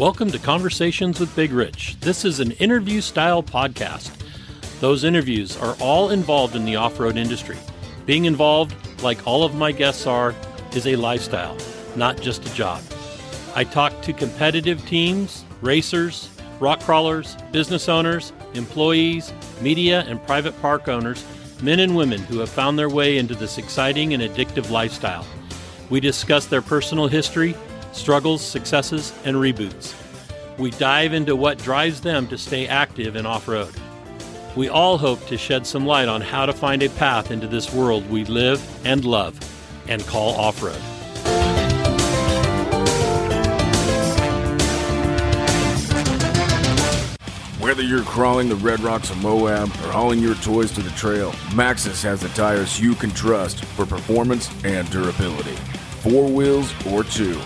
[0.00, 1.98] Welcome to Conversations with Big Rich.
[2.00, 4.10] This is an interview style podcast.
[4.80, 7.58] Those interviews are all involved in the off road industry.
[8.06, 10.34] Being involved, like all of my guests are,
[10.72, 11.54] is a lifestyle,
[11.96, 12.82] not just a job.
[13.54, 16.30] I talk to competitive teams, racers,
[16.60, 21.22] rock crawlers, business owners, employees, media, and private park owners,
[21.60, 25.26] men and women who have found their way into this exciting and addictive lifestyle.
[25.90, 27.54] We discuss their personal history,
[27.92, 29.94] struggles, successes, and reboots.
[30.58, 33.74] We dive into what drives them to stay active in off road.
[34.56, 37.72] We all hope to shed some light on how to find a path into this
[37.72, 39.38] world we live and love
[39.88, 40.80] and call off road.
[47.60, 51.30] Whether you're crawling the red rocks of Moab or hauling your toys to the trail,
[51.50, 55.54] Maxxis has the tires you can trust for performance and durability.
[56.02, 57.38] Four wheels or two,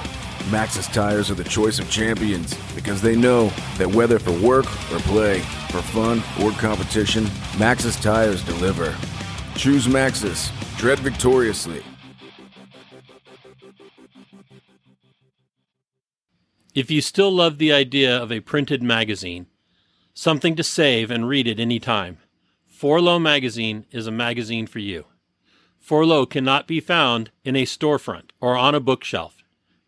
[0.50, 4.98] Maxxis tires are the choice of champions because they know that whether for work or
[5.01, 7.25] play, for fun or competition,
[7.56, 8.95] Maxxis tires deliver.
[9.56, 10.51] Choose Maxxis.
[10.77, 11.83] Tread victoriously.
[16.75, 19.47] If you still love the idea of a printed magazine,
[20.12, 22.19] something to save and read at any time,
[22.77, 25.05] 4Low Magazine is a magazine for you.
[25.86, 29.44] 4Low cannot be found in a storefront or on a bookshelf,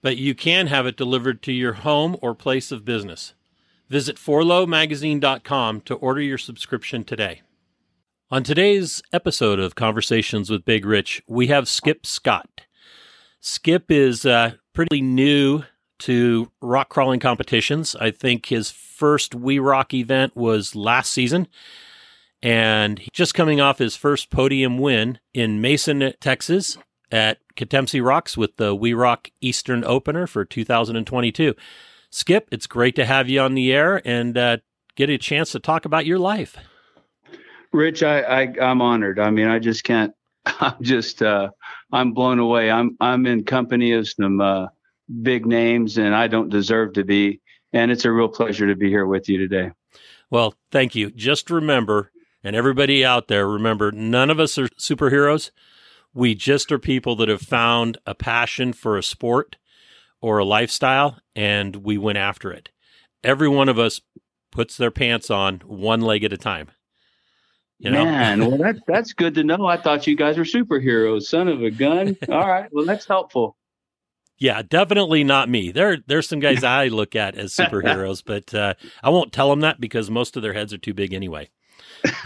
[0.07, 3.35] but you can have it delivered to your home or place of business.
[3.89, 7.43] Visit 4lowmagazine.com to order your subscription today.
[8.31, 12.61] On today's episode of Conversations with Big Rich, we have Skip Scott.
[13.41, 15.65] Skip is uh, pretty new
[15.99, 17.97] to rock crawling competitions.
[17.97, 21.49] I think his first We Rock event was last season,
[22.41, 26.79] and just coming off his first podium win in Mason, Texas
[27.11, 31.55] at Katemcy Rocks with the We Rock Eastern Opener for 2022.
[32.11, 34.59] Skip, it's great to have you on the air and uh,
[34.95, 36.57] get a chance to talk about your life.
[37.73, 39.19] Rich, I, I I'm honored.
[39.19, 40.15] I mean, I just can't.
[40.47, 41.51] I'm just uh,
[41.93, 42.71] I'm blown away.
[42.71, 44.67] I'm I'm in company of some uh,
[45.23, 47.41] big names, and I don't deserve to be.
[47.73, 49.73] And it's a real pleasure to be here with you today.
[50.31, 51.11] Well, thank you.
[51.11, 52.11] Just remember,
[52.43, 55.51] and everybody out there, remember, none of us are superheroes.
[56.17, 59.59] We just are people that have found a passion for a sport
[60.23, 62.71] or a lifestyle, and we went after it.
[63.23, 64.01] Every one of us
[64.51, 66.71] puts their pants on one leg at a time.
[67.79, 68.07] You know?
[68.07, 69.67] Man, well, that, that's good to know.
[69.67, 72.17] I thought you guys were superheroes, son of a gun.
[72.31, 73.59] All right, well, that's helpful.
[74.39, 75.71] Yeah, definitely not me.
[75.71, 78.73] There, there's some guys I look at as superheroes, but uh,
[79.03, 81.51] I won't tell them that because most of their heads are too big anyway.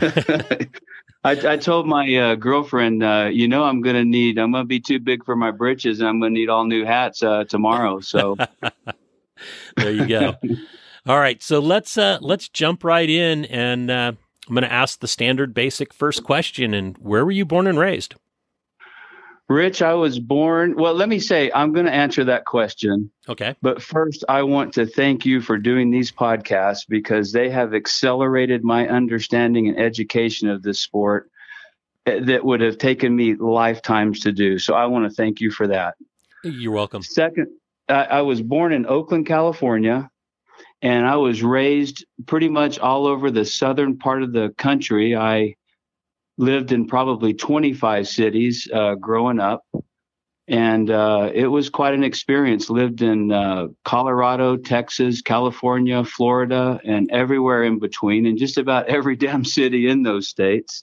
[1.22, 4.64] I, I, told my uh, girlfriend, uh, you know, I'm going to need, I'm going
[4.64, 7.22] to be too big for my britches, and I'm going to need all new hats
[7.22, 8.00] uh, tomorrow.
[8.00, 8.36] So
[9.76, 10.36] there you go.
[11.06, 14.12] all right, so let's uh, let's jump right in, and uh,
[14.48, 16.72] I'm going to ask the standard, basic first question.
[16.72, 18.14] And where were you born and raised?
[19.50, 20.77] Rich, I was born.
[20.77, 23.11] Well, let me say, I'm going to answer that question.
[23.28, 23.56] Okay.
[23.61, 28.62] But first, I want to thank you for doing these podcasts because they have accelerated
[28.62, 31.33] my understanding and education of this sport
[32.06, 34.56] eh, that would have taken me lifetimes to do.
[34.60, 35.97] So I want to thank you for that.
[36.44, 37.03] You're welcome.
[37.03, 37.49] Second,
[37.89, 40.09] I, I was born in Oakland, California,
[40.81, 45.16] and I was raised pretty much all over the southern part of the country.
[45.16, 45.56] I
[46.41, 49.62] lived in probably 25 cities uh, growing up.
[50.49, 52.71] And uh, it was quite an experience.
[52.71, 59.15] Lived in uh, Colorado, Texas, California, Florida, and everywhere in between, and just about every
[59.15, 60.83] damn city in those states.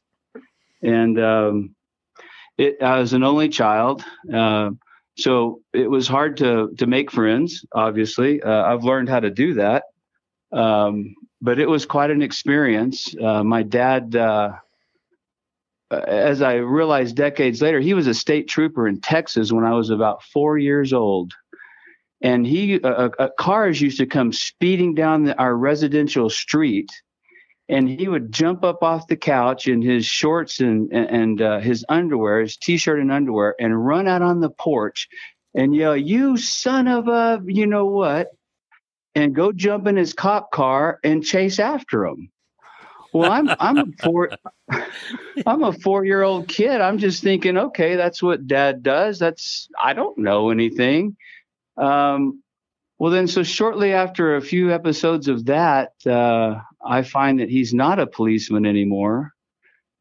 [0.82, 1.76] And um,
[2.58, 4.04] it, I was an only child,
[4.34, 4.70] uh,
[5.18, 7.66] so it was hard to to make friends.
[7.74, 9.84] Obviously, uh, I've learned how to do that,
[10.54, 13.14] um, but it was quite an experience.
[13.20, 14.16] Uh, my dad
[15.92, 19.90] as I realized decades later, he was a state trooper in Texas when I was
[19.90, 21.34] about four years old.
[22.22, 26.90] And he, uh, uh, cars used to come speeding down the, our residential street,
[27.70, 31.86] and he would jump up off the couch in his shorts and and uh, his
[31.90, 35.08] underwear, his t-shirt and underwear, and run out on the porch
[35.54, 38.30] and yell, "You son of a, you know what?"
[39.14, 42.30] and go jump in his cop car and chase after him.
[43.14, 44.32] Well, I'm I'm a four
[45.46, 46.82] I'm a four year old kid.
[46.82, 49.20] I'm just thinking, okay, that's what dad does.
[49.20, 51.16] That's I don't know anything.
[51.78, 52.42] Um,
[53.00, 57.74] well, then, so shortly after a few episodes of that, uh, I find that he's
[57.74, 59.34] not a policeman anymore,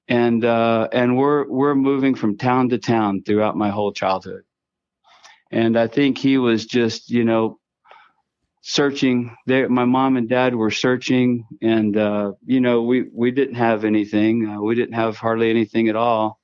[0.09, 4.44] and uh, and we're we're moving from town to town throughout my whole childhood,
[5.50, 7.59] and I think he was just you know
[8.68, 9.36] searching.
[9.46, 13.84] They, my mom and dad were searching, and uh, you know, we we didn't have
[13.84, 14.48] anything.
[14.48, 16.40] Uh, we didn't have hardly anything at all,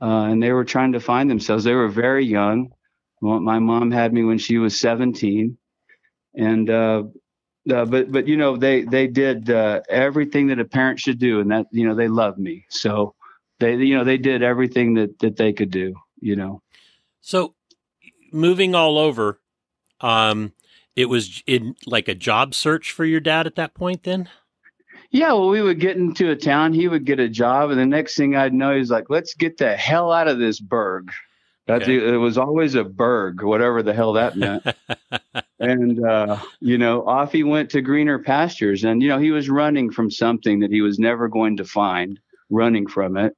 [0.00, 1.64] uh, and they were trying to find themselves.
[1.64, 2.72] They were very young.
[3.20, 5.58] My mom had me when she was 17,
[6.34, 7.02] and uh,
[7.72, 11.40] uh, but but you know they they did uh, everything that a parent should do,
[11.40, 12.66] and that you know they loved me.
[12.68, 13.14] So
[13.58, 15.94] they you know they did everything that that they could do.
[16.20, 16.62] You know.
[17.22, 17.54] So
[18.32, 19.40] moving all over,
[20.00, 20.52] um,
[20.98, 24.02] it was in like a job search for your dad at that point.
[24.02, 24.28] Then.
[25.12, 26.74] Yeah, well, we would get into a town.
[26.74, 29.58] He would get a job, and the next thing I'd know, he's like, "Let's get
[29.58, 31.12] the hell out of this burg."
[31.68, 31.96] That's okay.
[31.96, 34.66] it was always a burg, whatever the hell that meant.
[35.60, 38.82] and uh, you know, off he went to greener pastures.
[38.82, 42.18] And you know, he was running from something that he was never going to find,
[42.50, 43.36] running from it.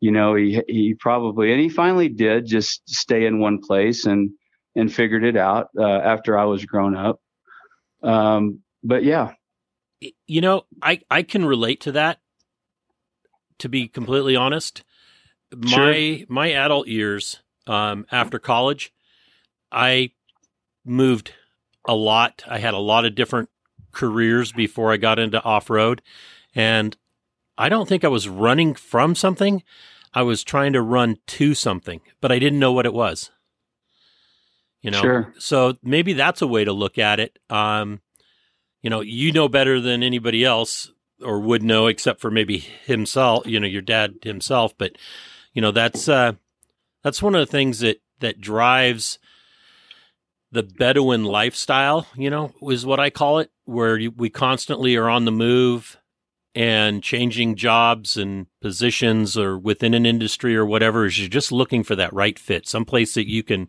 [0.00, 4.30] You know, he he probably and he finally did just stay in one place and
[4.78, 7.20] and figured it out uh, after I was grown up.
[8.02, 9.32] Um, but yeah,
[10.26, 12.20] you know, I I can relate to that.
[13.58, 14.84] To be completely honest,
[15.54, 16.26] my sure.
[16.28, 18.92] my adult years um, after college.
[19.70, 20.12] I
[20.84, 21.34] moved
[21.86, 22.42] a lot.
[22.48, 23.50] I had a lot of different
[23.92, 26.02] careers before I got into off road.
[26.54, 26.96] And
[27.56, 29.62] I don't think I was running from something.
[30.14, 33.30] I was trying to run to something, but I didn't know what it was.
[34.80, 35.34] You know, sure.
[35.38, 37.38] so maybe that's a way to look at it.
[37.50, 38.00] Um,
[38.80, 43.46] you know, you know better than anybody else or would know except for maybe himself,
[43.46, 44.72] you know, your dad himself.
[44.78, 44.92] But,
[45.52, 46.32] you know, that's, uh,
[47.02, 49.18] that's one of the things that that drives
[50.50, 55.24] the Bedouin lifestyle, you know, is what I call it, where we constantly are on
[55.24, 55.98] the move
[56.54, 61.84] and changing jobs and positions or within an industry or whatever is you're just looking
[61.84, 63.68] for that right fit, someplace that you can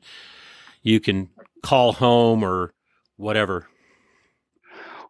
[0.82, 1.30] you can
[1.64, 2.74] call home or
[3.18, 3.68] whatever.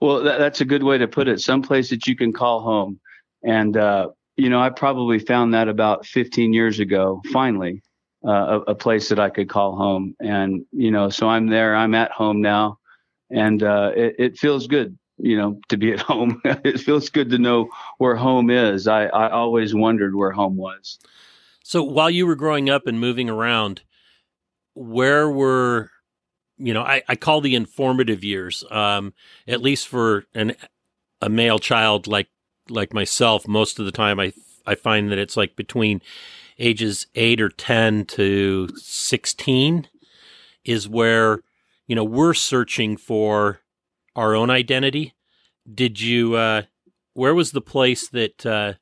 [0.01, 1.41] Well, that, that's a good way to put it.
[1.41, 2.99] Someplace that you can call home,
[3.43, 7.21] and uh, you know, I probably found that about 15 years ago.
[7.33, 7.81] Finally,
[8.25, 10.15] uh, a, a, place that I could call home.
[10.19, 12.79] And, you know, so I'm there, I'm at home now
[13.29, 16.41] and, uh, it, it, feels good, you know, to be at home.
[16.43, 18.87] it feels good to know where home is.
[18.87, 20.99] I, I always wondered where home was.
[21.63, 23.83] So while you were growing up and moving around,
[24.79, 25.91] where were,
[26.57, 29.13] you know, I, I call the informative years, um,
[29.45, 30.55] at least for an,
[31.21, 32.29] a male child like,
[32.69, 34.31] like myself, most of the time I,
[34.65, 36.01] I find that it's like between
[36.59, 39.87] ages 8 or 10 to 16
[40.63, 41.41] is where
[41.87, 43.61] you know we're searching for
[44.15, 45.15] our own identity.
[45.73, 46.63] Did you uh
[47.13, 48.73] where was the place that uh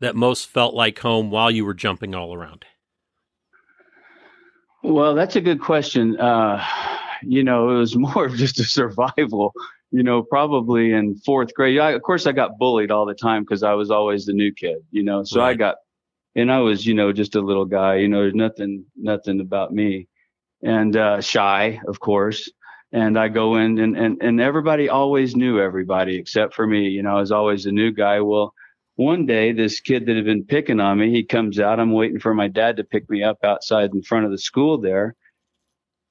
[0.00, 2.66] that most felt like home while you were jumping all around
[4.84, 6.64] well that's a good question uh
[7.22, 9.52] you know it was more of just a survival
[9.90, 13.42] you know probably in fourth grade I, of course i got bullied all the time
[13.42, 15.50] because i was always the new kid you know so right.
[15.50, 15.76] i got
[16.36, 19.72] and I was, you know, just a little guy, you know, there's nothing, nothing about
[19.72, 20.08] me
[20.62, 22.50] and, uh, shy, of course.
[22.92, 26.88] And I go in and, and, and everybody always knew everybody except for me.
[26.88, 28.20] You know, I was always a new guy.
[28.20, 28.54] Well,
[28.96, 31.80] one day, this kid that had been picking on me, he comes out.
[31.80, 34.78] I'm waiting for my dad to pick me up outside in front of the school
[34.78, 35.16] there.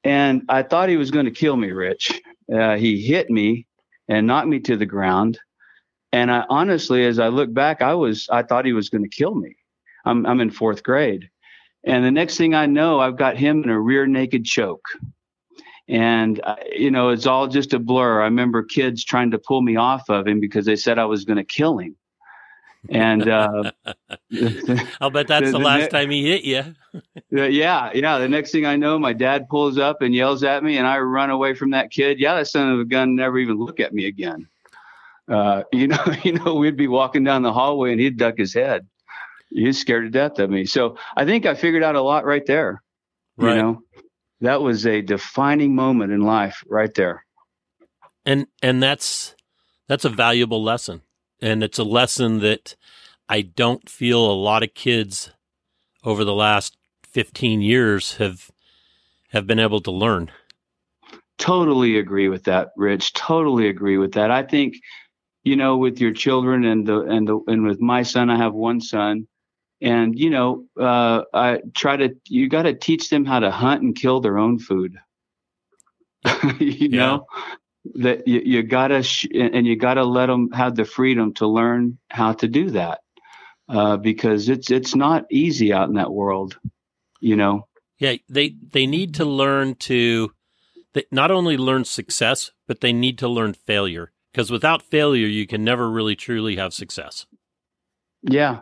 [0.03, 2.21] And I thought he was going to kill me, Rich.
[2.53, 3.67] Uh, he hit me
[4.09, 5.39] and knocked me to the ground.
[6.11, 9.09] And I honestly, as I look back, I was, I thought he was going to
[9.09, 9.55] kill me.
[10.05, 11.29] I'm, I'm in fourth grade.
[11.85, 14.85] And the next thing I know, I've got him in a rear naked choke.
[15.87, 18.21] And, uh, you know, it's all just a blur.
[18.21, 21.25] I remember kids trying to pull me off of him because they said I was
[21.25, 21.95] going to kill him.
[22.89, 23.71] And uh,
[25.01, 26.75] I'll bet that's the, the last ne- time he hit you.
[27.31, 28.19] yeah, yeah.
[28.19, 30.99] The next thing I know, my dad pulls up and yells at me, and I
[30.99, 32.19] run away from that kid.
[32.19, 34.47] Yeah, that son of a gun never even look at me again.
[35.29, 38.53] Uh, you know, you know, we'd be walking down the hallway and he'd duck his
[38.53, 38.85] head
[39.53, 40.65] he's scared to death of me.
[40.65, 42.81] So I think I figured out a lot right there.
[43.37, 43.55] Right.
[43.55, 43.83] You know,
[44.41, 47.25] that was a defining moment in life right there.
[48.25, 49.35] And and that's
[49.87, 51.01] that's a valuable lesson.
[51.43, 52.77] And it's a lesson that
[53.27, 55.31] I don't feel a lot of kids
[56.05, 58.49] over the last 15 years have
[59.31, 60.31] have been able to learn.
[61.37, 63.11] Totally agree with that, Rich.
[63.13, 64.31] Totally agree with that.
[64.31, 64.75] I think
[65.43, 68.53] you know with your children and the and the and with my son I have
[68.53, 69.27] one son
[69.81, 73.83] and you know uh, i try to you got to teach them how to hunt
[73.83, 74.95] and kill their own food
[76.59, 76.97] you yeah.
[76.97, 77.25] know
[77.95, 81.97] that you, you gotta sh- and you gotta let them have the freedom to learn
[82.09, 83.01] how to do that
[83.69, 86.57] uh, because it's it's not easy out in that world
[87.19, 87.67] you know
[87.99, 90.31] yeah they they need to learn to
[90.93, 95.45] they not only learn success, but they need to learn failure because without failure, you
[95.45, 97.25] can never really truly have success.
[98.21, 98.61] Yeah.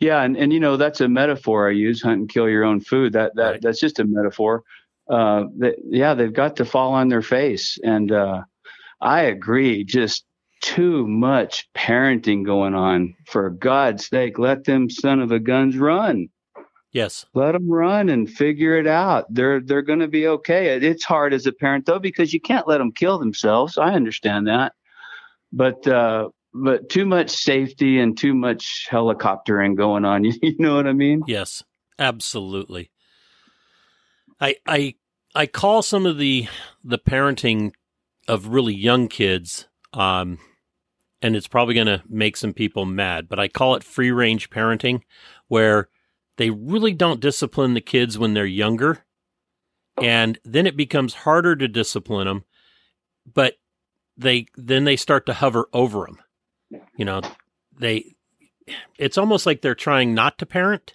[0.00, 2.80] Yeah, and, and you know that's a metaphor I use: hunt and kill your own
[2.80, 3.12] food.
[3.12, 3.62] That that Right.
[3.62, 4.64] that's just a metaphor.
[5.08, 8.42] Uh, that, yeah, they've got to fall on their face, and uh,
[9.02, 9.84] I agree.
[9.84, 10.24] Just
[10.62, 13.14] too much parenting going on.
[13.26, 16.28] For God's sake, let them son of a guns run.
[16.92, 17.26] Yes.
[17.34, 19.26] Let them run and figure it out.
[19.28, 20.76] They're they're going to be okay.
[20.76, 23.76] It's hard as a parent though because you can't let them kill themselves.
[23.76, 24.74] I understand that,
[25.52, 30.24] but uh, but too much safety and too much helicoptering going on.
[30.24, 31.22] You, You know what I mean?
[31.26, 31.64] Yes,
[31.98, 32.90] absolutely.
[34.38, 34.94] I I
[35.34, 36.46] I call some of the
[36.84, 37.72] the parenting
[38.32, 40.38] of really young kids, um,
[41.20, 44.50] and it's probably going to make some people mad, but I call it free range
[44.50, 45.02] parenting,
[45.48, 45.88] where
[46.36, 49.04] they really don't discipline the kids when they're younger,
[50.00, 52.44] and then it becomes harder to discipline them,
[53.32, 53.54] but
[54.16, 56.80] they then they start to hover over them.
[56.96, 57.20] You know,
[57.78, 58.14] they
[58.98, 60.94] it's almost like they're trying not to parent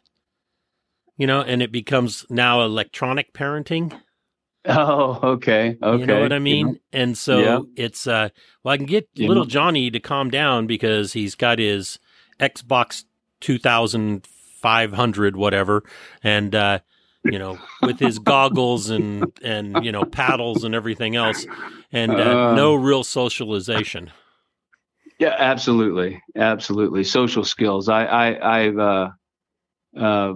[1.17, 3.99] you know, and it becomes now electronic parenting.
[4.69, 6.01] Oh, okay, okay.
[6.01, 6.79] You know what I mean?
[6.91, 7.59] And so Yeah.
[7.75, 8.29] it's uh
[8.63, 11.99] well I can get little Johnny to calm down because he's got his
[12.39, 13.05] Xbox
[13.39, 15.83] 2500 whatever
[16.23, 16.79] and uh
[17.29, 21.47] you know with his goggles and and you know paddles and everything else
[21.91, 22.53] and uh, Uh.
[22.55, 24.11] no real socialization.
[25.19, 27.03] Yeah, absolutely, absolutely.
[27.03, 27.89] Social skills.
[27.89, 29.09] I, I, I've, uh,
[29.97, 30.33] uh,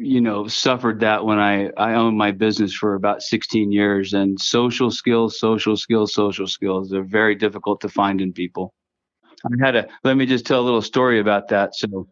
[0.00, 4.40] you know, suffered that when I, I owned my business for about 16 years, and
[4.40, 6.90] social skills, social skills, social skills.
[6.90, 8.74] They're very difficult to find in people.
[9.44, 9.88] I had a.
[10.04, 11.74] Let me just tell a little story about that.
[11.74, 12.08] So,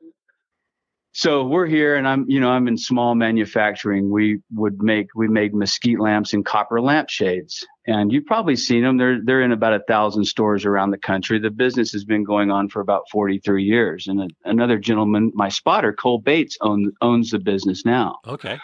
[1.12, 4.10] so we're here, and I'm, you know, I'm in small manufacturing.
[4.10, 8.96] We would make, we made mesquite lamps and copper lampshades, and you've probably seen them.
[8.96, 11.38] They're they're in about a thousand stores around the country.
[11.38, 14.08] The business has been going on for about 43 years.
[14.08, 18.18] And a, another gentleman, my spotter, Cole Bates, own, owns the business now.
[18.26, 18.58] Okay.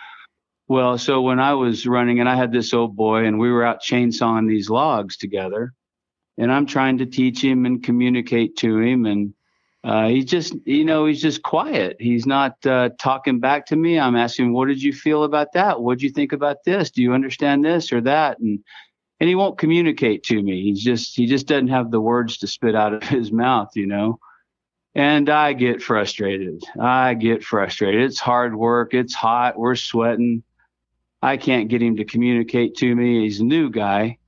[0.68, 3.64] Well, so when I was running, and I had this old boy, and we were
[3.64, 5.72] out chainsawing these logs together,
[6.38, 9.34] and I'm trying to teach him and communicate to him, and
[9.84, 11.96] uh, he's just, you know, he's just quiet.
[11.98, 13.98] He's not uh, talking back to me.
[13.98, 15.80] I'm asking, "What did you feel about that?
[15.80, 16.90] What did you think about this?
[16.90, 18.60] Do you understand this or that?" And
[19.22, 20.64] and he won't communicate to me.
[20.64, 23.86] He's just, he just doesn't have the words to spit out of his mouth, you
[23.86, 24.18] know.
[24.96, 26.64] And I get frustrated.
[26.80, 28.02] I get frustrated.
[28.02, 28.94] It's hard work.
[28.94, 29.56] It's hot.
[29.56, 30.42] We're sweating.
[31.22, 33.22] I can't get him to communicate to me.
[33.22, 34.18] He's a new guy.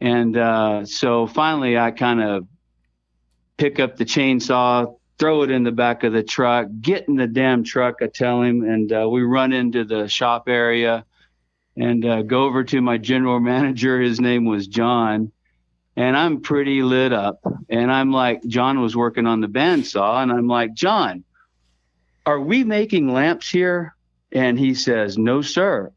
[0.00, 2.46] And uh, so finally, I kind of
[3.58, 7.26] pick up the chainsaw, throw it in the back of the truck, get in the
[7.26, 11.04] damn truck, I tell him, and uh, we run into the shop area
[11.78, 14.00] and uh, go over to my general manager.
[14.00, 15.32] His name was John.
[15.96, 17.40] And I'm pretty lit up.
[17.68, 20.22] And I'm like, John was working on the bandsaw.
[20.22, 21.24] And I'm like, John,
[22.26, 23.94] are we making lamps here?
[24.32, 25.92] And he says, No, sir.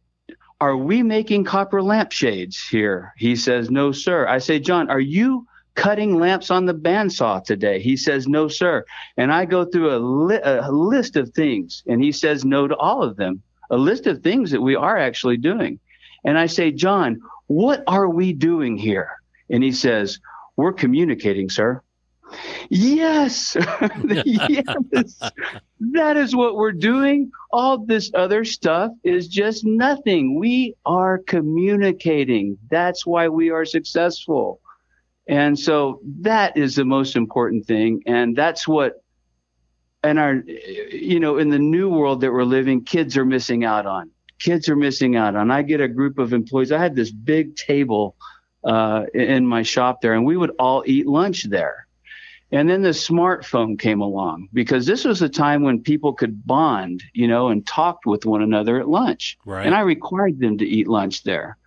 [0.60, 3.14] Are we making copper lampshades here?
[3.18, 4.28] He says, No, sir.
[4.28, 5.46] I say, John, are you
[5.76, 7.80] cutting lamps on the bandsaw today?
[7.80, 8.86] He says, No, sir.
[9.18, 12.76] And I go through a, li- a list of things, and he says no to
[12.78, 13.42] all of them,
[13.72, 15.80] a list of things that we are actually doing.
[16.24, 19.10] And I say, John, what are we doing here?
[19.50, 20.20] And he says,
[20.56, 21.82] We're communicating, sir.
[22.70, 23.58] Yes,
[24.26, 25.20] yes,
[25.92, 27.30] that is what we're doing.
[27.52, 30.40] All this other stuff is just nothing.
[30.40, 32.58] We are communicating.
[32.70, 34.62] That's why we are successful.
[35.28, 38.02] And so that is the most important thing.
[38.06, 39.01] And that's what,
[40.04, 43.86] and our, you know, in the new world that we're living, kids are missing out
[43.86, 44.10] on.
[44.40, 45.52] Kids are missing out on.
[45.52, 46.72] I get a group of employees.
[46.72, 48.16] I had this big table
[48.64, 51.88] uh, in my shop there, and we would all eat lunch there.
[52.52, 57.02] And then the smartphone came along because this was a time when people could bond,
[57.14, 59.38] you know, and talk with one another at lunch.
[59.46, 59.66] Right.
[59.66, 61.58] And I required them to eat lunch there.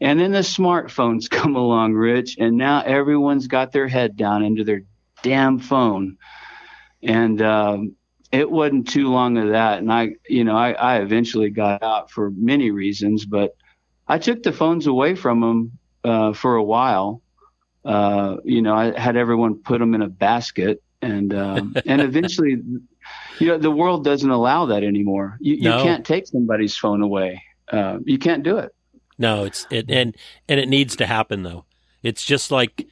[0.00, 4.64] And then the smartphones come along, Rich, and now everyone's got their head down into
[4.64, 4.82] their
[5.22, 6.16] damn phone.
[7.06, 7.96] And um,
[8.32, 9.78] it wasn't too long of that.
[9.78, 13.56] And I, you know, I, I eventually got out for many reasons, but
[14.08, 17.22] I took the phones away from them uh, for a while.
[17.84, 22.60] Uh, you know, I had everyone put them in a basket, and um, and eventually,
[23.38, 25.38] you know, the world doesn't allow that anymore.
[25.40, 25.78] You, No.
[25.78, 27.42] you can't take somebody's phone away.
[27.70, 28.74] Uh, you can't do it.
[29.18, 30.16] No, it's it and
[30.48, 31.64] and it needs to happen though.
[32.02, 32.86] It's just like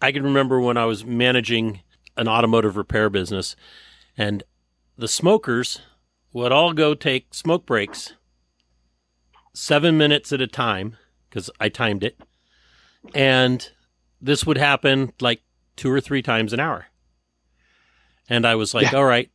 [0.00, 1.80] I can remember when I was managing
[2.16, 3.56] an automotive repair business
[4.16, 4.42] and
[4.96, 5.80] the smokers
[6.32, 8.14] would all go take smoke breaks
[9.54, 10.96] 7 minutes at a time
[11.28, 12.18] because I timed it.
[13.14, 13.68] And
[14.20, 15.42] this would happen like
[15.76, 16.86] two or three times an hour.
[18.28, 18.98] And I was like, Yeah.
[18.98, 19.30] all right.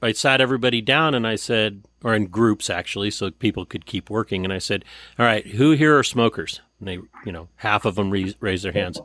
[0.00, 4.08] I sat everybody down and I said, or in groups actually, so people could keep
[4.08, 4.44] working.
[4.44, 4.84] And I said,
[5.18, 6.60] all right, who here are smokers?
[6.78, 6.94] And they,
[7.26, 9.00] you know, half of them raised their hands.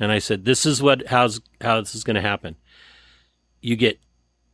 [0.00, 2.56] And I said, this is what, how's, how this is going to happen.
[3.60, 3.98] You get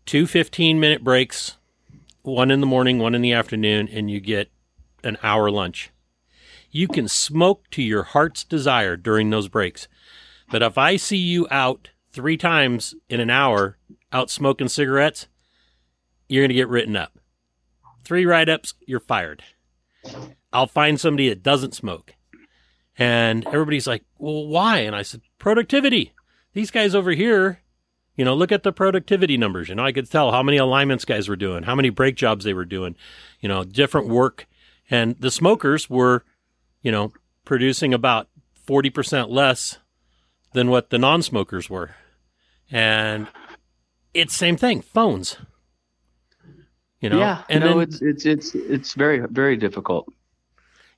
[0.07, 1.59] two 15 minute breaks,
[2.23, 4.51] one in the morning, one in the afternoon, and you get
[5.03, 5.91] an hour lunch.
[6.71, 9.87] You can smoke to your heart's desire during those breaks.
[10.51, 13.79] But if I see you out three times in an hour
[14.13, 15.27] out smoking cigarettes,
[16.29, 17.19] you're going to get written up.
[18.05, 19.43] Three write ups, you're fired.
[20.53, 22.15] I'll find somebody that doesn't smoke.
[22.97, 24.79] And everybody's like, well, why?
[24.79, 26.11] And I said, productivity.
[26.55, 27.61] These guys over here,
[28.17, 29.69] you know, look at the productivity numbers.
[29.69, 32.47] You know, I could tell how many alignments guys were doing, how many brake jobs
[32.47, 32.97] they were doing,
[33.41, 34.47] you know, different work.
[34.91, 36.25] And the smokers were,
[36.81, 37.13] you know,
[37.45, 38.29] producing about
[38.67, 39.81] 40% less
[40.55, 41.95] than what the non smokers were.
[42.71, 43.29] And
[44.15, 45.37] it's same thing, phones.
[47.03, 50.09] You know, yeah, and no, then, it's it's it's it's very very difficult.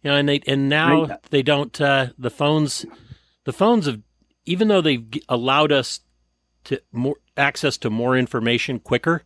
[0.05, 1.81] you know, and they and now they don't.
[1.81, 2.87] Uh, the phones,
[3.43, 4.01] the phones have,
[4.47, 6.01] even though they've allowed us
[6.65, 9.23] to more access to more information quicker,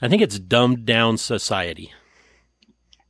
[0.00, 1.92] I think it's dumbed down society.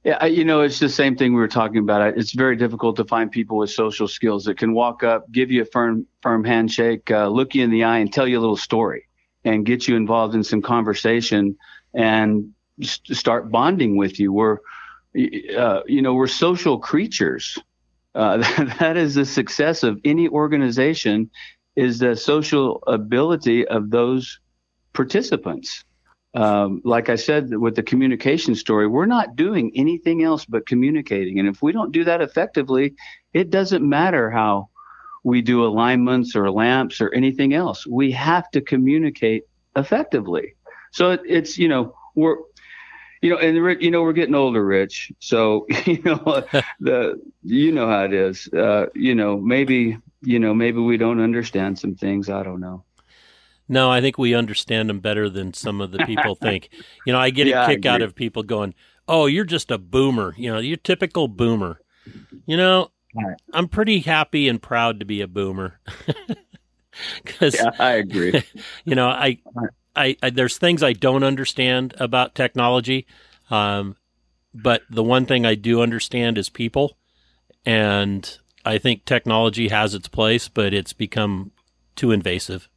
[0.04, 2.16] Yeah, I- you know, it's the same thing we were talking about.
[2.16, 5.62] It's very difficult to find people with social skills that can walk up, give you
[5.62, 8.56] a firm, firm handshake, uh, look you in the eye, and tell you a little
[8.56, 9.04] story,
[9.44, 11.56] and get you involved in some conversation,
[11.92, 12.50] and
[12.82, 14.32] s- start bonding with you.
[14.32, 14.58] We're,
[15.56, 17.58] uh, you know, we're social creatures.
[18.14, 18.38] Uh,
[18.78, 21.30] that is the success of any organization,
[21.76, 24.40] is the social ability of those
[24.92, 25.84] participants
[26.34, 31.38] um, like I said with the communication story, we're not doing anything else but communicating.
[31.38, 32.94] And if we don't do that effectively,
[33.32, 34.68] it doesn't matter how
[35.24, 37.86] we do alignments or lamps or anything else.
[37.86, 39.44] We have to communicate
[39.76, 40.54] effectively.
[40.92, 42.36] So it, it's you know we're
[43.22, 45.12] you know and Rick, you know we're getting older, Rich.
[45.20, 46.44] So you know
[46.80, 48.48] the you know how it is.
[48.48, 52.28] Uh, you know maybe you know maybe we don't understand some things.
[52.30, 52.84] I don't know.
[53.68, 56.70] No, I think we understand them better than some of the people think.
[57.04, 58.74] You know, I get Yeah, a kick out of people going,
[59.06, 61.80] "Oh, you're just a boomer." You know, you're typical boomer.
[62.46, 63.36] You know, Right.
[63.52, 65.80] I'm pretty happy and proud to be a boomer
[67.24, 68.36] because Yeah, I agree.
[68.84, 69.38] you know I.
[69.94, 73.06] I I there's things I don't understand about technology,
[73.50, 73.96] um,
[74.54, 76.96] but the one thing I do understand is people,
[77.64, 81.52] and I think technology has its place, but it's become
[81.96, 82.68] too invasive.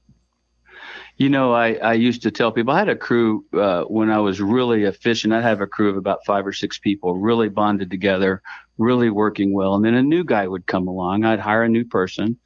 [1.17, 4.19] You know, I, I used to tell people I had a crew uh, when I
[4.19, 5.33] was really efficient.
[5.33, 8.41] I'd have a crew of about five or six people, really bonded together,
[8.77, 9.75] really working well.
[9.75, 11.23] And then a new guy would come along.
[11.23, 12.39] I'd hire a new person,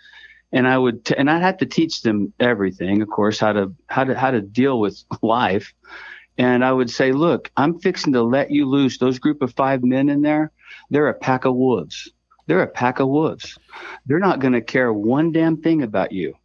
[0.52, 3.74] and I would t- and I'd have to teach them everything, of course, how to
[3.88, 5.74] how to how to deal with life.
[6.38, 9.00] And I would say, look, I'm fixing to let you loose.
[9.00, 10.52] Those group of five men in there,
[10.92, 12.12] they're a pack of wolves.
[12.46, 13.58] They're a pack of wolves.
[14.06, 16.36] They're not going to care one damn thing about you.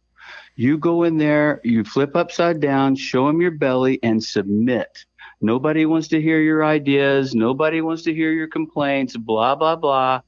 [0.55, 5.05] You go in there, you flip upside down, show them your belly, and submit.
[5.41, 7.33] Nobody wants to hear your ideas.
[7.33, 10.21] Nobody wants to hear your complaints, blah, blah, blah.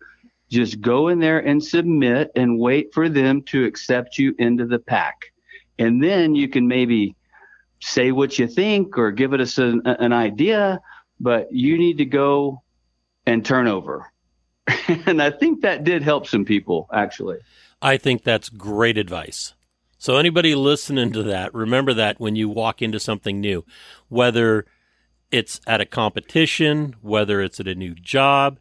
[0.50, 4.80] Just go in there and submit and wait for them to accept you into the
[4.80, 5.16] pack.
[5.80, 7.16] And then you can maybe
[7.82, 10.80] say what you think or give it us an, an idea,
[11.20, 12.62] but you need to go
[13.26, 14.12] and turn over.
[14.88, 17.38] and I think that did help some people, actually.
[17.82, 19.54] I think that's great advice.
[19.98, 23.66] So, anybody listening to that, remember that when you walk into something new,
[24.10, 24.66] whether
[25.32, 28.60] it's at a competition, whether it's at a new job,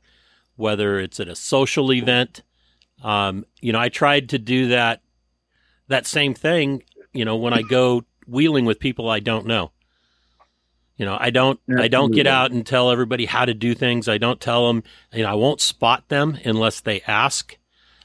[0.56, 2.42] whether it's at a social event.
[3.02, 5.02] Um, you know, I tried to do that
[5.88, 6.82] that same thing.
[7.12, 9.70] You know, when I go wheeling with people I don't know.
[10.96, 14.08] You know, I don't I don't get out and tell everybody how to do things.
[14.08, 14.84] I don't tell them.
[15.12, 17.56] You know, I won't spot them unless they ask.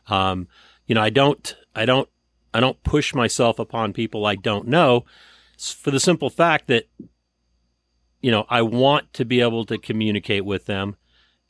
[0.07, 0.47] Um,
[0.87, 2.09] you know, I don't I don't
[2.51, 5.05] I don't push myself upon people I don't know
[5.59, 6.87] for the simple fact that
[8.21, 10.97] you know, I want to be able to communicate with them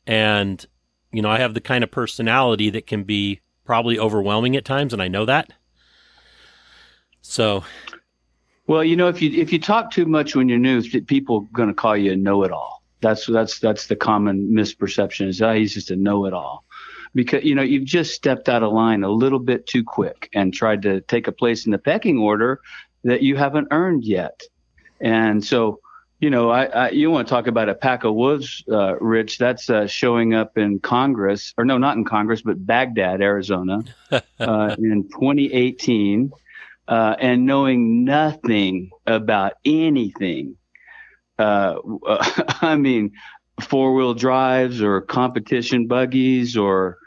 [0.06, 0.64] and
[1.12, 4.92] you know, I have the kind of personality that can be probably overwhelming at times
[4.92, 5.52] and I know that.
[7.22, 7.64] So,
[8.70, 11.68] Well, you know, if you if you talk too much when you're new, people going
[11.68, 12.84] to call you a know-it-all.
[13.00, 16.64] That's that's that's the common misperception is oh, he's just a know-it-all,
[17.12, 20.54] because you know you've just stepped out of line a little bit too quick and
[20.54, 22.60] tried to take a place in the pecking order
[23.02, 24.40] that you haven't earned yet,
[25.00, 25.80] and so
[26.20, 29.38] you know, I, I, you want to talk about a pack of wolves, uh, Rich?
[29.38, 34.76] That's uh, showing up in Congress, or no, not in Congress, but Bagdad, Arizona, uh,
[34.78, 36.30] in 2018,
[36.88, 40.56] uh, and knowing nothing about anything.
[41.38, 41.76] Uh,
[42.60, 43.12] I mean,
[43.62, 46.98] four wheel drives or competition buggies or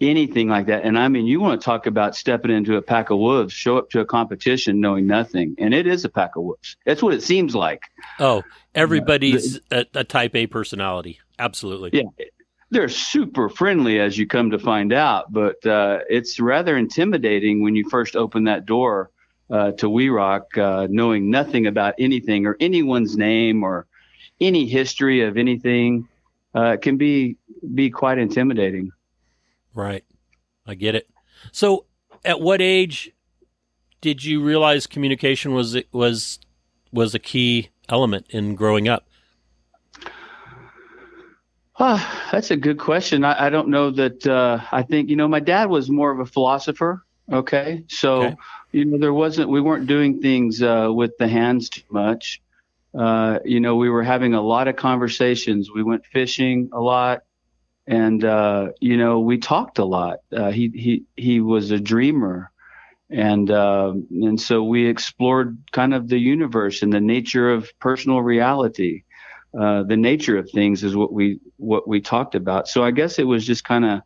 [0.00, 0.84] anything like that.
[0.84, 3.78] And I mean, you want to talk about stepping into a pack of wolves, show
[3.78, 5.54] up to a competition knowing nothing.
[5.58, 6.76] And it is a pack of wolves.
[6.84, 7.82] That's what it seems like.
[8.18, 8.42] Oh,
[8.74, 11.20] everybody's uh, a, a, type A personality.
[11.38, 11.90] Absolutely.
[11.92, 12.24] Yeah.
[12.70, 17.76] They're super friendly as you come to find out, but uh, it's rather intimidating when
[17.76, 19.10] you first open that door
[19.50, 23.86] uh, to We Rock, uh, knowing nothing about anything or anyone's name or
[24.40, 26.08] any history of anything.
[26.54, 27.36] Uh, it can be
[27.74, 28.90] be quite intimidating.
[29.76, 30.04] Right.
[30.66, 31.08] I get it.
[31.52, 31.84] So,
[32.24, 33.12] at what age
[34.00, 36.40] did you realize communication was was
[36.92, 39.06] was a key element in growing up?
[41.78, 43.22] Ah, that's a good question.
[43.22, 44.26] I, I don't know that.
[44.26, 47.04] Uh, I think you know my dad was more of a philosopher.
[47.30, 48.36] Okay, so okay.
[48.72, 52.40] you know there wasn't we weren't doing things uh, with the hands too much.
[52.98, 55.70] Uh, you know we were having a lot of conversations.
[55.70, 57.24] We went fishing a lot
[57.86, 60.18] and uh, you know we talked a lot.
[60.32, 62.50] Uh, he he he was a dreamer,
[63.10, 68.22] and uh, and so we explored kind of the universe and the nature of personal
[68.22, 69.02] reality.
[69.58, 72.68] Uh, the nature of things is what we what we talked about.
[72.68, 74.00] So I guess it was just kind of,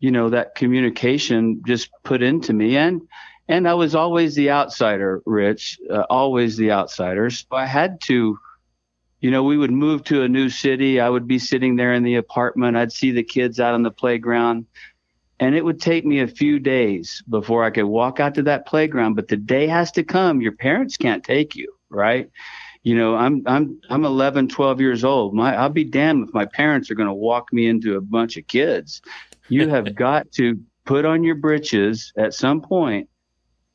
[0.00, 3.00] you know, that communication just put into me, and
[3.48, 7.30] and I was always the outsider, Rich, uh, always the outsider.
[7.30, 8.38] So I had to
[9.20, 10.98] you know, we would move to a new city.
[10.98, 12.76] I would be sitting there in the apartment.
[12.76, 14.66] I'd see the kids out on the playground.
[15.38, 18.66] And it would take me a few days before I could walk out to that
[18.66, 19.14] playground.
[19.14, 20.40] But the day has to come.
[20.40, 22.30] Your parents can't take you, right?
[22.82, 25.34] You know, I'm I'm I'm 11, 12 years old.
[25.34, 28.38] My I'll be damned if my parents are going to walk me into a bunch
[28.38, 29.02] of kids.
[29.48, 33.09] You have got to put on your britches at some point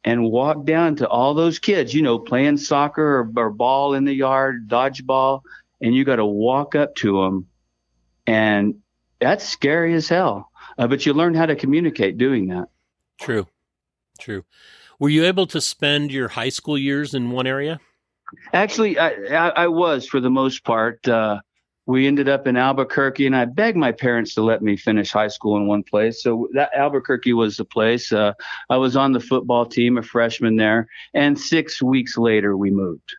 [0.06, 4.06] and walk down to all those kids, you know, playing soccer or, or ball in
[4.06, 5.42] the yard, dodgeball,
[5.82, 7.48] and you got to walk up to them.
[8.28, 8.76] And
[9.20, 10.52] that's scary as hell.
[10.78, 12.68] Uh, but you learn how to communicate doing that.
[13.20, 13.48] True.
[14.20, 14.46] True.
[15.00, 17.80] Were you able to spend your high school years in one area?
[18.54, 21.06] Actually, I, I, I was for the most part.
[21.08, 21.40] Uh,
[21.86, 25.28] we ended up in Albuquerque, and I begged my parents to let me finish high
[25.28, 26.24] school in one place.
[26.24, 28.12] So that Albuquerque was the place.
[28.12, 28.34] Uh,
[28.70, 33.16] I was on the football team, a freshman there, and six weeks later we moved.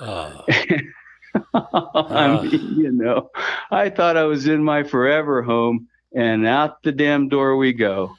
[0.00, 0.42] Uh,
[1.54, 3.30] I mean, you know,
[3.70, 8.14] I thought I was in my forever home, and out the damn door we go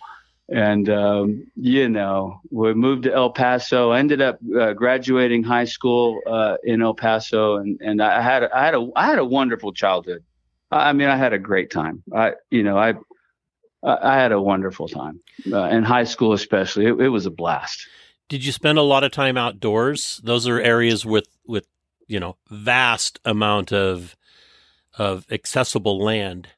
[0.52, 3.92] and um, you know we moved to El Paso.
[3.92, 8.66] Ended up uh, graduating high school uh, in El Paso, and and I had I
[8.66, 10.24] had a I had a wonderful childhood.
[10.72, 12.04] I mean, I had a great time.
[12.14, 12.96] I you know I
[13.84, 16.86] I had a wonderful time uh, in high school, especially.
[16.86, 17.88] It, it was a blast.
[18.28, 20.22] Did you spend a lot of time outdoors?
[20.24, 21.68] Those are areas with with
[22.08, 24.16] you know vast amount of
[24.98, 26.50] of accessible land.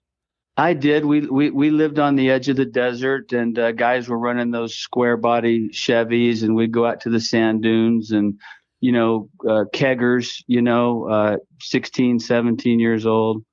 [0.58, 1.06] I did.
[1.06, 4.52] We, we we lived on the edge of the desert, and uh, guys were running
[4.52, 8.40] those square body Chevys, and we'd go out to the sand dunes and,
[8.82, 13.46] you know, uh, keggers, you know, uh, 16, 17 years old.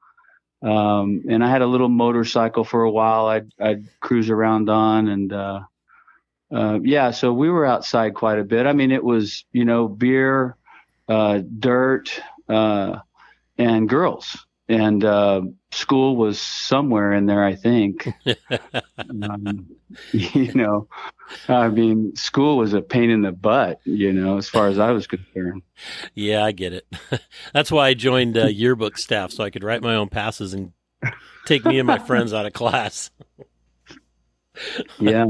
[0.60, 3.26] Um, and I had a little motorcycle for a while.
[3.26, 5.60] I'd I'd cruise around on, and uh,
[6.52, 8.66] uh, yeah, so we were outside quite a bit.
[8.66, 10.56] I mean, it was you know beer,
[11.08, 12.98] uh, dirt, uh,
[13.56, 18.08] and girls and uh, school was somewhere in there, I think.
[19.22, 19.66] um,
[20.12, 20.88] you know,
[21.48, 24.90] I mean, school was a pain in the butt, you know, as far as I
[24.90, 25.62] was concerned.
[26.14, 26.86] Yeah, I get it.
[27.52, 30.72] That's why I joined uh, yearbook staff so I could write my own passes and
[31.46, 33.10] take me and my friends out of class.
[34.98, 35.26] yeah.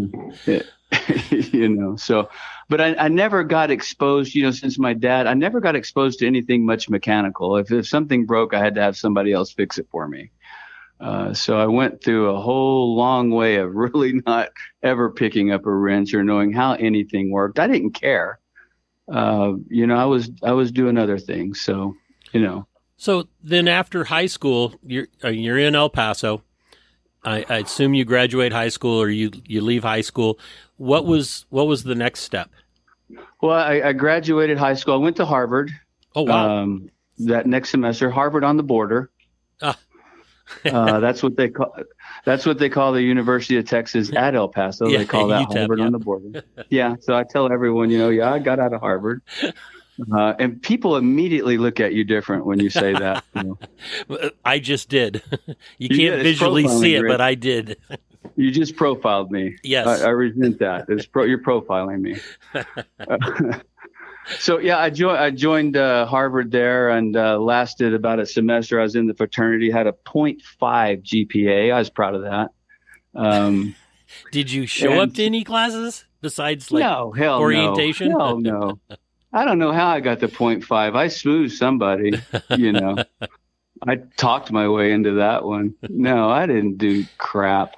[1.31, 2.29] you know, so
[2.69, 6.19] but I, I, never got exposed, you know, since my dad, I never got exposed
[6.19, 7.57] to anything much mechanical.
[7.57, 10.31] If, if something broke, I had to have somebody else fix it for me.
[11.01, 14.51] Uh, so I went through a whole long way of really not
[14.83, 17.59] ever picking up a wrench or knowing how anything worked.
[17.59, 18.39] I didn't care.
[19.11, 21.61] Uh, you know, I was I was doing other things.
[21.61, 21.95] So,
[22.33, 22.67] you know.
[22.99, 26.43] So then, after high school, you're uh, you're in El Paso.
[27.25, 30.39] I, I assume you graduate high school or you you leave high school.
[30.77, 32.51] What was what was the next step?
[33.41, 34.95] Well, I, I graduated high school.
[34.95, 35.71] I went to Harvard.
[36.15, 36.59] Oh wow!
[36.59, 39.11] Um, that next semester, Harvard on the border.
[39.61, 39.79] Ah.
[40.65, 41.75] uh, that's what they call.
[42.25, 44.89] That's what they call the University of Texas at El Paso.
[44.89, 46.43] Yeah, they call that UTEP, Harvard on the border.
[46.69, 46.97] Yeah.
[47.01, 49.23] So I tell everyone, you know, yeah, I got out of Harvard.
[50.13, 53.25] Uh, and people immediately look at you different when you say that.
[53.35, 53.59] You
[54.09, 54.31] know.
[54.45, 55.23] I just did.
[55.47, 56.23] you You can't did.
[56.23, 57.77] Visually see it, but I did.
[58.37, 59.57] You just profiled me.
[59.65, 59.87] Yes.
[59.87, 60.87] I, I resent that.
[60.89, 62.19] It's pro, you're profiling me.
[64.39, 65.19] so yeah, I joined.
[65.19, 68.79] I joined uh, Harvard there and uh, lasted about a semester.
[68.79, 69.71] I was in the fraternity.
[69.71, 70.41] Had a 0.5
[71.03, 71.73] GPA.
[71.73, 72.51] I was proud of that.
[73.15, 73.75] Um,
[74.31, 78.11] Did you show And- up to any classes besides like no, hell orientation?
[78.11, 78.79] No, no.
[79.33, 80.97] I don't know how I got the 0.5.
[80.97, 82.13] I smoothed somebody.
[82.51, 82.97] You know,
[83.87, 85.75] I talked my way into that one.
[85.89, 87.75] No, I didn't do crap.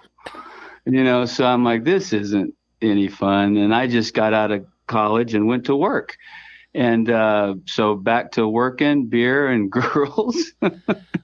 [0.86, 3.56] You know, so I'm like, this isn't any fun.
[3.56, 6.16] And I just got out of college and went to work.
[6.72, 10.52] And uh, so back to working, beer and girls,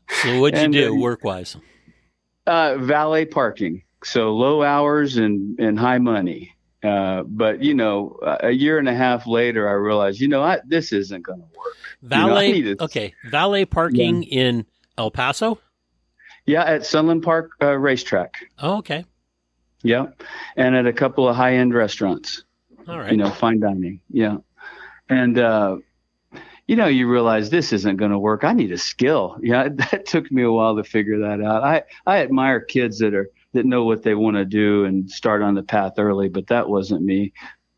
[0.09, 1.57] So what'd you And, do work wise?
[2.49, 3.83] uh, valet parking.
[4.05, 6.56] So low hours and, and high money.
[6.87, 10.61] Uh, but you know, a year and a half later, I realized, you know, I,
[10.67, 11.75] this isn't going to work.
[12.03, 13.15] Valet need to- okay.
[13.31, 14.65] Valet parking in
[14.99, 15.59] El Paso?
[16.47, 18.35] Yeah, at Sunland Park uh, Racetrack.
[18.61, 19.05] Oh, okay.
[19.83, 20.07] Yeah,
[20.57, 22.45] and at a couple of high-end restaurants.
[22.89, 23.11] All right.
[23.11, 24.01] you know, fine dining.
[24.11, 24.37] Yeah.
[25.09, 25.79] And, uh,
[26.69, 28.45] you know, you realize this isn't going to work.
[28.45, 29.39] I need a skill.
[29.43, 29.69] Yeah.
[29.91, 31.63] That took me a while to figure that out.
[31.65, 35.43] I, I admire kids that are, that know what they want to do and start
[35.43, 37.33] on the path early, but that wasn't me.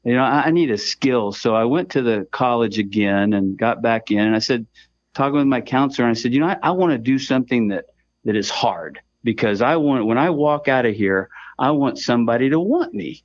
[0.05, 1.33] You know, I, I need a skill.
[1.33, 4.67] So I went to the college again and got back in and I said,
[5.15, 7.69] talking with my counselor, and I said, you know, I, I want to do something
[7.69, 7.87] that,
[8.25, 12.51] that is hard because I want, when I walk out of here, I want somebody
[12.51, 13.25] to want me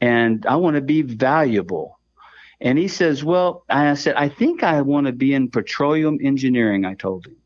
[0.00, 1.98] and I want to be valuable.
[2.60, 6.84] And he says, Well, I said, I think I want to be in petroleum engineering,
[6.84, 7.36] I told him.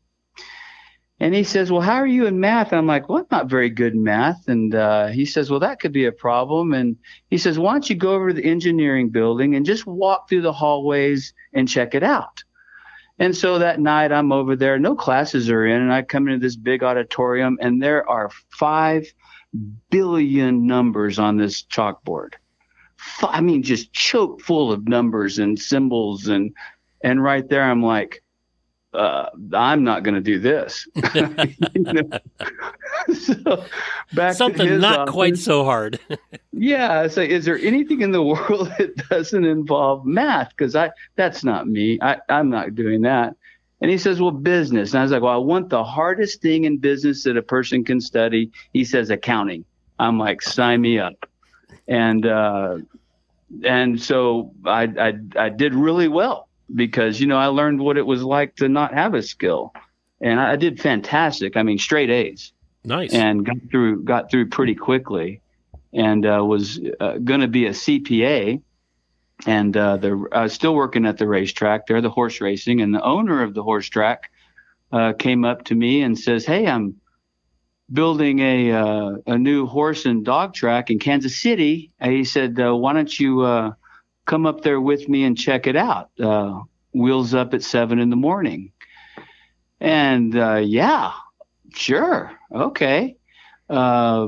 [1.21, 2.71] And he says, Well, how are you in math?
[2.71, 4.47] And I'm like, Well, I'm not very good in math.
[4.47, 6.73] And uh, he says, Well, that could be a problem.
[6.73, 6.97] And
[7.29, 10.41] he says, Why don't you go over to the engineering building and just walk through
[10.41, 12.43] the hallways and check it out?
[13.19, 16.39] And so that night I'm over there, no classes are in, and I come into
[16.39, 19.05] this big auditorium, and there are five
[19.91, 22.33] billion numbers on this chalkboard.
[23.21, 26.55] I mean, just choke full of numbers and symbols, and
[27.03, 28.23] and right there I'm like,
[28.93, 30.87] uh, I'm not going to do this.
[33.13, 33.65] So
[34.13, 35.99] back Something not quite so hard.
[36.53, 40.49] Yeah, I say, is there anything in the world that doesn't involve math?
[40.49, 41.97] Because I that's not me.
[42.01, 43.35] I, I'm not doing that.
[43.79, 44.91] And he says, well, business.
[44.91, 47.83] And I was like, well, I want the hardest thing in business that a person
[47.83, 48.51] can study.
[48.73, 49.65] He says accounting.
[49.97, 51.25] I'm like, sign me up.
[51.87, 52.79] And uh,
[53.63, 58.05] and so I, I I did really well because you know I learned what it
[58.05, 59.73] was like to not have a skill,
[60.19, 61.57] and I, I did fantastic.
[61.57, 62.53] I mean, straight A's.
[62.83, 63.13] Nice.
[63.13, 65.41] and got through got through pretty quickly
[65.93, 68.61] and uh, was uh, going to be a CPA
[69.45, 72.81] and uh, the I was still working at the racetrack there the horse racing.
[72.81, 74.31] And the owner of the horse track
[74.91, 76.99] uh, came up to me and says hey I'm
[77.91, 81.91] building a uh, a new horse and dog track in Kansas City.
[81.99, 83.73] And he said uh, why don't you uh,
[84.31, 86.59] come up there with me and check it out uh,
[86.93, 88.71] wheels up at seven in the morning
[89.79, 91.11] and uh, yeah
[91.73, 93.15] sure okay
[93.69, 94.27] uh,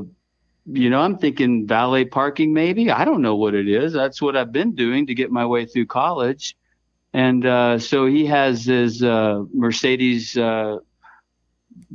[0.66, 2.90] you know, I'm thinking valet parking, maybe.
[2.90, 3.92] I don't know what it is.
[3.92, 6.56] That's what I've been doing to get my way through college.
[7.12, 10.78] And uh, so he has his uh, Mercedes uh,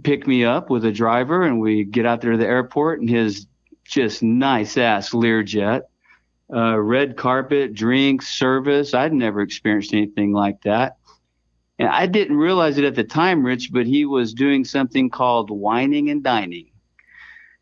[0.04, 3.10] pick me up with a driver, and we get out there to the airport, and
[3.10, 3.48] his
[3.84, 5.82] just nice ass Learjet,
[6.54, 8.94] uh, red carpet, drinks, service.
[8.94, 10.98] I'd never experienced anything like that.
[11.78, 15.50] And I didn't realize it at the time, Rich, but he was doing something called
[15.50, 16.70] wining and dining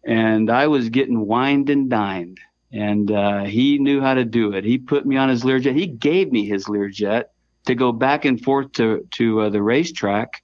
[0.07, 2.39] and I was getting wined and dined.
[2.71, 4.63] And uh, he knew how to do it.
[4.63, 5.75] He put me on his Learjet.
[5.75, 7.25] He gave me his Learjet
[7.65, 10.43] to go back and forth to to uh, the racetrack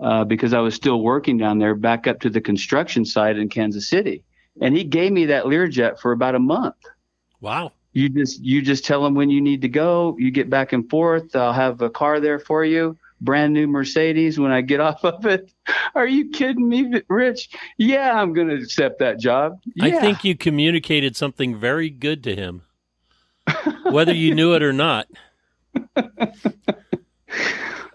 [0.00, 3.48] uh, because I was still working down there, back up to the construction site in
[3.48, 4.24] Kansas City.
[4.60, 6.76] And he gave me that Learjet for about a month.
[7.40, 7.72] wow.
[7.98, 10.14] You just you just tell him when you need to go.
[10.20, 11.34] You get back and forth.
[11.34, 12.96] I'll have a car there for you.
[13.20, 15.50] Brand new Mercedes when I get off of it.
[15.96, 17.50] Are you kidding me, Rich?
[17.76, 19.60] Yeah, I'm going to accept that job.
[19.80, 22.62] I think you communicated something very good to him,
[23.82, 25.08] whether you knew it or not.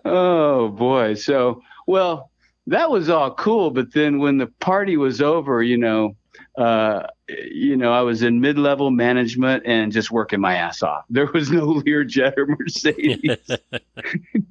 [0.06, 1.14] Oh boy.
[1.14, 2.30] So, well,
[2.68, 6.18] that was all cool, but then when the party was over, you know,
[6.58, 11.06] uh, you know, I was in mid-level management and just working my ass off.
[11.10, 13.50] There was no Learjet or Mercedes.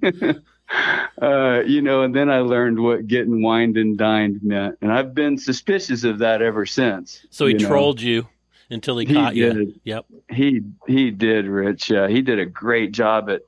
[1.22, 5.14] uh, you know, and then I learned what getting wined and dined meant, and I've
[5.14, 7.26] been suspicious of that ever since.
[7.30, 7.68] So he you know.
[7.68, 8.26] trolled you
[8.70, 9.74] until he, He caught you.
[9.84, 10.06] Yep.
[10.30, 11.92] He he did, Rich.
[11.92, 13.42] Uh, he did a great job at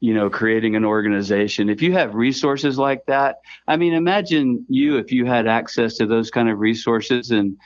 [0.00, 1.70] you know, creating an organization.
[1.70, 6.06] If you have resources like that, I mean, imagine you if you had access to
[6.06, 7.56] those kind of resources and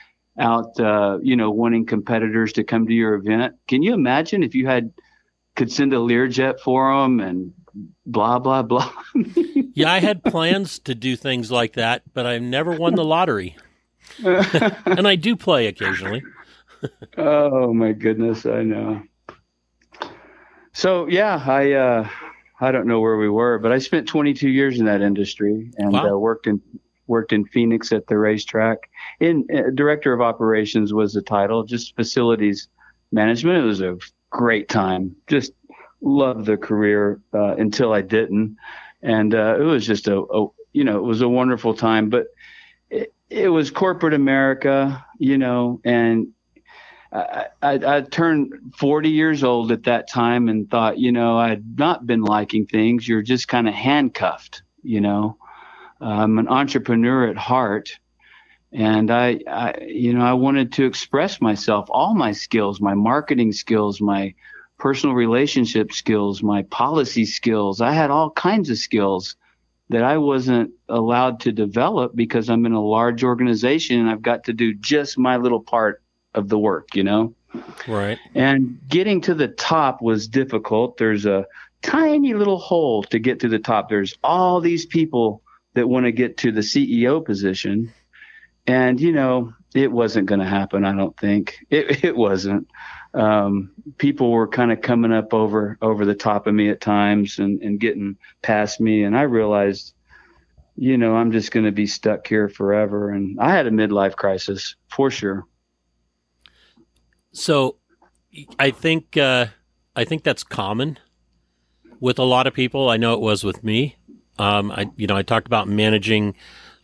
[0.40, 3.54] out, uh, you know, wanting competitors to come to your event.
[3.68, 4.92] Can you imagine if you had
[5.54, 7.52] could send a Learjet for them and
[8.06, 8.90] blah blah blah?
[9.74, 13.56] yeah, I had plans to do things like that, but I never won the lottery,
[14.24, 16.22] and I do play occasionally.
[17.18, 19.02] oh my goodness, I know.
[20.72, 22.08] So yeah, I uh,
[22.60, 25.92] I don't know where we were, but I spent 22 years in that industry and
[25.92, 26.14] wow.
[26.14, 26.60] uh, worked in
[27.06, 28.89] worked in Phoenix at the racetrack.
[29.20, 32.68] In uh, director of operations was the title, just facilities
[33.12, 33.58] management.
[33.58, 33.98] It was a
[34.30, 35.14] great time.
[35.26, 35.52] Just
[36.00, 38.56] loved the career uh, until I didn't,
[39.02, 42.08] and uh, it was just a, a, you know it was a wonderful time.
[42.08, 42.28] But
[42.88, 46.28] it, it was corporate America, you know, and
[47.12, 51.48] I, I, I, turned 40 years old at that time and thought, you know, I
[51.48, 53.06] had not been liking things.
[53.06, 55.36] You're just kind of handcuffed, you know.
[56.00, 57.98] I'm an entrepreneur at heart.
[58.72, 63.52] And I, I, you know, I wanted to express myself, all my skills, my marketing
[63.52, 64.34] skills, my
[64.78, 67.80] personal relationship skills, my policy skills.
[67.80, 69.36] I had all kinds of skills
[69.90, 74.44] that I wasn't allowed to develop because I'm in a large organization and I've got
[74.44, 76.02] to do just my little part
[76.34, 77.34] of the work, you know?
[77.88, 78.18] Right.
[78.34, 80.96] And getting to the top was difficult.
[80.96, 81.46] There's a
[81.82, 83.88] tiny little hole to get to the top.
[83.88, 85.42] There's all these people
[85.74, 87.92] that want to get to the CEO position.
[88.66, 91.64] And, you know, it wasn't going to happen, I don't think.
[91.70, 92.68] It, it wasn't.
[93.12, 97.38] Um, people were kind of coming up over over the top of me at times
[97.40, 99.02] and, and getting past me.
[99.02, 99.94] And I realized,
[100.76, 103.10] you know, I'm just going to be stuck here forever.
[103.10, 105.44] And I had a midlife crisis for sure.
[107.32, 107.76] So,
[108.58, 109.46] I think uh,
[109.96, 110.98] I think that's common
[111.98, 112.88] with a lot of people.
[112.88, 113.96] I know it was with me.
[114.38, 116.34] Um, I you know I talked about managing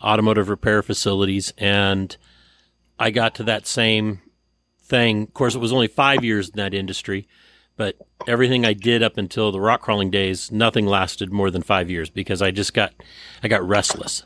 [0.03, 2.17] automotive repair facilities, and
[2.99, 4.21] I got to that same
[4.83, 5.23] thing.
[5.25, 7.29] Of course, it was only five years in that industry,
[7.77, 11.91] but everything I did up until the rock crawling days, nothing lasted more than five
[11.91, 12.93] years because I just got
[13.43, 14.25] I got restless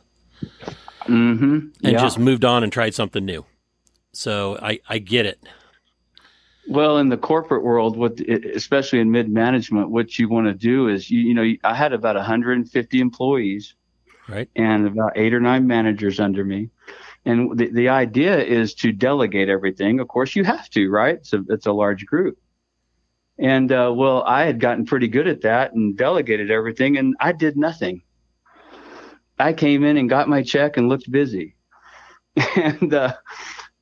[1.05, 1.45] mm-hmm.
[1.45, 1.99] and yeah.
[1.99, 3.45] just moved on and tried something new.
[4.13, 5.41] So I I get it.
[6.69, 10.89] Well, in the corporate world, what especially in mid management, what you want to do
[10.89, 13.75] is you, you know I had about 150 employees,
[14.31, 16.71] right, and about eight or nine managers under me,
[17.25, 20.01] and the the idea is to delegate everything.
[20.01, 21.16] Of course, you have to, right?
[21.16, 22.38] It's a it's a large group,
[23.38, 27.33] and uh, well, I had gotten pretty good at that and delegated everything, and I
[27.33, 28.03] did nothing.
[29.38, 31.57] I came in and got my check and looked busy,
[32.57, 32.95] and.
[32.95, 33.14] Uh,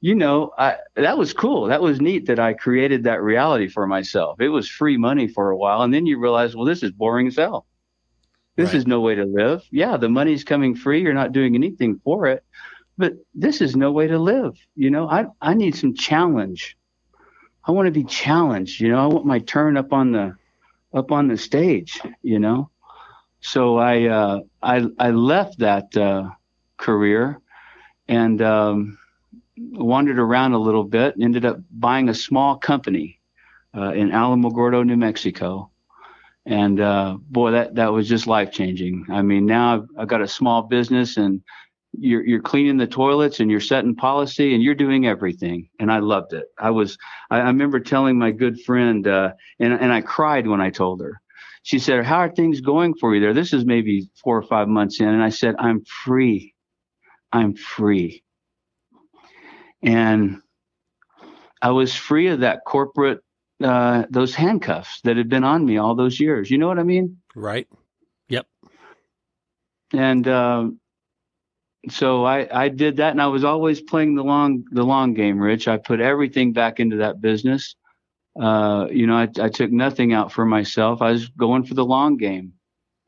[0.00, 1.66] you know, I, that was cool.
[1.66, 4.40] That was neat that I created that reality for myself.
[4.40, 5.82] It was free money for a while.
[5.82, 7.66] And then you realize, well, this is boring as hell.
[8.58, 8.78] This right.
[8.78, 9.62] is no way to live.
[9.70, 11.00] Yeah, the money's coming free.
[11.00, 12.42] You're not doing anything for it.
[12.96, 14.58] But this is no way to live.
[14.74, 16.76] You know, I, I need some challenge.
[17.64, 18.80] I want to be challenged.
[18.80, 20.36] You know, I want my turn up on the
[20.92, 22.70] up on the stage, you know.
[23.40, 26.30] So I uh, I I left that uh,
[26.78, 27.40] career
[28.08, 28.98] and um,
[29.56, 33.20] wandered around a little bit and ended up buying a small company
[33.72, 35.70] uh, in Alamogordo, New Mexico.
[36.48, 39.06] And uh, boy, that, that was just life changing.
[39.10, 41.42] I mean, now I've, I've, got a small business and
[41.92, 45.68] you're, you're cleaning the toilets and you're setting policy and you're doing everything.
[45.78, 46.46] And I loved it.
[46.58, 46.96] I was,
[47.30, 51.02] I, I remember telling my good friend, uh, and, and I cried when I told
[51.02, 51.20] her.
[51.64, 53.34] She said, How are things going for you there?
[53.34, 55.08] This is maybe four or five months in.
[55.08, 56.54] And I said, I'm free.
[57.30, 58.22] I'm free
[59.82, 60.40] and
[61.62, 63.20] I was free of that corporate
[63.62, 66.50] uh, those handcuffs that had been on me all those years.
[66.50, 67.18] You know what I mean?
[67.34, 67.68] Right.
[68.28, 68.46] Yep.
[69.92, 70.68] And uh,
[71.88, 75.38] so I I did that, and I was always playing the long the long game.
[75.38, 77.74] Rich, I put everything back into that business.
[78.38, 81.02] Uh, you know, I, I took nothing out for myself.
[81.02, 82.52] I was going for the long game.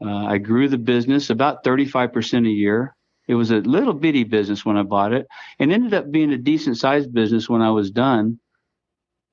[0.04, 2.96] Uh, I grew the business about 35% a year.
[3.28, 5.28] It was a little bitty business when I bought it,
[5.58, 8.40] and ended up being a decent sized business when I was done.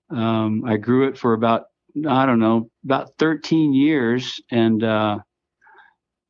[0.10, 1.66] Um, I grew it for about
[2.08, 5.20] I don't know about 13 years, and uh,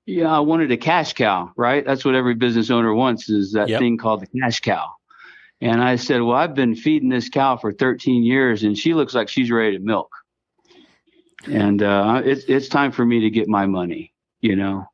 [0.06, 1.86] yeah, I wanted a cash cow, right?
[1.86, 3.80] That's what every business owner wants is that yep.
[3.80, 4.94] thing called the cash cow.
[5.60, 9.14] And I said, well, I've been feeding this cow for 13 years, and she looks
[9.14, 10.10] like she's ready to milk.
[11.46, 14.88] And uh, it's it's time for me to get my money, you know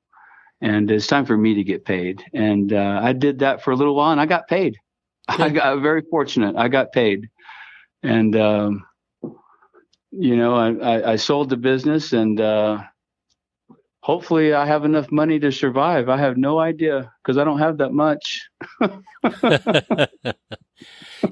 [0.63, 2.23] and it's time for me to get paid.
[2.33, 4.77] And uh, I did that for a little while, and I got paid.
[5.27, 6.55] I got very fortunate.
[6.55, 7.29] I got paid,
[8.03, 8.85] and um,
[10.11, 12.83] you know, I, I, I, sold the business, and uh,
[14.01, 16.09] hopefully I have enough money to survive.
[16.09, 18.47] I have no idea because I don't have that much.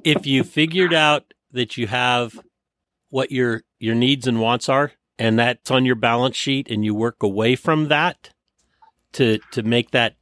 [0.03, 2.39] if you figured out that you have
[3.09, 6.95] what your your needs and wants are and that's on your balance sheet and you
[6.95, 8.29] work away from that
[9.11, 10.15] to to make that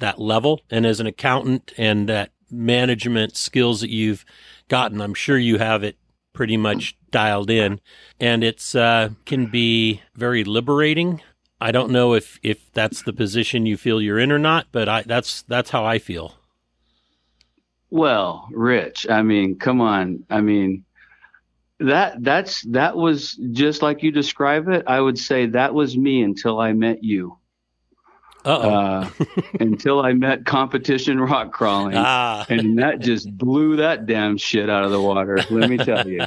[0.00, 4.24] that level and as an accountant and that management skills that you've
[4.68, 5.00] gotten.
[5.00, 5.96] I'm sure you have it
[6.32, 7.80] pretty much dialed in.
[8.20, 11.22] And it's uh, can be very liberating.
[11.60, 14.88] I don't know if if that's the position you feel you're in or not but
[14.88, 16.34] i that's that's how i feel.
[17.90, 20.24] Well rich i mean come on.
[20.28, 20.84] I mean
[21.80, 24.84] that that's that was just like you describe it.
[24.86, 27.38] I would say that was me until i met you
[28.46, 29.10] uh,
[29.60, 32.46] until I met competition rock crawling, ah.
[32.48, 35.38] and that just blew that damn shit out of the water.
[35.50, 36.26] Let me tell you,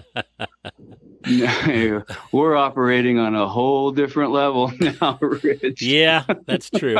[2.32, 5.82] we're operating on a whole different level now, Rich.
[5.82, 6.97] Yeah, that's true.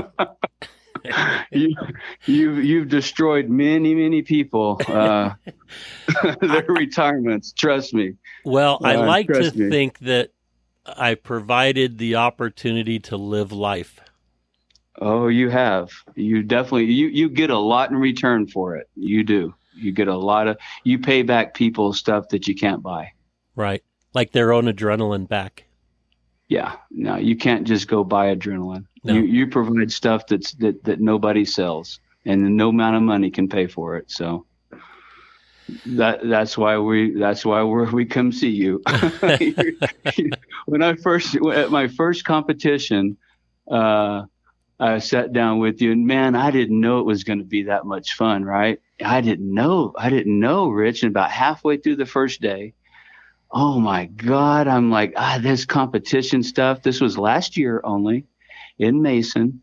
[1.52, 1.76] you,
[2.26, 5.34] you've you've destroyed many many people uh,
[6.42, 7.52] their retirements.
[7.52, 8.14] Trust me.
[8.46, 9.70] Well, I uh, like to me.
[9.70, 10.32] think that
[10.86, 14.00] I provided the opportunity to live life.
[15.00, 15.92] Oh, you have.
[16.16, 18.90] You definitely you you get a lot in return for it.
[18.96, 19.56] You do.
[19.76, 23.12] You get a lot of you pay back people stuff that you can't buy.
[23.56, 23.84] Right.
[24.14, 25.66] Like their own adrenaline back.
[26.50, 26.76] Yeah.
[26.92, 28.86] No, you can't just go buy adrenaline.
[29.04, 29.14] No.
[29.14, 33.48] You you provide stuff that's that that nobody sells and no amount of money can
[33.48, 34.12] pay for it.
[34.12, 34.46] So
[35.86, 38.82] that that's why we that's why we we come see you.
[40.66, 43.18] when I first at my first competition,
[43.70, 44.24] uh,
[44.80, 47.64] I sat down with you, and man, I didn't know it was going to be
[47.64, 48.80] that much fun, right?
[49.04, 51.04] I didn't know, I didn't know, Rich.
[51.04, 52.74] And about halfway through the first day,
[53.52, 56.82] oh my God, I'm like, ah, this competition stuff.
[56.82, 58.26] This was last year only
[58.78, 59.62] in Mason.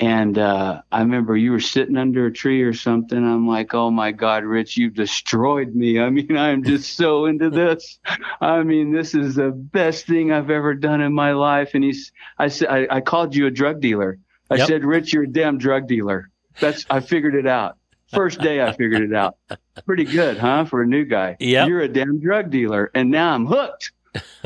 [0.00, 3.18] And uh, I remember you were sitting under a tree or something.
[3.18, 5.98] I'm like, oh my God, Rich, you've destroyed me.
[5.98, 7.98] I mean, I'm just so into this.
[8.40, 11.70] I mean, this is the best thing I've ever done in my life.
[11.74, 14.18] And he's, I said, I, I called you a drug dealer.
[14.50, 14.68] I yep.
[14.68, 16.30] said, Rich, you're a damn drug dealer.
[16.60, 17.76] That's I figured it out.
[18.12, 19.36] First day I figured it out.
[19.84, 20.64] Pretty good, huh?
[20.64, 21.36] For a new guy.
[21.40, 21.66] Yeah.
[21.66, 22.90] You're a damn drug dealer.
[22.94, 23.92] And now I'm hooked.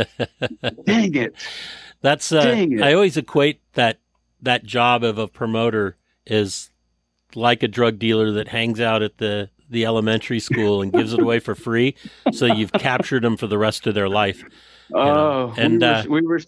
[0.84, 1.34] Dang it.
[2.00, 2.82] That's uh, Dang it.
[2.82, 4.00] I always equate that
[4.40, 5.96] that job of a promoter
[6.26, 6.70] is
[7.34, 11.20] like a drug dealer that hangs out at the the elementary school and gives it
[11.20, 11.94] away for free.
[12.32, 14.44] So you've captured them for the rest of their life.
[14.92, 16.40] Oh, and we were, uh, we were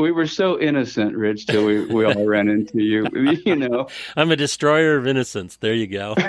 [0.00, 3.06] we were so innocent, Rich, till we, we all ran into you.
[3.44, 5.56] You know, I'm a destroyer of innocence.
[5.56, 6.14] There you go.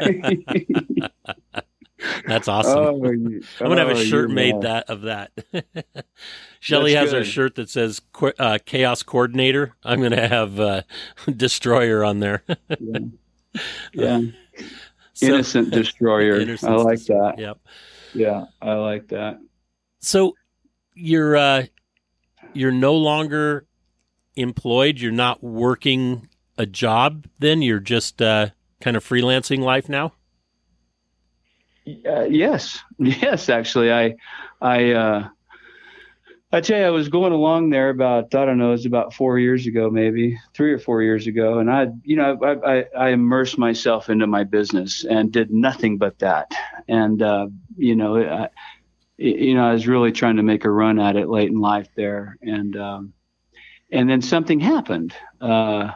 [2.27, 2.77] That's awesome.
[2.77, 5.31] Oh, I'm gonna have a oh, shirt made that of that.
[6.59, 7.19] Shelly has good.
[7.19, 8.01] her shirt that says
[8.39, 10.81] uh, "Chaos Coordinator." I'm gonna have uh,
[11.35, 12.43] Destroyer on there.
[12.79, 12.99] yeah.
[13.93, 14.21] yeah.
[15.13, 16.41] So, innocent Destroyer.
[16.63, 17.35] I like that.
[17.37, 17.59] Yep.
[18.13, 19.39] Yeah, I like that.
[19.99, 20.35] So
[20.95, 21.65] you're uh,
[22.53, 23.65] you're no longer
[24.35, 24.99] employed.
[24.99, 27.25] You're not working a job.
[27.39, 28.49] Then you're just uh,
[28.81, 30.13] kind of freelancing life now.
[31.87, 33.49] Uh, yes, yes.
[33.49, 34.15] Actually, I,
[34.61, 35.27] I, uh,
[36.53, 39.13] I tell you, I was going along there about I don't know, it was about
[39.13, 42.85] four years ago, maybe three or four years ago, and I, you know, I, I,
[42.97, 46.51] I immersed myself into my business and did nothing but that,
[46.89, 47.47] and uh,
[47.77, 48.49] you know, I,
[49.21, 51.87] you know, I was really trying to make a run at it late in life
[51.95, 53.13] there, and um,
[53.91, 55.13] and then something happened.
[55.39, 55.91] Uh,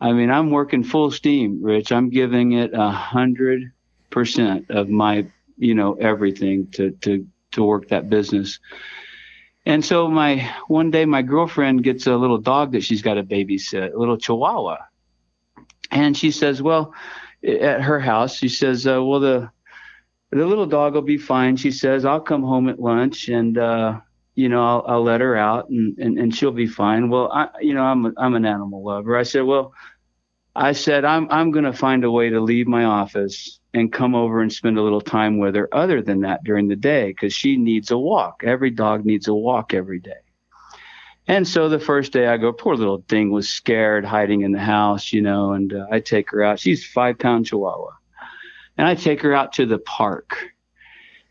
[0.00, 1.92] I mean, I'm working full steam, Rich.
[1.92, 3.72] I'm giving it a hundred
[4.10, 8.58] percent of my, you know, everything to to to work that business.
[9.64, 13.22] And so my one day my girlfriend gets a little dog that she's got to
[13.22, 14.78] babysit, a little Chihuahua,
[15.90, 16.94] and she says, well,
[17.44, 19.50] at her house, she says, uh, well the
[20.30, 21.56] the little dog will be fine.
[21.56, 24.00] She says, I'll come home at lunch and, uh,
[24.34, 27.08] you know, I'll, I'll let her out and, and, and she'll be fine.
[27.08, 29.16] Well, I, you know, I'm, a, I'm an animal lover.
[29.16, 29.72] I said, well,
[30.54, 34.14] I said, I'm, I'm going to find a way to leave my office and come
[34.14, 37.32] over and spend a little time with her other than that during the day because
[37.32, 38.42] she needs a walk.
[38.44, 40.12] Every dog needs a walk every day.
[41.28, 44.60] And so the first day I go, poor little thing was scared, hiding in the
[44.60, 46.60] house, you know, and uh, I take her out.
[46.60, 47.90] She's five pound chihuahua
[48.76, 50.36] and I take her out to the park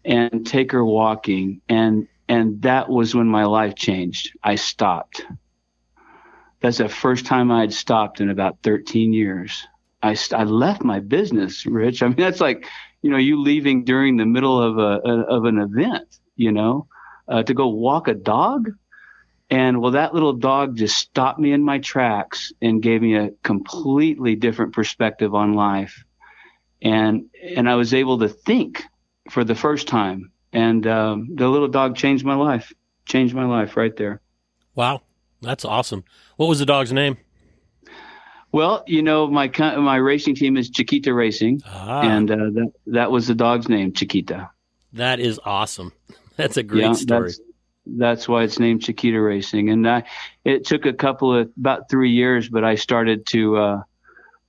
[0.03, 4.35] and take her walking and and that was when my life changed.
[4.43, 5.25] I stopped.
[6.61, 9.67] That's the first time I had stopped in about 13 years.
[10.01, 12.01] I, I left my business, Rich.
[12.01, 12.67] I mean, that's like,
[13.01, 16.87] you know, you leaving during the middle of a, a of an event, you know,
[17.27, 18.71] uh, to go walk a dog.
[19.49, 23.31] And well, that little dog just stopped me in my tracks and gave me a
[23.43, 26.04] completely different perspective on life.
[26.85, 28.83] And, and I was able to think
[29.29, 30.31] for the first time.
[30.53, 32.71] And um, the little dog changed my life,
[33.05, 34.21] changed my life right there.
[34.73, 35.01] Wow.
[35.41, 36.03] That's awesome.
[36.37, 37.17] What was the dog's name?
[38.51, 42.01] Well, you know, my my racing team is Chiquita Racing, ah.
[42.03, 44.49] and uh, that that was the dog's name, Chiquita.
[44.93, 45.91] That is awesome.
[46.37, 47.21] That's a great yeah, story.
[47.23, 47.39] That's,
[47.85, 50.03] that's, why it's named Chiquita Racing, and I,
[50.45, 53.81] it took a couple of about three years, but I started to uh,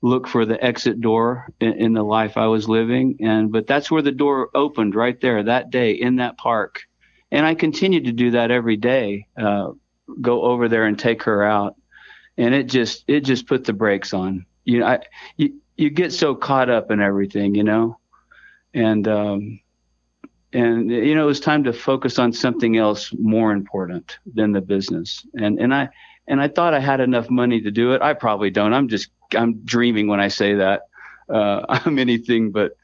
[0.03, 3.91] look for the exit door in, in, the life I was living, and but that's
[3.91, 6.83] where the door opened right there that day in that park,
[7.31, 9.27] and I continued to do that every day.
[9.37, 9.73] Uh,
[10.21, 11.77] go over there and take her out.
[12.39, 14.47] And it just it just put the brakes on.
[14.65, 15.01] You know I,
[15.37, 17.99] you you get so caught up in everything you know?
[18.75, 19.61] And um
[20.53, 24.61] and you know it was time to focus on something else more important than the
[24.61, 25.27] business.
[25.35, 25.89] And and i
[26.29, 28.03] and i thought i had enough money to do it.
[28.03, 28.75] I probably don't.
[28.75, 30.83] I'm just i'm dreaming when i say that
[31.29, 32.77] uh i'm anything but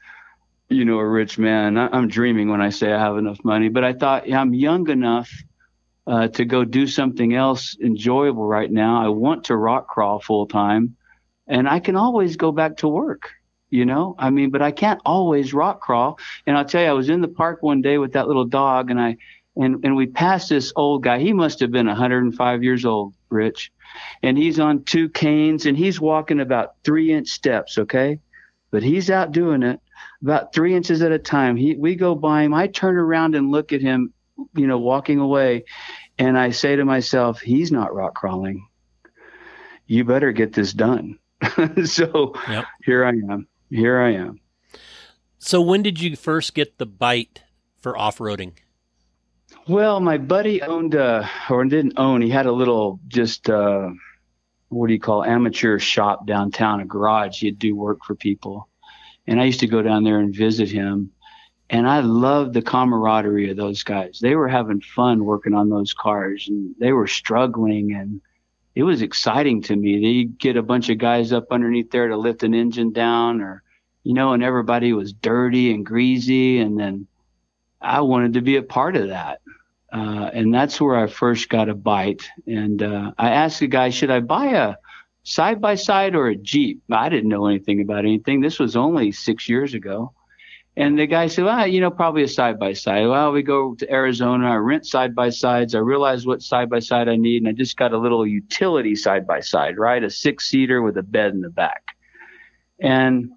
[0.69, 3.69] you know a rich man I, i'm dreaming when i say i have enough money
[3.69, 5.29] but i thought yeah, i'm young enough
[6.07, 9.03] uh, to go do something else enjoyable right now.
[9.03, 10.95] I want to rock crawl full time,
[11.47, 13.31] and I can always go back to work.
[13.69, 16.19] You know, I mean, but I can't always rock crawl.
[16.45, 18.91] And I'll tell you, I was in the park one day with that little dog,
[18.91, 19.17] and I
[19.55, 21.19] and and we passed this old guy.
[21.19, 23.71] He must have been 105 years old, Rich,
[24.21, 27.77] and he's on two canes, and he's walking about three inch steps.
[27.77, 28.19] Okay,
[28.71, 29.79] but he's out doing it
[30.21, 31.55] about three inches at a time.
[31.55, 32.53] He we go by him.
[32.53, 34.13] I turn around and look at him
[34.55, 35.65] you know, walking away.
[36.17, 38.67] And I say to myself, he's not rock crawling.
[39.87, 41.19] You better get this done.
[41.85, 42.65] so yep.
[42.85, 43.47] here I am.
[43.69, 44.39] Here I am.
[45.39, 47.43] So when did you first get the bite
[47.79, 48.53] for off roading?
[49.65, 53.91] Well, my buddy owned, uh, or didn't own, he had a little just, uh,
[54.67, 57.39] what do you call amateur shop downtown, a garage.
[57.39, 58.67] He'd do work for people.
[59.25, 61.11] And I used to go down there and visit him.
[61.69, 64.19] And I loved the camaraderie of those guys.
[64.21, 68.19] They were having fun working on those cars and they were struggling and
[68.75, 70.01] it was exciting to me.
[70.01, 73.63] They get a bunch of guys up underneath there to lift an engine down or,
[74.03, 76.59] you know, and everybody was dirty and greasy.
[76.59, 77.07] And then
[77.79, 79.39] I wanted to be a part of that.
[79.93, 82.27] Uh, and that's where I first got a bite.
[82.47, 84.75] And uh, I asked the guy, should I buy a
[85.21, 86.81] side by side or a Jeep?
[86.91, 88.41] I didn't know anything about anything.
[88.41, 90.11] This was only six years ago.
[90.75, 93.07] And the guy said, well, you know, probably a side by side.
[93.07, 95.75] Well, we go to Arizona, I rent side by sides.
[95.75, 97.43] I realize what side by side I need.
[97.43, 100.03] And I just got a little utility side by side, right?
[100.03, 101.83] A six seater with a bed in the back.
[102.79, 103.29] And,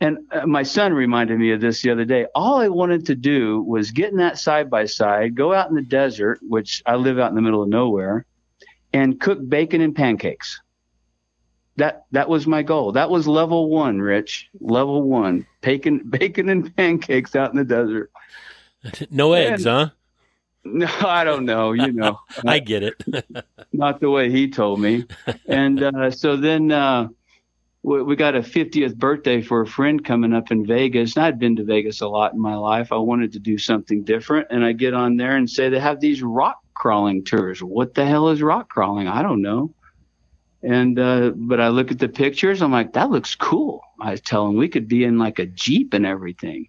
[0.00, 2.26] and uh, my son reminded me of this the other day.
[2.34, 5.74] All I wanted to do was get in that side by side, go out in
[5.74, 8.26] the desert, which I live out in the middle of nowhere,
[8.92, 10.60] and cook bacon and pancakes
[11.76, 12.92] that that was my goal.
[12.92, 14.48] That was level one, Rich.
[14.60, 15.46] Level one.
[15.60, 18.10] Bacon bacon and pancakes out in the desert.
[19.10, 19.90] No eggs, huh?
[20.66, 21.72] No, I don't know.
[21.72, 23.02] You know, I get it.
[23.72, 25.04] not the way he told me.
[25.46, 27.08] And uh, so then uh,
[27.84, 31.16] we, we, got a 50th birthday for a friend coming up in Vegas.
[31.16, 32.90] And I'd been to Vegas a lot in my life.
[32.90, 36.00] I wanted to do something different, and I get on there and say they have
[36.00, 37.62] these rock crawling tours.
[37.62, 39.06] What the hell is rock crawling?
[39.06, 39.74] I don't know.
[40.62, 43.82] And uh, but I look at the pictures, I'm like, that looks cool.
[44.00, 46.68] I tell him we could be in like a jeep and everything.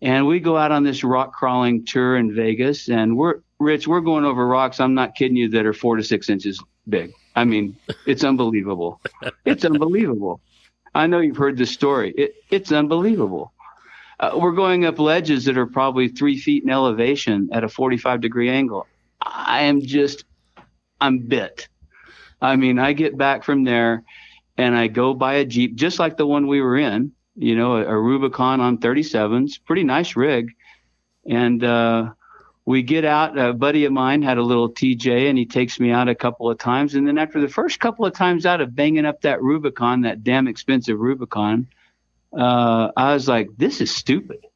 [0.00, 3.86] And we go out on this rock crawling tour in Vegas, and we're Rich.
[3.86, 4.80] We're going over rocks.
[4.80, 7.12] I'm not kidding you that are four to six inches big.
[7.40, 7.74] I mean,
[8.04, 9.00] it's unbelievable.
[9.46, 10.42] it's unbelievable.
[10.94, 12.12] I know you've heard this story.
[12.14, 13.54] It, it's unbelievable.
[14.18, 18.20] Uh, we're going up ledges that are probably three feet in elevation at a 45
[18.20, 18.86] degree angle.
[19.22, 20.26] I am just,
[21.00, 21.66] I'm bit.
[22.42, 24.02] I mean, I get back from there
[24.58, 27.76] and I go buy a Jeep just like the one we were in, you know,
[27.76, 30.50] a, a Rubicon on 37s, pretty nice rig.
[31.24, 32.10] And, uh,
[32.64, 33.38] we get out.
[33.38, 36.50] A buddy of mine had a little TJ, and he takes me out a couple
[36.50, 36.94] of times.
[36.94, 40.22] And then after the first couple of times out of banging up that Rubicon, that
[40.22, 41.68] damn expensive Rubicon,
[42.36, 44.46] uh, I was like, "This is stupid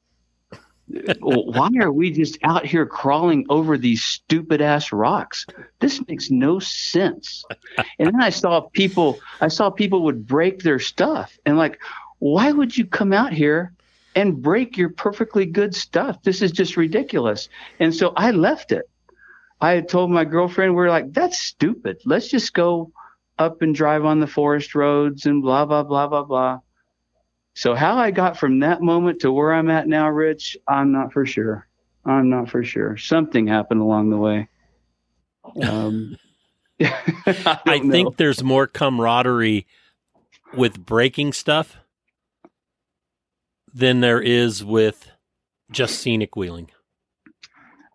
[1.21, 5.47] why are we just out here crawling over these stupid ass rocks?
[5.81, 7.45] This makes no sense.
[7.99, 11.81] And then I saw people, I saw people would break their stuff and like,
[12.19, 13.73] why would you come out here
[14.15, 16.23] and break your perfectly good stuff?
[16.23, 17.49] This is just ridiculous.
[17.81, 18.89] And so I left it.
[19.61, 22.01] I had told my girlfriend, we are like, that's stupid.
[22.05, 22.93] Let's just go
[23.39, 26.59] up and drive on the forest roads and blah, blah, blah, blah, blah.
[27.55, 31.13] So how I got from that moment to where I'm at now, Rich, I'm not
[31.13, 31.69] for sure.
[32.05, 32.97] I'm not for sure.
[32.97, 34.49] Something happened along the way.
[35.63, 36.17] Um,
[36.81, 39.67] I, I think there's more camaraderie
[40.53, 41.79] with breaking stuff
[43.75, 45.11] than there is with
[45.71, 46.71] just scenic wheeling.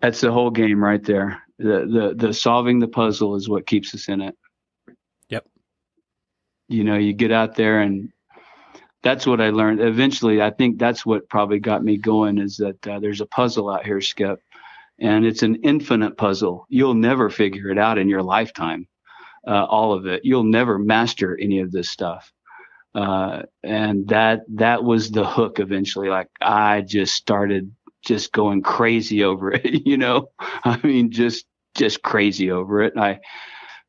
[0.02, 1.42] That's the whole game right there.
[1.58, 4.36] The the the solving the puzzle is what keeps us in it.
[5.30, 5.46] Yep.
[6.68, 8.12] You know, you get out there and
[9.02, 9.82] that's what I learned.
[9.82, 13.70] Eventually, I think that's what probably got me going is that uh, there's a puzzle
[13.70, 14.42] out here, Skip,
[15.00, 16.66] and it's an infinite puzzle.
[16.70, 18.88] You'll never figure it out in your lifetime,
[19.48, 20.26] uh, all of it.
[20.26, 22.32] You'll never master any of this stuff.
[22.96, 26.10] Uh, and that that was the hook eventually.
[26.10, 27.74] Like I just started
[28.06, 29.66] just going crazy over it.
[29.86, 32.94] You know, I mean, just just crazy over it.
[32.98, 33.20] I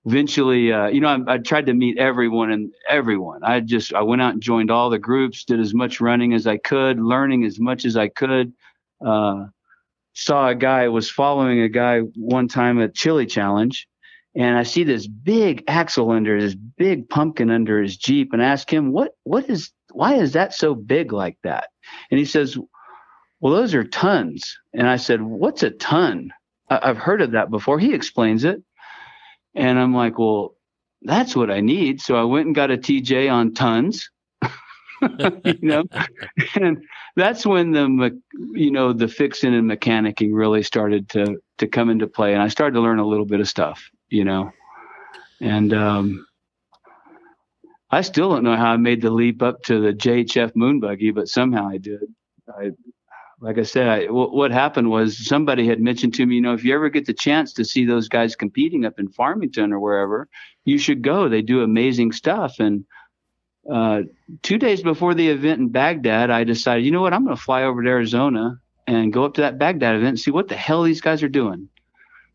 [0.07, 3.43] eventually, uh, you know, I, I, tried to meet everyone and everyone.
[3.43, 6.47] I just I went out and joined all the groups, did as much running as
[6.47, 8.53] I could, learning as much as I could.
[9.05, 9.47] Uh,
[10.15, 13.87] saw a guy was following a guy one time at Chili Challenge,
[14.35, 18.73] and I see this big axle under this big pumpkin under his Jeep, and ask
[18.73, 21.69] him what what is why is that so big like that?
[22.11, 22.57] And he says,
[23.41, 26.31] "Well, those are tons." And I said, "What's a ton?"
[26.71, 27.79] I, I've heard of that before.
[27.79, 28.63] He explains it.
[29.55, 30.55] And I'm like, well,
[31.03, 32.01] that's what I need.
[32.01, 34.09] So I went and got a TJ on tons.
[35.45, 35.85] you know,
[36.57, 36.85] and
[37.17, 38.21] that's when the
[38.53, 42.49] you know the fixing and mechanicking really started to to come into play, and I
[42.49, 44.53] started to learn a little bit of stuff, you know,
[45.41, 46.27] and um,
[47.91, 51.11] I still don't know how I made the leap up to the JHF moon buggy,
[51.11, 52.03] but somehow I did.
[52.49, 52.73] I
[53.41, 56.53] like I said, I, w- what happened was somebody had mentioned to me, you know,
[56.53, 59.81] if you ever get the chance to see those guys competing up in Farmington or
[59.81, 60.29] wherever,
[60.65, 61.29] you should go.
[61.29, 62.61] They do amazing stuff.
[62.61, 62.85] And
[63.71, 64.03] uh,
[64.43, 67.43] two days before the event in Bagdad, I decided, you know what, I'm going to
[67.43, 70.57] fly over to Arizona and go up to that Bagdad event and see what the
[70.57, 71.69] hell these guys are doing.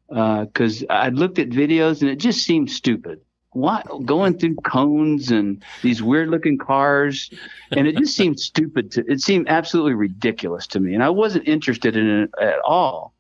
[0.08, 3.22] Because uh, I'd looked at videos and it just seemed stupid.
[3.52, 7.30] What going through cones and these weird looking cars
[7.72, 10.94] and it just seemed stupid to it seemed absolutely ridiculous to me.
[10.94, 13.16] And i wasn't interested in it at all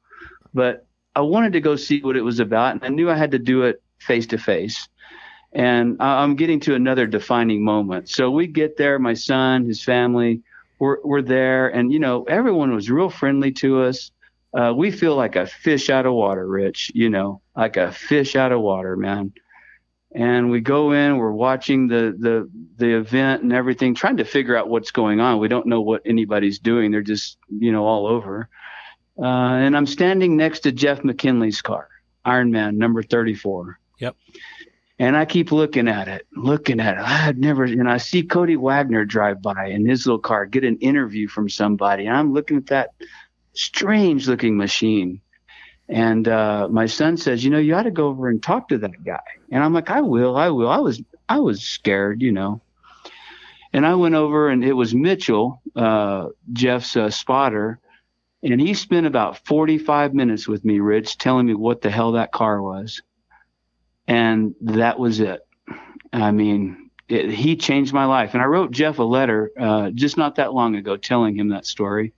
[0.55, 3.31] but i wanted to go see what it was about and i knew i had
[3.31, 4.89] to do it face to face
[5.53, 8.09] and i'm getting to another defining moment.
[8.09, 10.41] So we get there my son his family
[10.79, 14.11] we're, we're there and you know everyone was real friendly to us
[14.55, 18.35] uh, we feel like a fish out of water rich you know like a fish
[18.35, 19.33] out of water man.
[20.13, 24.55] And we go in we're watching the the the event and everything trying to figure
[24.55, 25.39] out what's going on.
[25.39, 26.91] We don't know what anybody's doing.
[26.91, 28.49] They're just you know all over.
[29.17, 31.87] Uh, and i'm standing next to jeff mckinley's car
[32.25, 34.17] Iron Man number 34 yep.
[34.99, 36.99] And i keep looking at it looking at it.
[36.99, 40.65] I had never and i see cody waggoner drive by in his little car get
[40.65, 42.07] an interview from somebody.
[42.07, 42.89] And i'm looking at that
[43.55, 45.21] strange looking machine
[45.87, 48.77] and uh, my son says, you know, you ought to go over and talk to
[48.79, 49.21] that guy.
[49.51, 50.69] And I'm like, I will, I will.
[50.69, 52.61] I was, I was scared, you know.
[53.71, 57.79] And I went over, and it was Mitchell, uh, Jeff's uh, spotter,
[58.41, 62.31] and he spent about 45 minutes with me, Rich, telling me what the hell that
[62.31, 63.01] car was.
[64.07, 65.41] And that was it.
[66.13, 68.33] I mean, it, he changed my life.
[68.33, 71.65] And I wrote Jeff a letter uh, just not that long ago telling him that
[71.65, 72.13] story.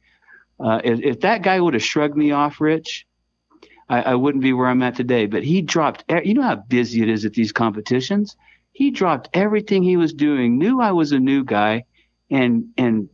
[0.60, 3.05] Uh, if, if that guy would have shrugged me off, Rich,
[3.89, 5.26] I, I wouldn't be where I'm at today.
[5.26, 8.36] But he dropped, you know how busy it is at these competitions.
[8.72, 11.86] He dropped everything he was doing, knew I was a new guy,
[12.30, 13.10] and and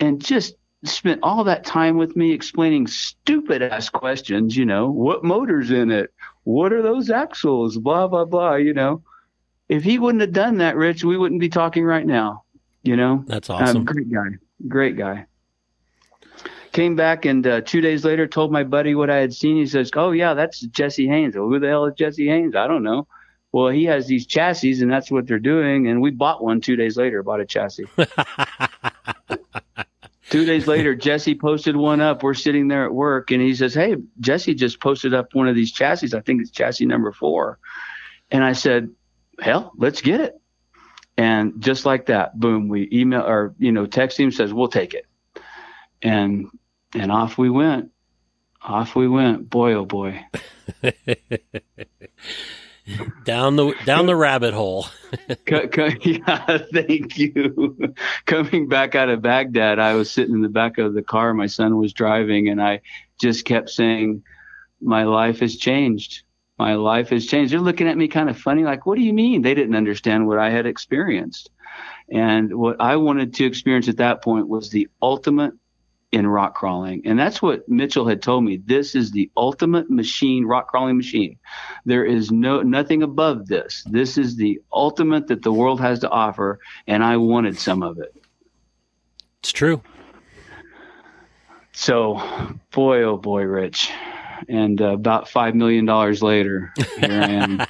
[0.00, 4.56] and just spent all that time with me explaining stupid ass questions.
[4.56, 6.12] You know, what motor's in it?
[6.42, 7.78] What are those axles?
[7.78, 8.56] Blah blah blah.
[8.56, 9.02] You know,
[9.68, 12.42] if he wouldn't have done that, Rich, we wouldn't be talking right now.
[12.82, 13.76] You know, that's awesome.
[13.78, 14.28] Um, great guy,
[14.66, 15.26] great guy
[16.74, 19.56] came back and uh, two days later told my buddy what I had seen.
[19.56, 22.54] He says, "Oh yeah, that's Jesse Haines." Well, who the hell is Jesse Haines?
[22.54, 23.06] I don't know.
[23.52, 25.86] Well, he has these chassis, and that's what they're doing.
[25.86, 27.22] And we bought one two days later.
[27.22, 27.86] Bought a chassis.
[30.30, 32.22] two days later, Jesse posted one up.
[32.24, 35.54] We're sitting there at work, and he says, "Hey, Jesse just posted up one of
[35.54, 36.14] these chassis.
[36.14, 37.58] I think it's chassis number four.
[38.30, 38.90] And I said,
[39.40, 40.34] "Hell, let's get it."
[41.16, 44.92] And just like that, boom, we email or you know text him says we'll take
[44.92, 45.06] it.
[46.02, 46.50] And
[46.94, 47.90] and off we went.
[48.62, 49.50] Off we went.
[49.50, 50.24] Boy, oh boy.
[53.24, 54.86] down the down the rabbit hole.
[55.46, 57.94] yeah, thank you.
[58.26, 61.34] Coming back out of Bagdad, I was sitting in the back of the car.
[61.34, 62.80] My son was driving, and I
[63.20, 64.22] just kept saying,
[64.80, 66.22] "My life has changed.
[66.58, 69.12] My life has changed." They're looking at me kind of funny, like, "What do you
[69.12, 71.50] mean?" They didn't understand what I had experienced,
[72.10, 75.54] and what I wanted to experience at that point was the ultimate
[76.14, 77.02] in rock crawling.
[77.04, 78.62] And that's what Mitchell had told me.
[78.64, 81.36] This is the ultimate machine, rock crawling machine.
[81.84, 83.82] There is no nothing above this.
[83.90, 87.98] This is the ultimate that the world has to offer, and I wanted some of
[87.98, 88.14] it.
[89.40, 89.82] It's true.
[91.72, 92.22] So,
[92.70, 93.90] boy, oh boy, Rich.
[94.48, 97.58] And uh, about $5 million later, here I am.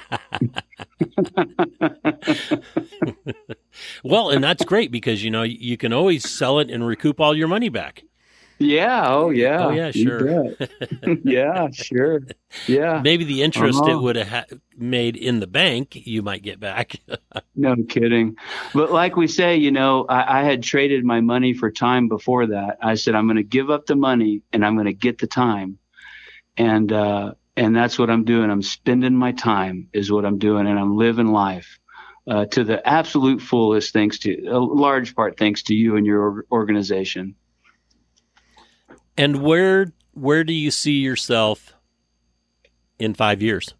[4.03, 7.35] well, and that's great because, you know, you can always sell it and recoup all
[7.35, 8.03] your money back.
[8.57, 9.07] Yeah.
[9.07, 9.65] Oh, yeah.
[9.65, 9.91] Oh, yeah.
[9.91, 10.53] Sure.
[11.23, 11.69] yeah.
[11.71, 12.21] Sure.
[12.67, 13.01] Yeah.
[13.03, 13.91] Maybe the interest uh-huh.
[13.91, 16.95] it would have ha- made in the bank, you might get back.
[17.55, 18.37] no kidding.
[18.73, 22.47] But like we say, you know, I, I, had traded my money for time before
[22.47, 22.77] that.
[22.81, 25.27] I said, I'm going to give up the money and I'm going to get the
[25.27, 25.77] time.
[26.57, 28.49] And, uh, and that's what I'm doing.
[28.49, 31.79] I'm spending my time is what I'm doing, and I'm living life
[32.27, 33.93] uh, to the absolute fullest.
[33.93, 37.35] Thanks to a large part, thanks to you and your organization.
[39.17, 41.73] And where where do you see yourself
[42.99, 43.73] in five years?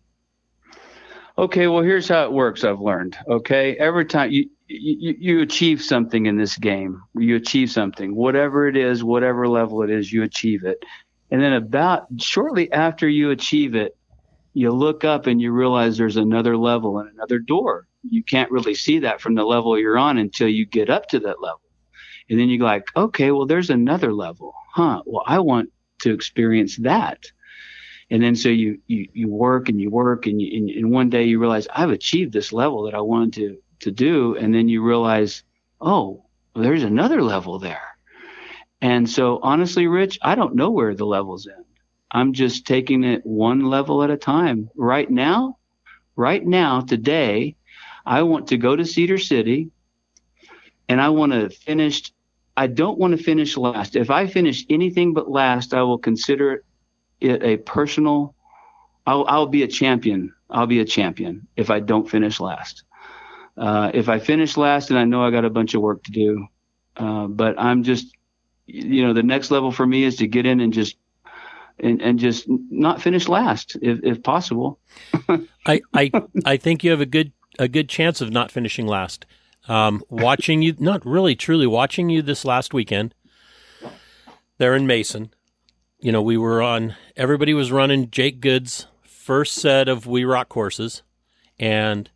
[1.38, 2.63] Okay, well, here's how it works.
[2.63, 3.17] I've learned.
[3.27, 8.67] Okay, every time you you, you achieve something in this game, you achieve something, whatever
[8.67, 10.83] it is, whatever level it is, you achieve it.
[11.29, 13.95] And then about shortly after you achieve it,
[14.53, 17.88] you look up and you realize there's another level and another door.
[18.09, 21.19] You can't really see that from the level you're on until you get up to
[21.19, 21.61] that level.
[22.30, 24.53] And then you're like, okay, well, there's another level.
[24.73, 25.03] Huh.
[25.05, 27.26] Well, I want to experience that.
[28.09, 31.09] And then so you, you, you work and you work and, you, and, and one
[31.09, 34.36] day you realize I've achieved this level that I wanted to, to do.
[34.36, 35.43] And then you realize,
[35.82, 36.23] oh,
[36.53, 37.82] well, there's another level there.
[38.82, 41.65] And so honestly, Rich, I don't know where the levels end.
[42.11, 44.69] I'm just taking it one level at a time.
[44.76, 45.57] Right now,
[46.15, 47.55] right now, today,
[48.05, 49.71] I want to go to Cedar City
[50.88, 52.11] and I want to finish.
[52.57, 53.95] I don't want to finish last.
[53.95, 56.63] If I finish anything but last, I will consider
[57.19, 58.35] it a personal.
[59.05, 60.33] I'll, I'll be a champion.
[60.49, 62.83] I'll be a champion if I don't finish last.
[63.57, 66.11] Uh, if I finish last, and I know I got a bunch of work to
[66.11, 66.47] do,
[66.97, 68.15] uh, but I'm just
[68.67, 70.97] you know, the next level for me is to get in and just
[71.79, 74.79] and, and just not finish last if, if possible.
[75.65, 76.11] I, I
[76.45, 79.25] I think you have a good a good chance of not finishing last.
[79.68, 83.16] Um, watching you, not really truly watching you this last weekend
[84.57, 85.34] there in Mason.
[85.99, 86.95] You know, we were on.
[87.16, 91.01] Everybody was running Jake Good's first set of We Rock courses,
[91.57, 92.09] and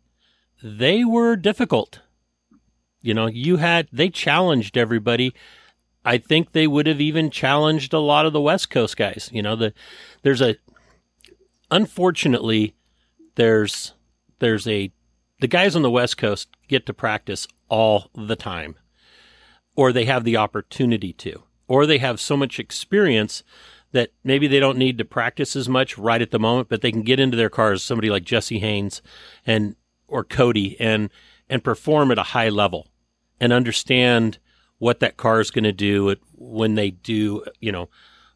[0.62, 2.00] they were difficult.
[3.02, 5.34] You know, you had they challenged everybody
[6.04, 9.28] I think they would have even challenged a lot of the West Coast guys.
[9.32, 9.74] You know, the
[10.22, 10.56] there's a
[11.70, 12.74] unfortunately
[13.34, 13.92] there's
[14.38, 14.92] there's a
[15.40, 18.76] the guys on the West Coast get to practice all the time,
[19.74, 23.42] or they have the opportunity to, or they have so much experience
[23.92, 26.92] that maybe they don't need to practice as much right at the moment, but they
[26.92, 29.02] can get into their cars, somebody like Jesse Haines
[29.46, 29.74] and
[30.06, 31.10] or Cody and
[31.48, 32.88] and perform at a high level
[33.40, 34.38] and understand
[34.78, 37.88] what that car is going to do when they do, you know,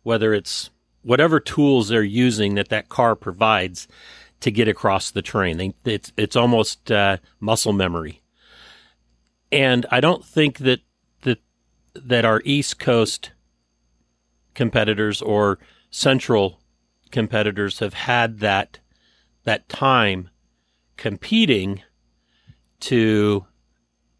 [0.02, 0.70] whether it's
[1.02, 3.86] whatever tools they're using that that car provides
[4.44, 5.56] to get across the terrain.
[5.56, 8.20] They, it's it's almost uh, muscle memory,
[9.50, 10.80] and I don't think that
[11.22, 11.40] that
[11.94, 13.30] that our East Coast
[14.52, 15.58] competitors or
[15.90, 16.60] Central
[17.10, 18.80] competitors have had that
[19.44, 20.28] that time
[20.98, 21.80] competing
[22.80, 23.46] to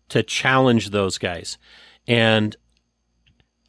[0.09, 1.59] to challenge those guys.
[2.09, 2.57] And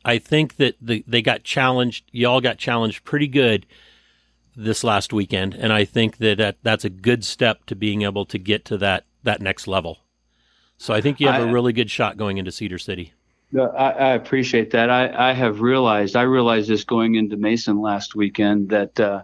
[0.05, 2.05] I think that the, they got challenged.
[2.13, 3.65] Y'all got challenged pretty good
[4.55, 8.25] this last weekend, and I think that, that that's a good step to being able
[8.25, 9.99] to get to that that next level.
[10.77, 13.13] So I think you have I, a really good shot going into Cedar City.
[13.57, 14.89] I, I appreciate that.
[14.89, 19.23] I, I have realized I realized this going into Mason last weekend that, uh,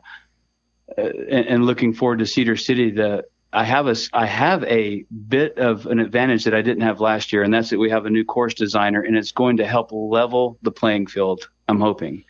[0.97, 3.25] and, and looking forward to Cedar City, that.
[3.53, 7.34] I have a I have a bit of an advantage that I didn't have last
[7.34, 9.91] year, and that's that we have a new course designer, and it's going to help
[9.91, 11.49] level the playing field.
[11.67, 12.23] I'm hoping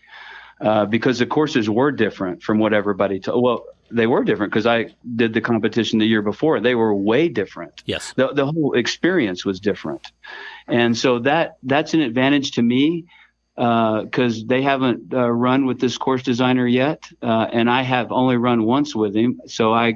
[0.61, 3.43] uh, because the courses were different from what everybody told.
[3.43, 6.59] Well, they were different because I did the competition the year before.
[6.59, 7.83] They were way different.
[7.85, 10.11] Yes, the the whole experience was different,
[10.67, 13.05] and so that that's an advantage to me
[13.55, 18.11] because uh, they haven't uh, run with this course designer yet, uh, and I have
[18.11, 19.41] only run once with him.
[19.47, 19.95] So I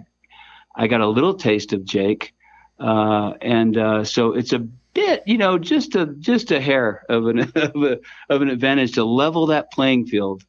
[0.75, 2.33] I got a little taste of Jake,
[2.79, 7.27] uh, and uh, so it's a bit, you know, just a just a hair of
[7.27, 7.99] an of, a,
[8.29, 10.43] of an advantage to level that playing field.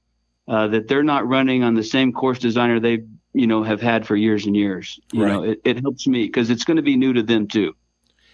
[0.48, 4.06] Uh, that they're not running on the same course designer they you know have had
[4.06, 4.98] for years and years.
[5.12, 5.32] You right.
[5.32, 7.74] know, it, it helps me because it's going to be new to them too.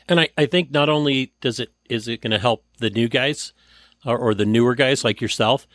[0.08, 3.08] And I, I think not only does it is it going to help the new
[3.08, 3.52] guys,
[4.04, 5.66] or, or the newer guys like yourself.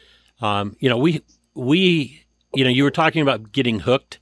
[0.42, 1.22] Um, you know, we
[1.54, 4.20] we you know you were talking about getting hooked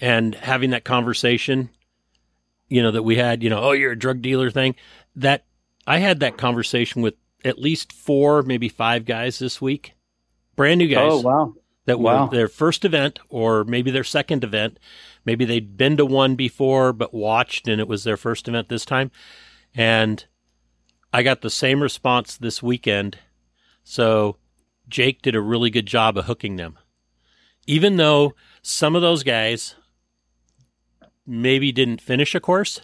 [0.00, 1.70] and having that conversation.
[2.68, 3.42] You know that we had.
[3.42, 4.74] You know, oh, you're a drug dealer thing.
[5.16, 5.44] That
[5.86, 7.14] I had that conversation with
[7.44, 9.92] at least four, maybe five guys this week,
[10.56, 11.12] brand new guys.
[11.12, 11.54] Oh wow!
[11.86, 12.24] That wow.
[12.24, 14.78] were their first event or maybe their second event.
[15.24, 18.84] Maybe they'd been to one before but watched, and it was their first event this
[18.84, 19.10] time.
[19.74, 20.24] And
[21.12, 23.18] I got the same response this weekend.
[23.82, 24.36] So
[24.88, 26.78] Jake did a really good job of hooking them.
[27.66, 29.74] Even though some of those guys
[31.26, 32.80] maybe didn't finish a course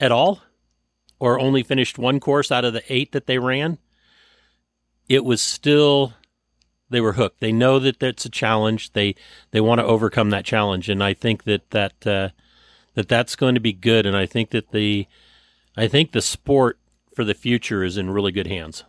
[0.00, 0.42] at all,
[1.18, 3.78] or only finished one course out of the eight that they ran,
[5.08, 6.14] it was still
[6.90, 7.40] they were hooked.
[7.40, 8.92] They know that that's a challenge.
[8.92, 9.14] They
[9.52, 12.28] they want to overcome that challenge, and I think that that uh,
[12.94, 14.06] that that's going to be good.
[14.06, 15.06] And I think that the
[15.76, 16.78] I think the sport
[17.14, 18.84] for the future is in really good hands.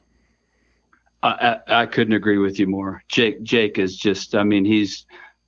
[1.24, 3.04] I, I, I couldn't agree with you more.
[3.08, 4.36] Jake Jake is just.
[4.36, 5.06] I mean, he's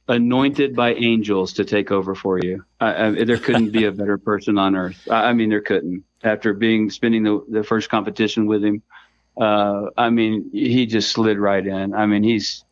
[0.07, 2.63] anointed by angels to take over for you.
[2.79, 5.07] I, I, there couldn't be a better person on earth.
[5.09, 6.03] I, I mean, there couldn't.
[6.23, 8.81] After being spending the, the first competition with him,
[9.37, 11.93] uh, I mean, he just slid right in.
[11.93, 12.63] I mean, he's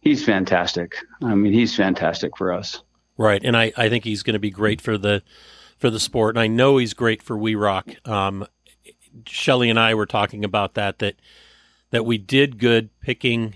[0.00, 0.96] he's fantastic.
[1.22, 2.82] I mean, he's fantastic for us.
[3.16, 5.22] Right, and I, I think he's going to be great for the
[5.78, 7.88] for the sport, and I know he's great for We Rock.
[8.08, 8.46] Um,
[9.26, 11.16] Shelly and I were talking about that that
[11.90, 13.54] that we did good picking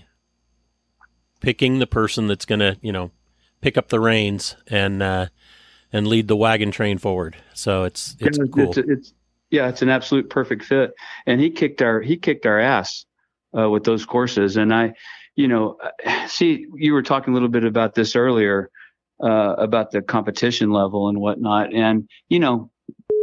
[1.39, 3.11] picking the person that's going to you know
[3.61, 5.27] pick up the reins and uh,
[5.91, 7.37] and lead the wagon train forward.
[7.53, 8.69] So it's it's yeah, cool.
[8.69, 9.13] It's, it's,
[9.49, 10.93] yeah, it's an absolute perfect fit.
[11.25, 13.05] And he kicked our he kicked our ass
[13.57, 14.57] uh, with those courses.
[14.57, 14.93] And I,
[15.35, 15.77] you know,
[16.27, 18.69] see, you were talking a little bit about this earlier
[19.23, 21.73] uh, about the competition level and whatnot.
[21.73, 22.71] And you know,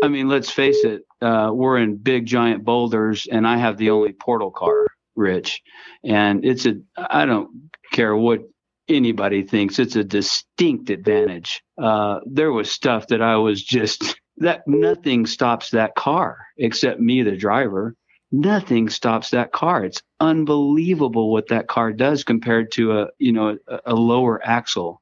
[0.03, 3.91] I mean, let's face it, uh, we're in big giant boulders, and I have the
[3.91, 5.63] only portal car, Rich,
[6.05, 8.41] and it's a I don't care what
[8.89, 11.63] anybody thinks it's a distinct advantage.
[11.81, 17.23] Uh, there was stuff that I was just that nothing stops that car except me,
[17.23, 17.95] the driver.
[18.33, 19.85] Nothing stops that car.
[19.85, 25.01] It's unbelievable what that car does compared to a you know a, a lower axle,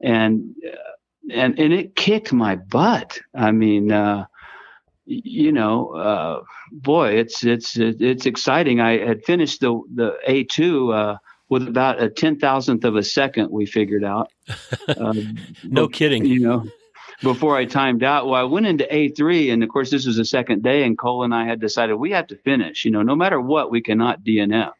[0.00, 3.18] and uh, and and it kicked my butt.
[3.34, 4.26] I mean, uh,
[5.06, 8.80] you know, uh, boy, it's it's it's exciting.
[8.80, 11.16] I had finished the the A two uh,
[11.48, 13.50] with about a ten thousandth of a second.
[13.50, 14.30] We figured out.
[14.98, 16.26] Um, no but, kidding.
[16.26, 16.66] You know,
[17.22, 18.26] before I timed out.
[18.26, 21.24] Well, I went into A3, and of course, this was the second day, and Cole
[21.24, 22.84] and I had decided we have to finish.
[22.84, 24.72] You know, no matter what, we cannot DNF.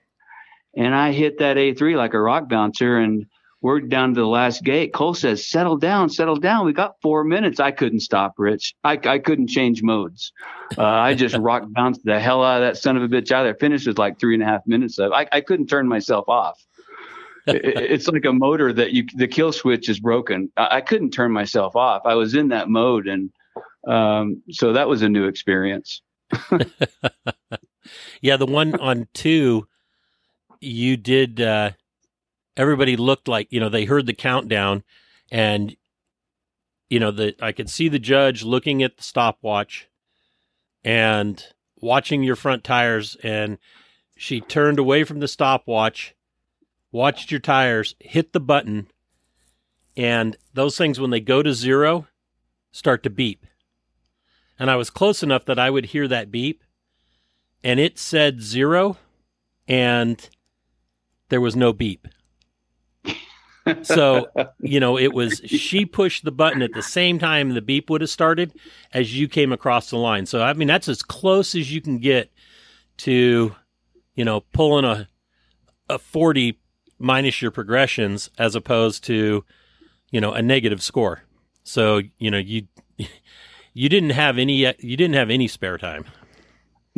[0.76, 3.26] And I hit that A3 like a rock bouncer, and
[3.62, 4.92] we're down to the last gate.
[4.92, 6.66] Cole says, "Settle down, settle down.
[6.66, 8.74] We got four minutes." I couldn't stop, Rich.
[8.84, 10.32] I, I couldn't change modes.
[10.76, 13.44] Uh, I just rock bounced the hell out of that son of a bitch out
[13.44, 13.54] there.
[13.54, 15.12] Finished with like three and a half minutes of.
[15.12, 16.62] I, I couldn't turn myself off
[17.54, 20.50] it's like a motor that you the kill switch is broken.
[20.56, 22.02] I, I, couldn't turn myself off.
[22.04, 23.30] I was in that mode, and
[23.86, 26.02] um, so that was a new experience.
[28.20, 29.68] yeah, the one on two,
[30.60, 31.40] you did.
[31.40, 31.70] Uh,
[32.56, 34.82] everybody looked like you know they heard the countdown,
[35.30, 35.76] and
[36.90, 39.86] you know the I could see the judge looking at the stopwatch,
[40.82, 41.44] and
[41.80, 43.58] watching your front tires, and
[44.16, 46.15] she turned away from the stopwatch
[46.92, 48.88] watched your tires, hit the button,
[49.96, 52.06] and those things, when they go to zero,
[52.72, 53.46] start to beep.
[54.58, 56.62] And I was close enough that I would hear that beep,
[57.62, 58.96] and it said zero,
[59.66, 60.28] and
[61.28, 62.08] there was no beep.
[63.82, 64.28] so,
[64.60, 68.00] you know, it was she pushed the button at the same time the beep would
[68.00, 68.52] have started
[68.92, 70.26] as you came across the line.
[70.26, 72.30] So, I mean, that's as close as you can get
[72.98, 73.54] to,
[74.14, 75.08] you know, pulling a
[75.88, 76.58] a 40
[76.98, 79.44] minus your progressions as opposed to,
[80.10, 81.22] you know, a negative score.
[81.64, 82.66] So, you know, you
[83.74, 86.04] you didn't have any you didn't have any spare time.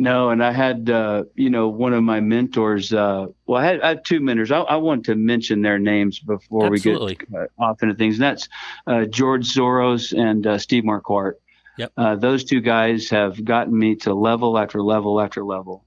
[0.01, 2.93] No, and I had uh, you know one of my mentors.
[2.93, 4.49] Uh, well, I had, I had two mentors.
[4.49, 7.17] I, I, want to mention their names before Absolutely.
[7.19, 8.15] we get uh, off into things.
[8.15, 8.47] And that's
[8.87, 11.33] uh, George Soros and uh, Steve Marquardt.
[11.77, 11.91] Yep.
[11.97, 15.83] Uh, those two guys have gotten me to level after level after level.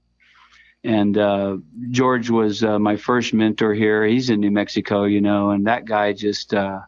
[0.83, 1.57] And uh,
[1.91, 4.05] George was uh, my first mentor here.
[4.05, 6.81] He's in New Mexico, you know, and that guy just, uh,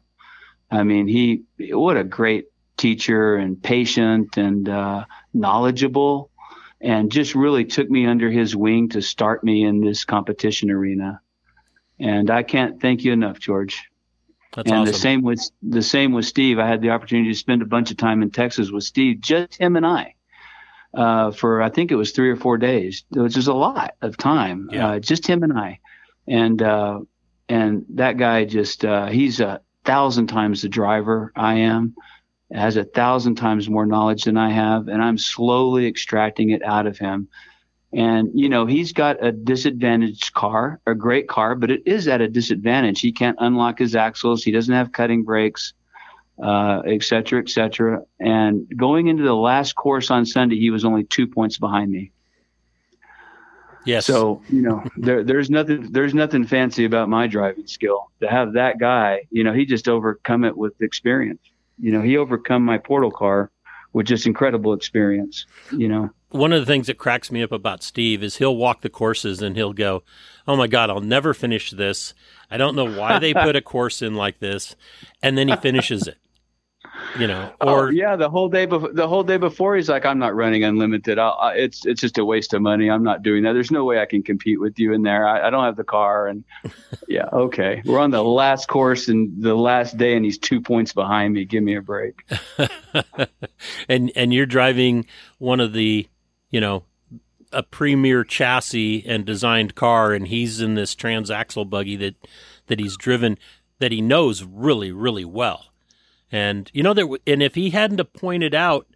[0.69, 1.43] I mean, he,
[1.73, 6.29] what a great teacher and patient and uh, knowledgeable,
[6.81, 11.21] and just really took me under his wing to start me in this competition arena.
[11.97, 13.89] And I can't thank you enough, George.
[14.53, 14.91] That's and awesome.
[14.91, 16.59] the same with the same with Steve.
[16.59, 19.55] I had the opportunity to spend a bunch of time in Texas with Steve, just
[19.55, 20.14] him and I.
[20.95, 24.17] uh, for I think it was three or four days, which is a lot of
[24.17, 24.69] time.
[24.71, 24.87] Yeah.
[24.87, 25.79] Uh, just him and I,
[26.27, 27.01] and uh,
[27.49, 31.95] and that guy just uh, he's a thousand times the driver I am,
[32.51, 36.87] has a thousand times more knowledge than I have, and I'm slowly extracting it out
[36.87, 37.27] of him.
[37.93, 42.21] And you know he's got a disadvantaged car, a great car, but it is at
[42.21, 43.01] a disadvantage.
[43.01, 44.43] He can't unlock his axles.
[44.43, 45.73] He doesn't have cutting brakes
[46.41, 48.03] uh, et cetera, et cetera.
[48.19, 52.11] And going into the last course on Sunday, he was only two points behind me.
[53.86, 54.07] Yes.
[54.07, 58.09] So you know, there, there's nothing, there's nothing fancy about my driving skill.
[58.21, 61.41] To have that guy, you know, he just overcome it with experience.
[61.79, 63.51] You know, he overcome my portal car
[63.93, 65.45] with just incredible experience.
[65.71, 68.81] You know, one of the things that cracks me up about Steve is he'll walk
[68.81, 70.03] the courses and he'll go,
[70.47, 72.13] "Oh my God, I'll never finish this.
[72.49, 74.75] I don't know why they put a course in like this,"
[75.21, 76.17] and then he finishes it.
[77.17, 79.87] You know, oh, or oh, yeah, the whole day before, the whole day before, he's
[79.87, 81.17] like, "I'm not running unlimited.
[81.17, 82.89] I'll, I, it's it's just a waste of money.
[82.89, 83.53] I'm not doing that.
[83.53, 85.25] There's no way I can compete with you in there.
[85.25, 86.43] I, I don't have the car." And
[87.07, 90.91] yeah, okay, we're on the last course and the last day, and he's two points
[90.91, 91.45] behind me.
[91.45, 92.29] Give me a break.
[93.89, 95.05] and and you're driving
[95.37, 96.07] one of the,
[96.49, 96.83] you know,
[97.53, 102.15] a premier chassis and designed car, and he's in this transaxle buggy that
[102.67, 103.37] that he's driven
[103.79, 105.67] that he knows really really well.
[106.36, 108.88] And you know there, and if he hadn't have pointed out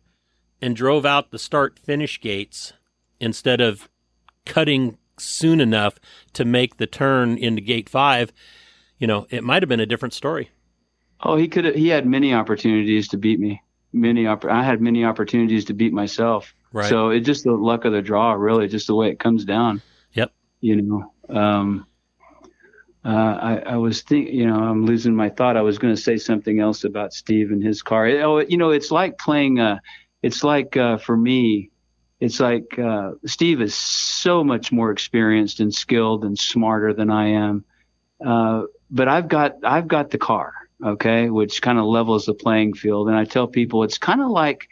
[0.61, 2.73] and drove out the start finish gates
[3.21, 3.87] instead of
[4.45, 5.99] cutting soon enough
[6.33, 8.33] to make the turn into gate five,
[8.97, 10.49] you know, it might have been a different story.
[11.21, 11.63] Oh, he could.
[11.63, 13.61] Have he had many opportunities to beat me.
[13.93, 14.27] Many.
[14.27, 16.53] Opp- I had many opportunities to beat myself.
[16.73, 16.89] Right.
[16.89, 19.81] So it's just the luck of the draw, really, just the way it comes down.
[20.11, 20.33] Yep.
[20.59, 21.13] You know.
[21.29, 21.87] Um,
[23.05, 25.55] uh, I, I was think, you know, I'm losing my thought.
[25.55, 28.07] I was going to say something else about Steve and his car.
[28.07, 29.59] Oh, you know, it's like playing.
[29.59, 29.79] Uh,
[30.21, 31.71] it's like uh, for me,
[32.19, 37.29] it's like uh, Steve is so much more experienced and skilled and smarter than I
[37.29, 37.63] am.
[38.23, 40.53] Uh, but I've got I've got the car,
[40.85, 43.07] okay, which kind of levels the playing field.
[43.07, 44.67] And I tell people it's kind of like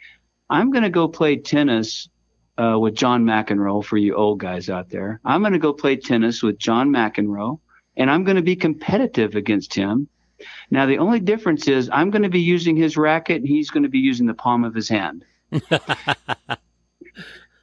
[0.50, 2.10] I'm going to go play tennis
[2.58, 5.18] uh, with John McEnroe for you old guys out there.
[5.24, 7.60] I'm going to go play tennis with John McEnroe
[7.98, 10.08] and I'm going to be competitive against him.
[10.70, 13.82] Now, the only difference is I'm going to be using his racket and he's going
[13.82, 15.24] to be using the palm of his hand.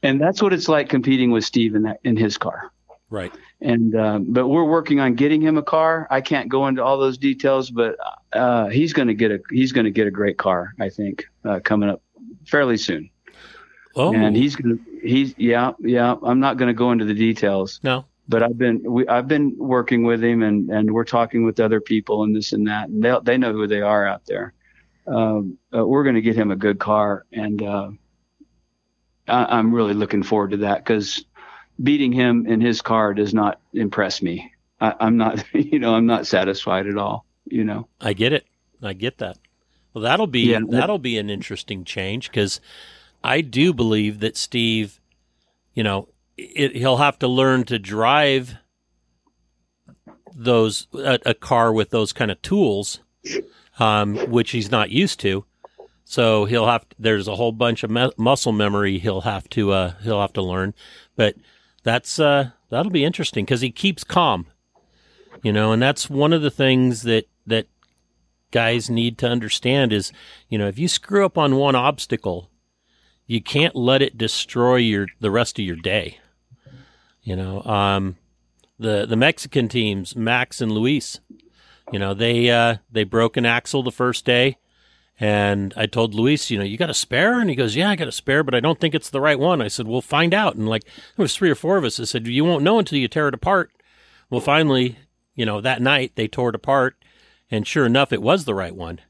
[0.04, 2.72] and that's what it's like competing with Steve in, that, in his car.
[3.10, 3.32] Right.
[3.62, 6.06] And, uh, but we're working on getting him a car.
[6.12, 7.96] I can't go into all those details, but,
[8.34, 11.26] uh, he's going to get a, he's going to get a great car, I think,
[11.46, 12.02] uh, coming up
[12.46, 13.10] fairly soon.
[13.96, 16.16] Oh, And he's going to, he's, yeah, yeah.
[16.22, 18.04] I'm not going to go into the details no.
[18.28, 21.80] But I've been we I've been working with him and and we're talking with other
[21.82, 24.54] people and this and that and they they know who they are out there.
[25.08, 27.90] Um, uh, we're going to get him a good car and uh,
[29.28, 31.24] I, I'm really looking forward to that because
[31.82, 34.52] beating him in his car does not impress me.
[34.82, 37.26] I, I'm not you know I'm not satisfied at all.
[37.46, 37.88] You know.
[38.02, 38.46] I get it.
[38.82, 39.38] I get that.
[39.94, 40.60] Well, that'll be Yeah.
[40.68, 42.60] that'll be an interesting change because
[43.24, 45.00] I do believe that Steve,
[45.74, 48.56] you know, it, he'll have to learn to drive
[50.36, 53.00] those a, a car with those kind of tools,
[53.80, 55.46] um, which he's not used to.
[56.04, 59.94] So he'll have there's a whole bunch of mu- muscle memory he'll have to uh,
[60.04, 60.74] he'll have to learn,
[61.16, 61.36] but
[61.84, 64.48] that's uh, that'll be interesting because he keeps calm,
[65.42, 67.68] you know, and that's one of the things that that
[68.52, 70.12] guys need to understand is,
[70.48, 72.50] you know, if you screw up on one obstacle,
[73.26, 76.20] you can't let it destroy your the rest of your day.
[77.26, 78.18] You know, um,
[78.78, 81.20] the the Mexican teams, Max and Luis,
[81.92, 84.58] you know, they uh, they broke an axle the first day,
[85.20, 87.96] and I told Luis, you know, you got a spare, and he goes, yeah, I
[87.96, 89.60] got a spare, but I don't think it's the right one.
[89.60, 92.00] I said, we'll find out, and like there was three or four of us.
[92.00, 93.72] I said, you won't know until you tear it apart.
[94.30, 95.00] Well, finally,
[95.34, 96.96] you know, that night they tore it apart,
[97.50, 99.02] and sure enough, it was the right one.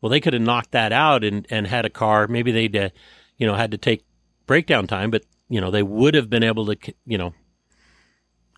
[0.00, 2.28] Well, they could have knocked that out and, and had a car.
[2.28, 2.88] Maybe they'd, uh,
[3.36, 4.06] you know, had to take
[4.46, 7.34] breakdown time, but you know, they would have been able to, you know,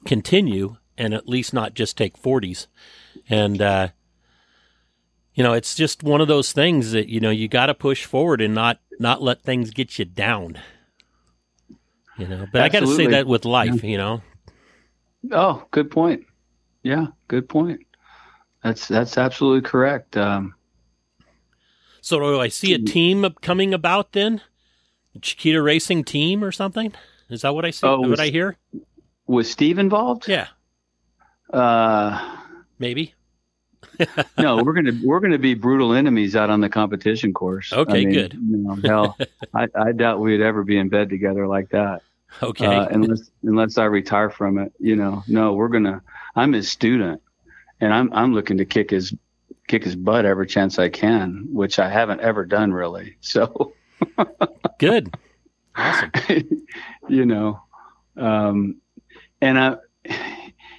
[0.04, 2.66] continue and at least not just take forties.
[3.28, 3.88] And uh,
[5.34, 8.04] you know, it's just one of those things that you know you got to push
[8.04, 10.58] forward and not not let things get you down.
[12.18, 14.20] You know, but I got to say that with life, you know.
[15.32, 16.26] Oh, good point.
[16.82, 17.86] Yeah, good point.
[18.62, 20.16] That's that's absolutely correct.
[20.16, 20.54] Um,
[22.02, 24.42] So do I see a team coming about then?
[25.20, 26.92] Chiquita Racing team or something?
[27.30, 27.86] Is that what I see?
[27.86, 28.56] Oh, what I hear?
[29.30, 30.28] Was Steve involved?
[30.28, 30.48] Yeah,
[31.52, 32.36] Uh,
[32.78, 33.14] maybe.
[34.38, 37.72] no, we're gonna we're gonna be brutal enemies out on the competition course.
[37.72, 38.32] Okay, I mean, good.
[38.34, 39.16] You know, hell,
[39.54, 42.02] I, I doubt we'd ever be in bed together like that.
[42.42, 42.66] Okay.
[42.66, 45.22] Uh, unless unless I retire from it, you know.
[45.26, 46.02] No, we're gonna.
[46.36, 47.20] I'm his student,
[47.80, 49.12] and I'm I'm looking to kick his
[49.68, 53.16] kick his butt every chance I can, which I haven't ever done really.
[53.20, 53.74] So
[54.78, 55.14] good.
[55.76, 56.10] Awesome.
[57.08, 57.60] you know,
[58.16, 58.76] um,
[59.40, 59.76] and I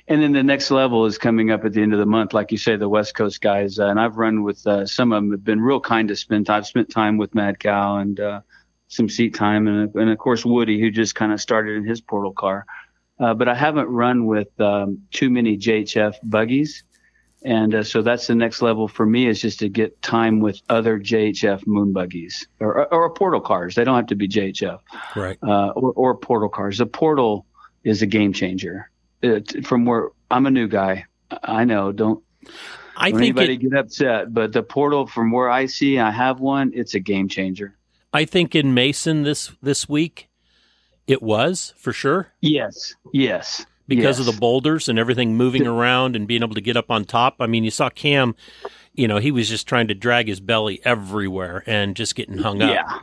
[0.07, 2.51] and then the next level is coming up at the end of the month, like
[2.51, 3.79] you say, the West Coast guys.
[3.79, 6.49] Uh, and I've run with uh, some of them have been real kind to spend.
[6.49, 8.41] I've spent time with Mad Cow and uh,
[8.87, 12.01] some seat time, and, and of course Woody, who just kind of started in his
[12.01, 12.65] portal car.
[13.19, 16.83] Uh, but I haven't run with um, too many JHF buggies,
[17.43, 20.59] and uh, so that's the next level for me is just to get time with
[20.69, 23.75] other JHF moon buggies or, or, or portal cars.
[23.75, 24.79] They don't have to be JHF,
[25.15, 25.37] Right.
[25.41, 26.79] uh, or, or portal cars.
[26.79, 27.45] The portal
[27.83, 28.89] is a game changer.
[29.21, 31.05] It, from where I'm a new guy,
[31.43, 31.91] I know.
[31.91, 32.23] Don't
[32.97, 36.11] I don't think anybody it, get upset, but the portal from where I see, I
[36.11, 36.71] have one.
[36.73, 37.75] It's a game changer.
[38.13, 40.29] I think in Mason this this week,
[41.07, 44.19] it was for sure Yes, yes, because yes.
[44.19, 47.37] of the boulders and everything moving around and being able to get up on top.
[47.39, 48.35] I mean, you saw Cam,
[48.93, 52.61] you know, he was just trying to drag his belly everywhere and just getting hung
[52.61, 52.73] up.
[52.73, 52.99] Yeah,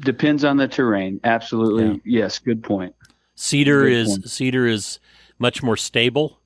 [0.00, 1.20] depends on the terrain.
[1.24, 2.38] Absolutely, yes.
[2.38, 2.94] Good point.
[3.40, 4.20] Cedar is.
[4.26, 4.98] Cedar is
[5.38, 6.38] much more stable.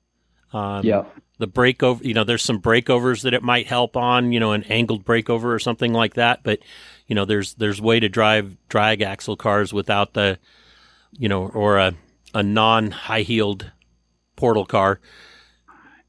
[0.53, 1.03] Um, yeah,
[1.37, 4.63] the breakover, you know, there's some breakovers that it might help on, you know, an
[4.63, 6.41] angled breakover or something like that.
[6.43, 6.59] But,
[7.07, 10.39] you know, there's, there's way to drive drag axle cars without the,
[11.11, 11.93] you know, or a,
[12.33, 13.71] a non high heeled
[14.35, 14.99] portal car.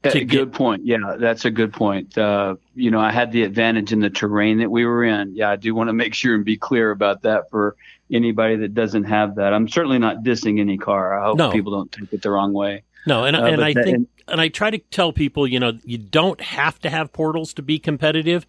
[0.03, 0.85] To good get- point.
[0.85, 2.17] Yeah, that's a good point.
[2.17, 5.35] Uh, you know, I had the advantage in the terrain that we were in.
[5.35, 7.75] Yeah, I do want to make sure and be clear about that for
[8.11, 9.53] anybody that doesn't have that.
[9.53, 11.19] I'm certainly not dissing any car.
[11.19, 11.51] I hope No.
[11.51, 12.83] people don't take it the wrong way.
[13.05, 15.59] No, and, Uh, and I that- think, and- and I try to tell people, you
[15.59, 18.45] know, you don't have to have portals to be competitive.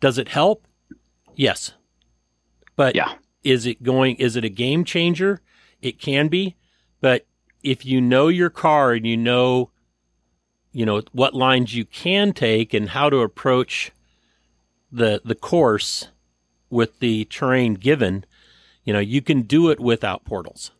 [0.00, 0.66] Does it help?
[1.34, 1.72] Yes.
[2.76, 3.14] But Yeah.
[3.42, 5.40] is it going, is it a game changer?
[5.82, 6.54] It can be.
[7.00, 7.26] But
[7.62, 9.70] if you know your car and you know,
[10.76, 13.92] you know, what lines you can take and how to approach
[14.92, 16.08] the, the course
[16.68, 18.26] with the terrain given,
[18.84, 20.72] you know, you can do it without portals.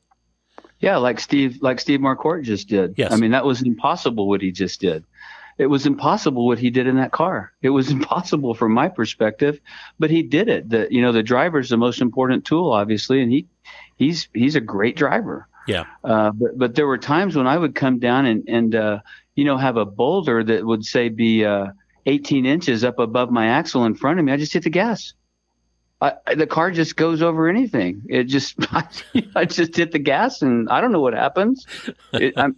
[0.81, 2.93] Yeah, like Steve, like Steve Marquardt just did.
[2.99, 3.11] Yes.
[3.11, 5.03] I mean, that was impossible what he just did.
[5.57, 7.55] It was impossible what he did in that car.
[7.63, 9.59] It was impossible from my perspective,
[9.99, 10.69] but he did it.
[10.69, 13.47] The you know the driver's the most important tool, obviously, and he
[13.97, 15.49] he's he's a great driver.
[15.67, 15.85] Yeah.
[16.05, 19.01] Uh, but but there were times when I would come down and and uh,
[19.37, 21.67] you know have a boulder that would say be uh,
[22.07, 24.33] 18 inches up above my axle in front of me.
[24.33, 25.13] I just hit the gas.
[26.01, 28.03] I, I- the car just goes over anything.
[28.09, 28.57] It just
[29.37, 31.67] I, just hit the gas and I don't know what happens.
[32.13, 32.57] It, I'm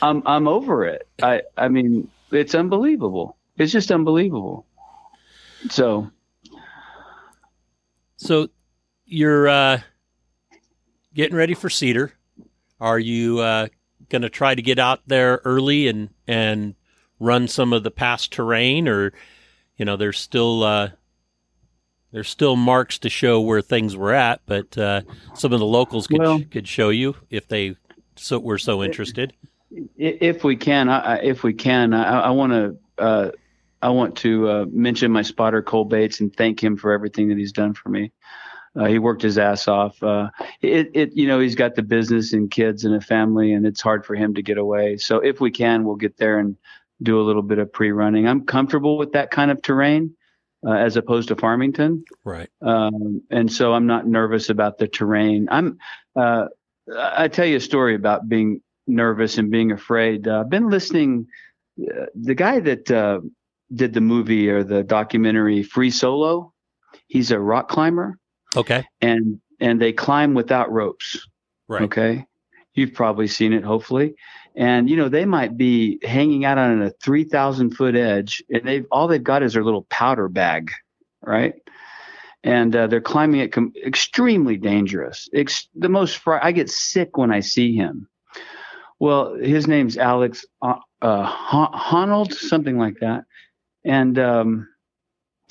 [0.00, 1.08] I'm I'm over it.
[1.22, 3.36] I I mean it's unbelievable.
[3.58, 4.66] It's just unbelievable.
[5.70, 6.10] So
[8.16, 8.48] So
[9.06, 9.80] you're uh,
[11.14, 12.12] getting ready for Cedar.
[12.80, 13.68] Are you uh,
[14.08, 16.74] going to try to get out there early and and
[17.20, 19.12] run some of the past terrain, or
[19.76, 20.88] you know, there's still uh,
[22.12, 25.02] there's still marks to show where things were at, but uh,
[25.34, 27.76] some of the locals could Well- could show you if they
[28.16, 29.32] so were so interested.
[29.96, 33.30] if we can, I, if we can, I, I want to uh,
[33.82, 37.38] I want to uh, mention my spotter Cole Bates and thank him for everything that
[37.38, 38.12] he's done for me.
[38.78, 40.02] Uh, he worked his ass off.
[40.02, 43.66] Uh, it, it, you know, he's got the business and kids and a family, and
[43.66, 44.96] it's hard for him to get away.
[44.96, 46.56] So if we can, we'll get there and
[47.02, 48.26] do a little bit of pre-running.
[48.26, 50.16] I'm comfortable with that kind of terrain,
[50.66, 52.04] uh, as opposed to Farmington.
[52.24, 52.48] Right.
[52.62, 55.48] um, and so I'm not nervous about the terrain.
[55.50, 55.78] I'm.
[56.16, 56.46] Uh,
[56.96, 60.28] I tell you a story about being nervous and being afraid.
[60.28, 61.26] Uh, I've been listening.
[61.80, 63.20] Uh, the guy that uh,
[63.74, 66.52] did the movie or the documentary Free Solo,
[67.06, 68.18] he's a rock climber,
[68.56, 68.84] Okay.
[69.00, 71.26] and and they climb without ropes.
[71.68, 71.82] Right.
[71.82, 72.26] Okay.
[72.74, 74.16] You've probably seen it, hopefully.
[74.56, 78.62] And you know, they might be hanging out on a three thousand foot edge and
[78.64, 80.70] they've all they've got is their little powder bag,
[81.22, 81.54] right?
[82.42, 85.28] And uh, they're climbing it com- extremely dangerous.
[85.32, 88.08] Ex- the most fr- I get sick when I see him.
[89.00, 93.24] Well, his name's Alex uh, uh, Hon- Honnold, something like that.
[93.84, 94.68] And um,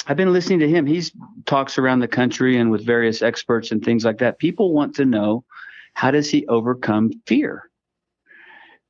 [0.07, 0.85] I've been listening to him.
[0.85, 1.11] He's
[1.45, 4.39] talks around the country and with various experts and things like that.
[4.39, 5.45] People want to know
[5.93, 7.69] how does he overcome fear?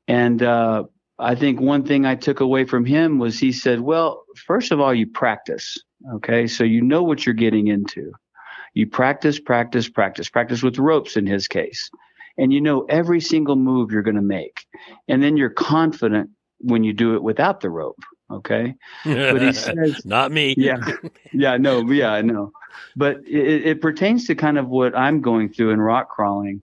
[0.07, 0.85] And uh,
[1.19, 4.80] I think one thing I took away from him was he said, well, first of
[4.80, 5.77] all, you practice.
[6.15, 6.48] Okay.
[6.48, 8.11] So you know what you're getting into.
[8.73, 11.90] You practice, practice, practice, practice with ropes in his case.
[12.38, 14.65] And you know every single move you're going to make.
[15.07, 18.03] And then you're confident when you do it without the rope.
[18.32, 18.76] Okay.
[19.04, 20.56] But he says, not me.
[20.58, 20.78] yeah,
[21.32, 22.52] yeah, no, yeah, I know.
[22.95, 26.62] But it, it pertains to kind of what I'm going through in rock crawling.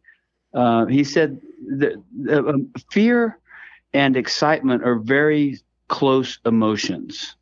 [0.53, 1.41] Uh, he said
[1.79, 3.39] that um, fear
[3.93, 5.59] and excitement are very
[5.89, 7.37] close emotions.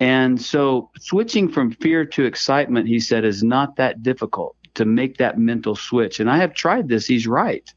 [0.00, 5.18] And so switching from fear to excitement, he said, is not that difficult to make
[5.18, 6.20] that mental switch.
[6.20, 7.06] And I have tried this.
[7.06, 7.68] He's right.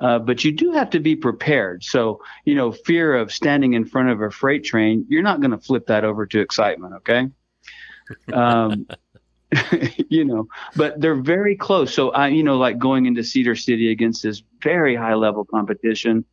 [0.00, 1.84] Uh, but you do have to be prepared.
[1.84, 5.50] So, you know, fear of standing in front of a freight train, you're not going
[5.50, 6.94] to flip that over to excitement.
[6.96, 7.28] Okay.
[8.32, 8.86] Um,
[10.08, 11.92] you know, but they're very close.
[11.92, 16.24] So I, you know, like going into Cedar City against this very high level competition.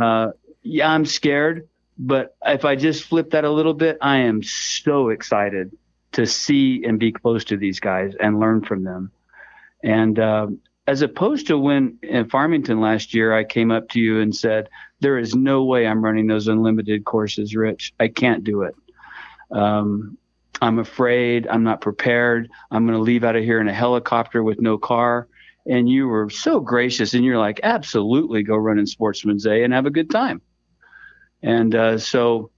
[0.00, 0.28] Uh,
[0.62, 1.68] yeah, I'm scared,
[1.98, 5.76] but if I just flip that a little bit, I am so excited
[6.12, 9.10] to see and be close to these guys and learn from them.
[9.82, 14.20] And um, as opposed to when in Farmington last year, I came up to you
[14.20, 14.68] and said,
[15.00, 17.92] There is no way I'm running those unlimited courses, Rich.
[18.00, 18.74] I can't do it.
[19.50, 20.18] Um,
[20.60, 21.46] I'm afraid.
[21.48, 22.50] I'm not prepared.
[22.70, 25.28] I'm going to leave out of here in a helicopter with no car.
[25.66, 29.72] And you were so gracious and you're like, Absolutely go run in Sportsman's A and
[29.72, 30.42] have a good time.
[31.44, 32.50] And uh, so,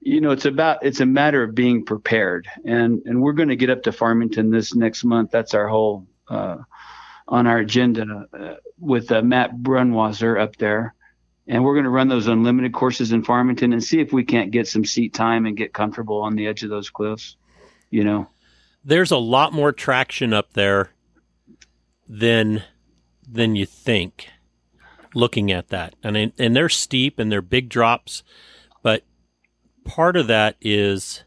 [0.00, 2.48] you know, it's about it's a matter of being prepared.
[2.64, 5.30] And and we're going to get up to Farmington this next month.
[5.30, 6.58] That's our whole uh,
[7.30, 10.94] on our agenda uh, with uh, Matt Brunwasser up there.
[11.46, 14.50] And we're going to run those unlimited courses in Farmington and see if we can't
[14.50, 17.36] get some seat time and get comfortable on the edge of those cliffs.
[17.90, 18.28] You know,
[18.84, 20.90] there's a lot more traction up there
[22.08, 22.62] than
[23.28, 24.28] than you think.
[25.12, 28.22] Looking at that, and and they're steep and they're big drops,
[28.80, 29.02] but
[29.84, 31.24] part of that is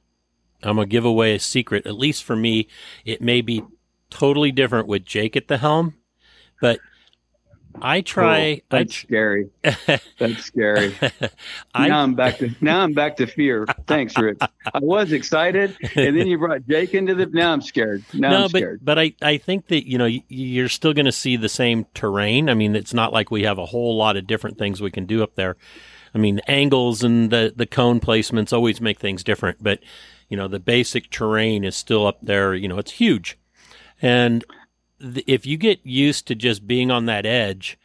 [0.61, 1.85] I'm gonna give away a secret.
[1.85, 2.69] At least for me,
[3.03, 3.61] it may be
[4.13, 5.95] totally different with Jake at the helm,
[6.61, 6.79] but
[7.81, 8.61] I try.
[8.61, 9.49] Oh, that's I, scary.
[10.19, 10.95] That's scary.
[11.73, 13.65] I, now I'm back to now I'm back to fear.
[13.87, 14.37] Thanks, Rich.
[14.41, 17.25] I was excited, and then you brought Jake into the.
[17.25, 18.03] Now I'm scared.
[18.13, 18.79] Now no, I'm scared.
[18.83, 21.85] but but I I think that you know you're still going to see the same
[21.93, 22.49] terrain.
[22.49, 25.05] I mean, it's not like we have a whole lot of different things we can
[25.05, 25.57] do up there.
[26.13, 29.79] I mean, angles and the the cone placements always make things different, but
[30.29, 32.53] you know the basic terrain is still up there.
[32.53, 33.37] You know, it's huge.
[34.03, 34.43] And
[34.99, 37.79] th- if you get used to just being on that edge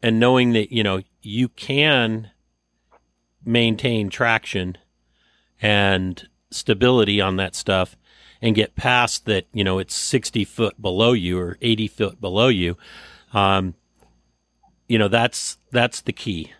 [0.00, 2.30] and knowing that, you know, you can
[3.44, 4.78] maintain traction
[5.60, 7.96] and stability on that stuff
[8.40, 12.48] and get past that, you know, it's 60 foot below you or 80 foot below
[12.48, 12.76] you,
[13.34, 13.74] um,
[14.88, 16.52] you know, that's, that's the key.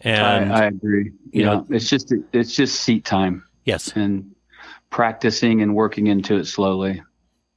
[0.00, 1.12] And I, I agree.
[1.32, 4.34] you know- know, it's just it's just seat time yes, and
[4.90, 7.02] practicing and working into it slowly.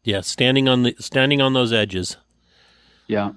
[0.07, 2.15] Yeah, standing on the, standing on those edges.
[3.07, 3.33] Yeah.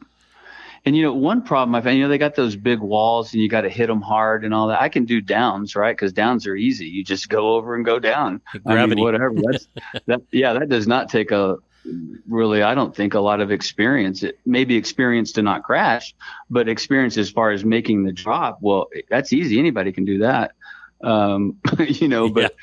[0.87, 3.43] And you know, one problem I found, you know, they got those big walls and
[3.43, 4.81] you got to hit them hard and all that.
[4.81, 5.97] I can do downs, right?
[5.97, 6.87] Because downs are easy.
[6.87, 8.41] You just go over and go down.
[8.65, 9.33] I mean, whatever.
[9.35, 9.67] That's
[10.07, 10.23] that.
[10.31, 11.57] Yeah, that does not take a
[12.29, 12.63] really.
[12.63, 14.23] I don't think a lot of experience.
[14.23, 16.15] It maybe experience to not crash,
[16.51, 18.59] but experience as far as making the drop.
[18.61, 19.59] Well, that's easy.
[19.59, 20.53] Anybody can do that.
[21.03, 22.55] Um, you know, but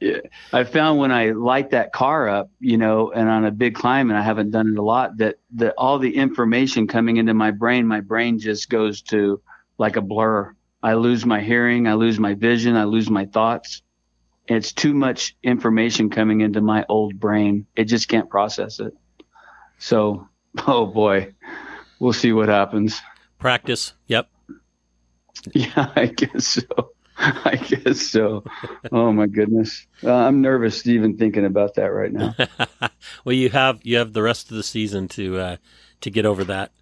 [0.00, 0.18] yeah,
[0.52, 4.10] I found when I light that car up, you know, and on a big climb,
[4.10, 7.50] and I haven't done it a lot, that that all the information coming into my
[7.50, 9.40] brain, my brain just goes to
[9.78, 10.54] like a blur.
[10.82, 13.82] I lose my hearing, I lose my vision, I lose my thoughts.
[14.46, 17.66] It's too much information coming into my old brain.
[17.74, 18.92] It just can't process it.
[19.78, 20.28] So,
[20.66, 21.34] oh boy,
[21.98, 23.00] we'll see what happens.
[23.38, 23.94] Practice.
[24.06, 24.28] Yep.
[25.52, 26.93] Yeah, I guess so.
[27.18, 28.44] I guess so.
[28.90, 32.34] Oh my goodness, uh, I'm nervous even thinking about that right now.
[33.24, 35.56] well, you have you have the rest of the season to uh,
[36.00, 36.72] to get over that.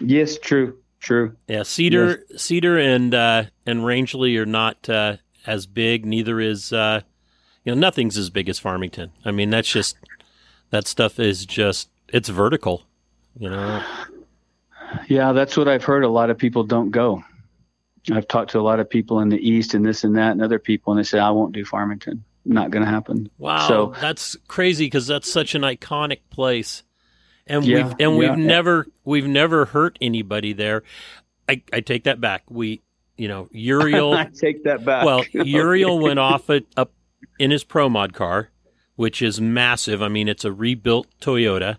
[0.00, 1.34] yes, true, true.
[1.48, 5.16] Yeah, Cedar, Cedar, and uh, and Rangely are not uh,
[5.46, 6.04] as big.
[6.04, 7.00] Neither is uh,
[7.64, 9.12] you know nothing's as big as Farmington.
[9.24, 9.96] I mean, that's just
[10.70, 12.82] that stuff is just it's vertical.
[13.38, 13.82] You know,
[15.08, 16.04] Yeah, that's what I've heard.
[16.04, 17.24] A lot of people don't go.
[18.12, 20.42] I've talked to a lot of people in the east and this and that and
[20.42, 22.24] other people, and they say I won't do Farmington.
[22.44, 23.28] Not going to happen.
[23.38, 26.82] wow, So- that's crazy because that's such an iconic place,
[27.46, 28.34] and Yeah, we've and we've yeah.
[28.36, 30.82] never we've never hurt anybody there.
[31.48, 32.44] I, I take that back.
[32.48, 32.82] We
[33.18, 34.12] you know Uriel.
[34.14, 35.04] I take that back.
[35.04, 36.92] Well, Uriel went off it up
[37.38, 38.50] in his Pro Mod car,
[38.96, 40.00] which is massive.
[40.02, 41.76] I mean, it's a rebuilt Toyota,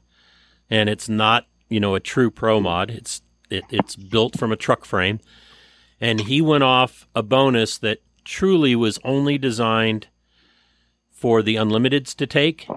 [0.70, 2.91] and it's not you know a true Pro Mod.
[2.91, 5.20] It's it, it's built from a truck frame,
[6.00, 10.08] and he went off a bonus that truly was only designed
[11.12, 12.68] for the unlimiteds to take.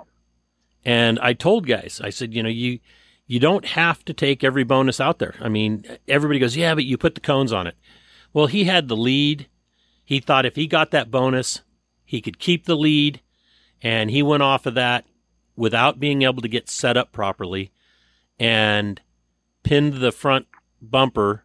[0.85, 2.81] And I told guys, I said, you know, you
[3.27, 5.35] you don't have to take every bonus out there.
[5.40, 7.77] I mean, everybody goes, yeah, but you put the cones on it.
[8.32, 9.47] Well, he had the lead,
[10.05, 11.62] he thought if he got that bonus,
[12.05, 13.20] he could keep the lead,
[13.81, 15.07] and he went off of that
[15.57, 17.73] without being able to get set up properly
[18.39, 19.01] and
[19.62, 20.47] pinned the front
[20.81, 21.44] bumper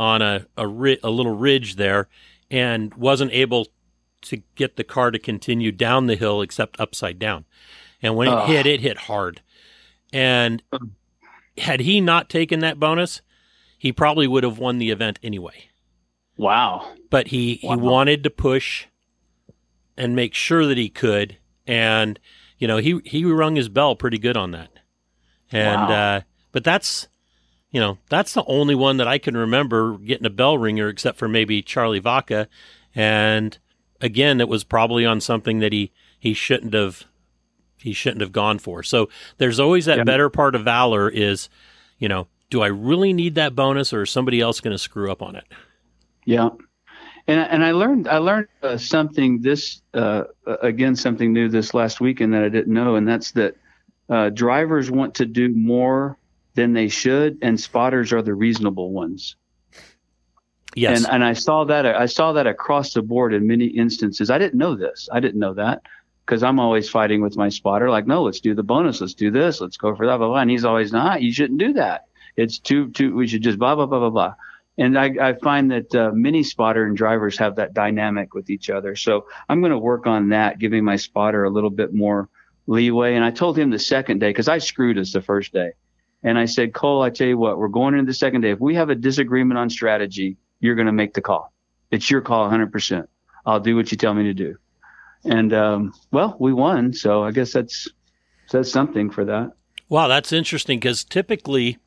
[0.00, 2.08] on a a, ri- a little ridge there
[2.50, 3.68] and wasn't able
[4.22, 7.44] to get the car to continue down the hill except upside down.
[8.02, 9.42] And when it hit, it hit hard.
[10.12, 10.62] And
[11.58, 13.20] had he not taken that bonus,
[13.78, 15.68] he probably would have won the event anyway.
[16.36, 16.94] Wow.
[17.10, 17.74] But he, Wow.
[17.76, 18.86] he wanted to push
[19.96, 21.36] and make sure that he could.
[21.66, 22.18] And,
[22.58, 24.70] you know, he, he rung his bell pretty good on that.
[25.52, 26.16] And, Wow.
[26.16, 26.20] uh,
[26.52, 27.08] but that's,
[27.70, 31.18] you know, that's the only one that I can remember getting a bell ringer except
[31.18, 32.48] for maybe Charlie Vaca.
[32.94, 33.56] And
[34.00, 37.04] again, it was probably on something that he, he shouldn't have,
[37.78, 38.82] he shouldn't have gone for.
[38.82, 40.04] So there's always that Yeah.
[40.04, 41.48] better part of valor is,
[41.98, 45.10] you know, do I really need that bonus or is somebody else going to screw
[45.10, 45.44] up on it?
[46.26, 46.50] Yeah.
[47.28, 50.24] And, and I learned I learned uh, something this uh,
[50.62, 53.54] again something new this last weekend that I didn't know, and that's that
[54.08, 56.16] uh, drivers want to do more
[56.54, 59.36] than they should, and spotters are the reasonable ones.
[60.74, 60.98] Yes.
[60.98, 64.30] And and I saw that I saw that across the board in many instances.
[64.30, 65.08] I didn't know this.
[65.12, 65.82] I didn't know that
[66.24, 67.90] because I'm always fighting with my spotter.
[67.90, 69.00] Like, no, let's do the bonus.
[69.00, 69.60] Let's do this.
[69.60, 70.18] Let's go for that.
[70.18, 70.38] Blah blah.
[70.38, 72.06] And he's always, nah, you shouldn't do that.
[72.36, 73.14] It's too too.
[73.14, 74.34] We should just blah blah blah blah blah.
[74.78, 78.70] And I, I find that uh, many spotter and drivers have that dynamic with each
[78.70, 78.96] other.
[78.96, 82.28] So I'm going to work on that, giving my spotter a little bit more
[82.66, 83.14] leeway.
[83.14, 85.72] And I told him the second day because I screwed us the first day.
[86.22, 88.50] And I said, Cole, I tell you what, we're going into the second day.
[88.50, 91.52] If we have a disagreement on strategy, you're going to make the call.
[91.90, 93.06] It's your call 100%.
[93.46, 94.56] I'll do what you tell me to do.
[95.24, 96.92] And, um, well, we won.
[96.92, 97.88] So I guess that's,
[98.46, 99.52] says something for that.
[99.88, 101.78] Wow, that's interesting because typically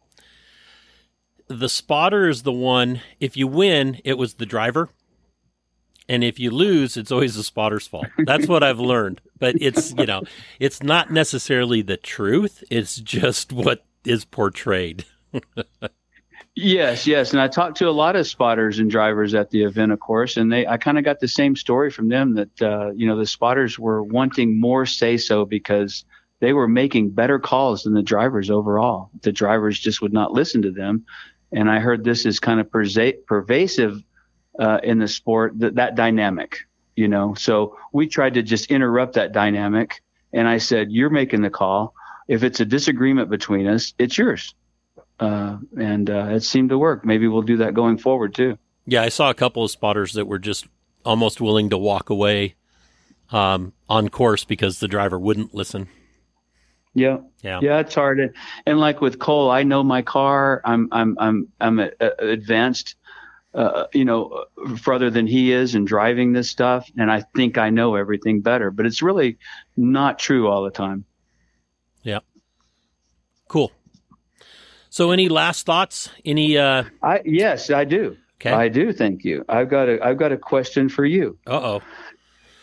[1.48, 4.90] the spotter is the one, if you win, it was the driver.
[6.10, 8.08] And if you lose, it's always the spotter's fault.
[8.26, 9.22] That's what I've learned.
[9.40, 10.24] But it's, you know,
[10.60, 12.64] it's not necessarily the truth.
[12.70, 15.06] It's just what is portrayed.
[16.56, 19.92] Yes, yes, and I talked to a lot of spotters and drivers at the event,
[19.92, 22.92] of course, and they I kind of got the same story from them that uh,
[22.92, 26.06] you know the spotters were wanting more say so because
[26.42, 29.10] they were making better calls than the drivers overall.
[29.22, 31.06] The drivers just would not listen to them,
[31.52, 34.04] and I heard this is kind of persa- pervasive
[34.60, 36.60] uh, in the sport that that dynamic,
[36.96, 37.34] you know.
[37.34, 41.96] So we tried to just interrupt that dynamic, and I said, "You're making the call.
[42.28, 44.54] If it's a disagreement between us, it's yours."
[45.20, 47.06] uh, and uh, it seemed to work.
[47.06, 48.58] Maybe we'll do that going forward too.
[48.86, 50.68] Yeah, I saw a couple of spotters that were just
[51.06, 52.56] almost willing to walk away
[53.30, 55.88] um, on course because the driver wouldn't listen.
[56.96, 57.60] Yeah, Yeah.
[57.62, 58.36] yeah, it's hard.
[58.66, 60.62] And, like with Cole, I know my car.
[60.64, 62.96] I'm I'm I'm I'm a, a advanced,
[63.56, 64.46] uh, you know,
[64.80, 68.70] further than he is in driving this stuff, and I think I know everything better.
[68.70, 69.40] But it's really
[69.76, 71.06] not true all the time.
[73.54, 73.72] Cool.
[74.90, 76.10] So, any last thoughts?
[76.26, 76.58] Any?
[76.58, 78.18] uh I yes, I do.
[78.38, 78.50] Okay.
[78.50, 78.92] I do.
[78.92, 79.46] Thank you.
[79.48, 81.38] I've got a I've got a question for you.
[81.46, 81.82] Uh oh.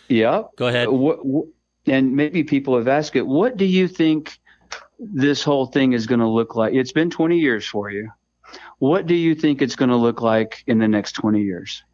[0.08, 0.42] Yeah.
[0.56, 0.88] Go ahead.
[0.88, 1.46] What, what,
[1.86, 3.24] and maybe people have asked it.
[3.24, 4.40] What do you think
[4.98, 6.74] this whole thing is going to look like?
[6.74, 8.10] It's been 20 years for you.
[8.80, 11.84] What do you think it's going to look like in the next 20 years?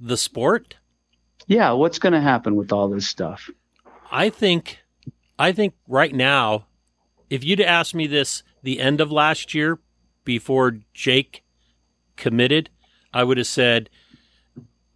[0.00, 0.74] The sport.
[1.46, 3.48] Yeah, what's going to happen with all this stuff?
[4.10, 4.80] I think,
[5.38, 6.66] I think right now,
[7.30, 9.78] if you'd asked me this the end of last year,
[10.24, 11.42] before Jake
[12.16, 12.70] committed,
[13.12, 13.88] I would have said,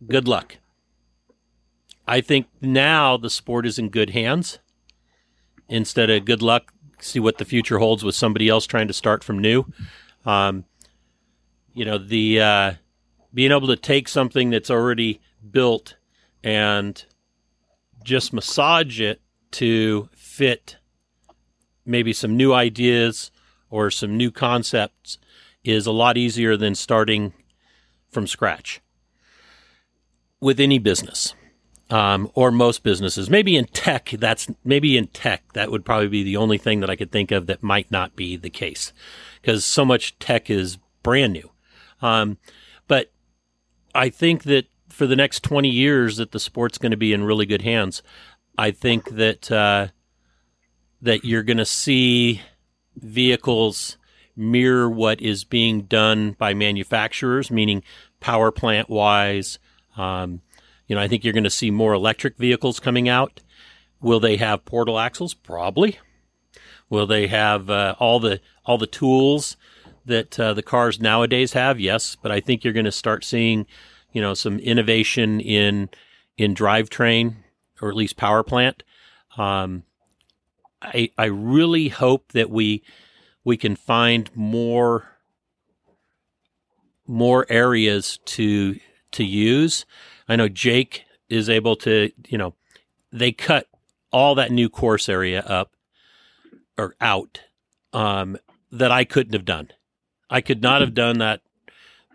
[0.07, 0.59] "Good luck."
[2.07, 4.59] I think now the sport is in good hands.
[5.69, 9.25] Instead of good luck, see what the future holds with somebody else trying to start
[9.25, 9.65] from new.
[10.25, 10.65] Um,
[11.73, 12.73] you know, the uh,
[13.33, 15.97] being able to take something that's already built
[16.43, 17.05] and
[18.05, 19.21] just massage it
[19.53, 20.77] to fit
[21.85, 23.31] maybe some new ideas
[23.71, 25.19] or some new concepts
[25.65, 27.33] is a lot easier than starting
[28.11, 28.81] from scratch
[30.41, 31.35] with any business
[31.91, 33.31] um, or most businesses.
[33.31, 36.91] Maybe in tech, that's maybe in tech that would probably be the only thing that
[36.91, 38.93] I could think of that might not be the case
[39.41, 41.51] because so much tech is brand new.
[42.01, 42.39] Um,
[42.89, 43.13] but
[43.95, 47.25] I think that for the next 20 years that the sport's going to be in
[47.25, 48.03] really good hands.
[48.59, 49.89] I think that uh,
[51.03, 52.41] that you're going to see
[52.97, 53.99] vehicles
[54.35, 57.83] mirror what is being done by manufacturers, meaning
[58.21, 59.59] power plant wise.
[59.97, 60.41] Um,
[60.87, 63.41] you know, I think you're going to see more electric vehicles coming out.
[64.01, 65.35] Will they have portal axles?
[65.35, 65.99] Probably.
[66.89, 69.57] Will they have uh, all the all the tools
[70.05, 71.81] that uh, the cars nowadays have?
[71.81, 73.67] Yes, but I think you're going to start seeing
[74.13, 75.89] you know, some innovation in
[76.37, 77.37] in drivetrain
[77.81, 78.83] or at least power plant.
[79.37, 79.83] Um,
[80.83, 82.83] I I really hope that we
[83.45, 85.09] we can find more
[87.07, 88.79] more areas to
[89.13, 89.85] to use.
[90.29, 92.55] I know Jake is able to, you know,
[93.13, 93.69] they cut
[94.11, 95.73] all that new course area up
[96.79, 97.41] or out
[97.93, 98.37] um,
[98.71, 99.71] that I couldn't have done.
[100.31, 101.43] I could not have done that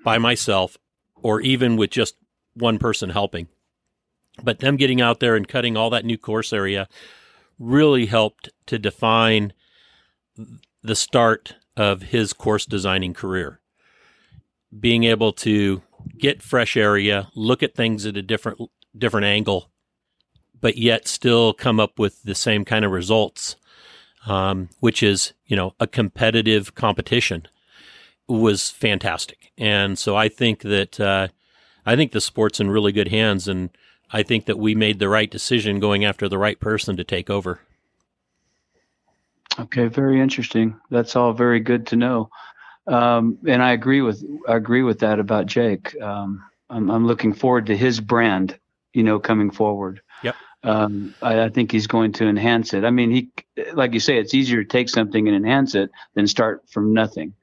[0.03, 0.77] by myself
[1.15, 2.15] or even with just
[2.55, 3.47] one person helping.
[4.43, 6.87] But them getting out there and cutting all that new course area
[7.59, 9.53] really helped to define
[10.83, 13.59] the start of his course designing career.
[14.77, 15.81] Being able to
[16.17, 18.59] get fresh area, look at things at a different
[18.97, 19.69] different angle,
[20.59, 23.55] but yet still come up with the same kind of results,
[24.25, 27.47] um, which is you know a competitive competition,
[28.27, 29.51] was fantastic.
[29.57, 31.29] And so I think that uh,
[31.85, 33.69] I think the sport's in really good hands, and
[34.11, 37.29] I think that we made the right decision going after the right person to take
[37.29, 37.59] over.
[39.59, 40.79] Okay, very interesting.
[40.89, 42.29] That's all very good to know.
[42.85, 45.99] Um, and I agree with I agree with that about Jake.
[46.01, 48.57] Um, I'm, I'm, looking forward to his brand,
[48.93, 50.01] you know, coming forward.
[50.23, 50.35] Yep.
[50.63, 52.85] Um, I, I, think he's going to enhance it.
[52.85, 53.29] I mean, he,
[53.73, 57.33] like you say, it's easier to take something and enhance it than start from nothing.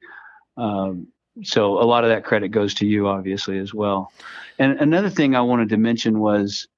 [0.56, 1.08] Um,
[1.42, 4.12] so a lot of that credit goes to you, obviously, as well.
[4.58, 6.68] And another thing I wanted to mention was,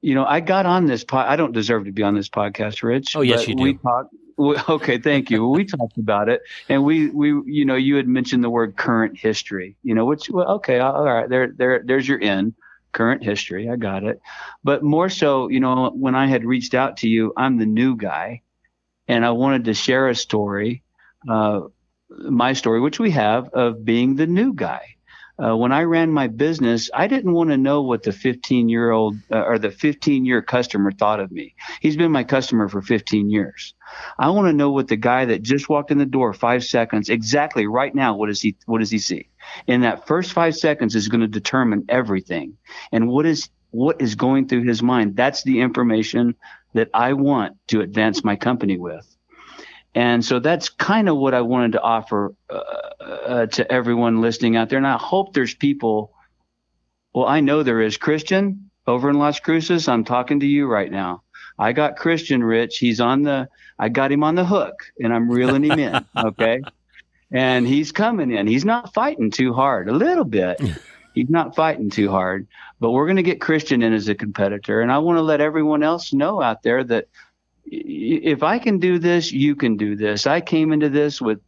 [0.00, 1.04] you know, I got on this.
[1.04, 3.14] Po- I don't deserve to be on this podcast, Rich.
[3.14, 3.62] Oh yes, you do.
[3.62, 4.14] We talked
[4.68, 5.48] okay, thank you.
[5.48, 9.18] we talked about it, and we we you know you had mentioned the word current
[9.18, 9.76] history.
[9.82, 12.54] You know, which well, okay, all right, there there there's your in
[12.92, 13.70] current history.
[13.70, 14.20] I got it,
[14.62, 17.96] but more so, you know, when I had reached out to you, I'm the new
[17.96, 18.42] guy,
[19.08, 20.82] and I wanted to share a story,
[21.28, 21.60] uh,
[22.10, 24.96] my story, which we have of being the new guy
[25.38, 28.90] uh, when I ran my business, I didn't want to know what the 15 year
[28.90, 31.54] old uh, or the 15 year customer thought of me.
[31.80, 33.74] He's been my customer for 15 years.
[34.18, 37.10] I want to know what the guy that just walked in the door five seconds
[37.10, 38.16] exactly right now.
[38.16, 39.28] What does he What does he see?
[39.66, 42.56] In that first five seconds is going to determine everything.
[42.90, 45.16] And what is what is going through his mind?
[45.16, 46.34] That's the information
[46.72, 49.15] that I want to advance my company with.
[49.96, 52.54] And so that's kind of what I wanted to offer uh,
[53.00, 54.76] uh, to everyone listening out there.
[54.76, 56.12] And I hope there's people.
[57.14, 59.88] Well, I know there is Christian over in Las Cruces.
[59.88, 61.22] I'm talking to you right now.
[61.58, 62.76] I got Christian Rich.
[62.76, 63.48] He's on the,
[63.78, 66.04] I got him on the hook and I'm reeling him in.
[66.16, 66.60] Okay.
[67.32, 68.46] And he's coming in.
[68.46, 70.60] He's not fighting too hard, a little bit.
[71.14, 72.46] He's not fighting too hard,
[72.78, 74.82] but we're going to get Christian in as a competitor.
[74.82, 77.08] And I want to let everyone else know out there that
[77.66, 80.26] if I can do this, you can do this.
[80.26, 81.40] I came into this with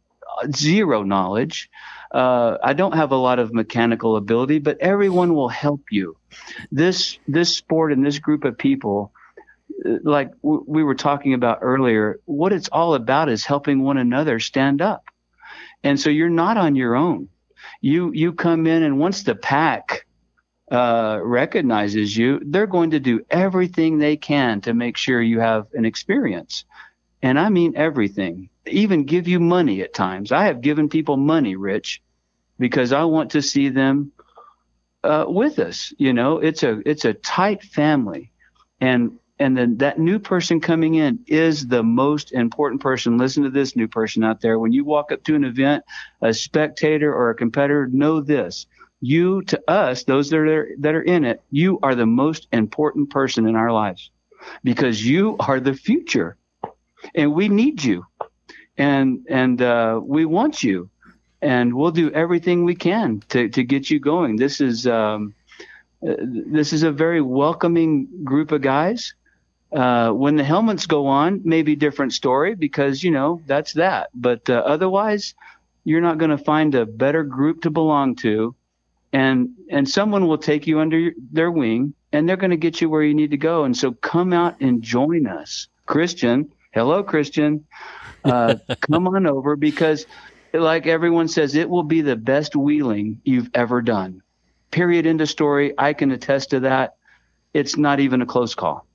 [0.55, 1.69] zero knowledge.
[2.11, 6.17] Uh, I don't have a lot of mechanical ability, but everyone will help you.
[6.71, 9.11] This this sport and this group of people,
[9.85, 13.97] uh, like w- we were talking about earlier, what it's all about is helping one
[13.97, 15.03] another stand up.
[15.83, 17.29] And so you're not on your own.
[17.81, 20.05] You you come in, and once the pack
[20.71, 25.67] uh, recognizes you, they're going to do everything they can to make sure you have
[25.73, 26.65] an experience.
[27.21, 30.31] And I mean everything, even give you money at times.
[30.31, 32.01] I have given people money, Rich,
[32.59, 34.11] because I want to see them
[35.03, 35.93] uh, with us.
[35.97, 38.31] You know, it's a it's a tight family,
[38.79, 43.17] and and then that new person coming in is the most important person.
[43.17, 44.59] Listen to this new person out there.
[44.59, 45.83] When you walk up to an event,
[46.21, 48.67] a spectator or a competitor, know this:
[49.01, 53.09] you to us, those that are that are in it, you are the most important
[53.09, 54.11] person in our lives
[54.63, 56.37] because you are the future,
[57.15, 58.05] and we need you,
[58.77, 60.89] and and uh, we want you,
[61.41, 64.35] and we'll do everything we can to to get you going.
[64.35, 65.33] This is um,
[66.07, 69.13] uh, this is a very welcoming group of guys.
[69.71, 74.09] Uh, when the helmets go on, maybe different story because you know that's that.
[74.15, 75.35] But uh, otherwise,
[75.83, 78.55] you're not going to find a better group to belong to
[79.13, 82.89] and and someone will take you under their wing and they're going to get you
[82.89, 83.63] where you need to go.
[83.63, 85.67] And so come out and join us.
[85.85, 87.65] Christian hello christian.
[88.23, 90.05] Uh, come on over because
[90.53, 94.21] like everyone says it will be the best wheeling you've ever done.
[94.71, 95.05] Period.
[95.05, 95.73] End of story.
[95.77, 96.95] I can attest to that.
[97.53, 98.85] It's not even a close call.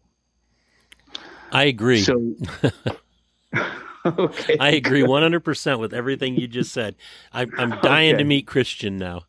[1.51, 2.03] I agree.
[2.03, 2.35] So
[4.07, 4.57] okay.
[4.59, 6.97] I agree 100% with everything you just said.
[7.33, 8.19] I, i'm dying okay.
[8.19, 9.23] to meet christian now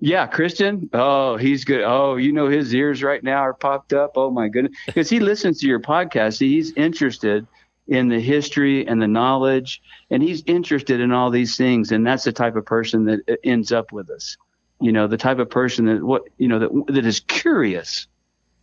[0.00, 0.88] yeah, Christian.
[0.92, 1.82] Oh, he's good.
[1.82, 4.12] Oh, you know his ears right now are popped up.
[4.16, 6.38] Oh my goodness, because he listens to your podcast.
[6.38, 7.46] He's interested
[7.88, 11.92] in the history and the knowledge, and he's interested in all these things.
[11.92, 14.36] And that's the type of person that uh, ends up with us.
[14.80, 18.06] You know, the type of person that what you know that that is curious,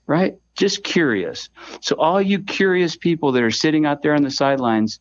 [0.07, 0.36] right?
[0.56, 1.49] Just curious.
[1.81, 4.99] So all you curious people that are sitting out there on the sidelines,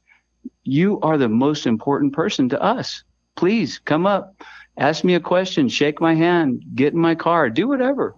[0.62, 3.02] you are the most important person to us.
[3.34, 4.42] Please come up,
[4.78, 8.14] ask me a question, shake my hand, get in my car, do whatever,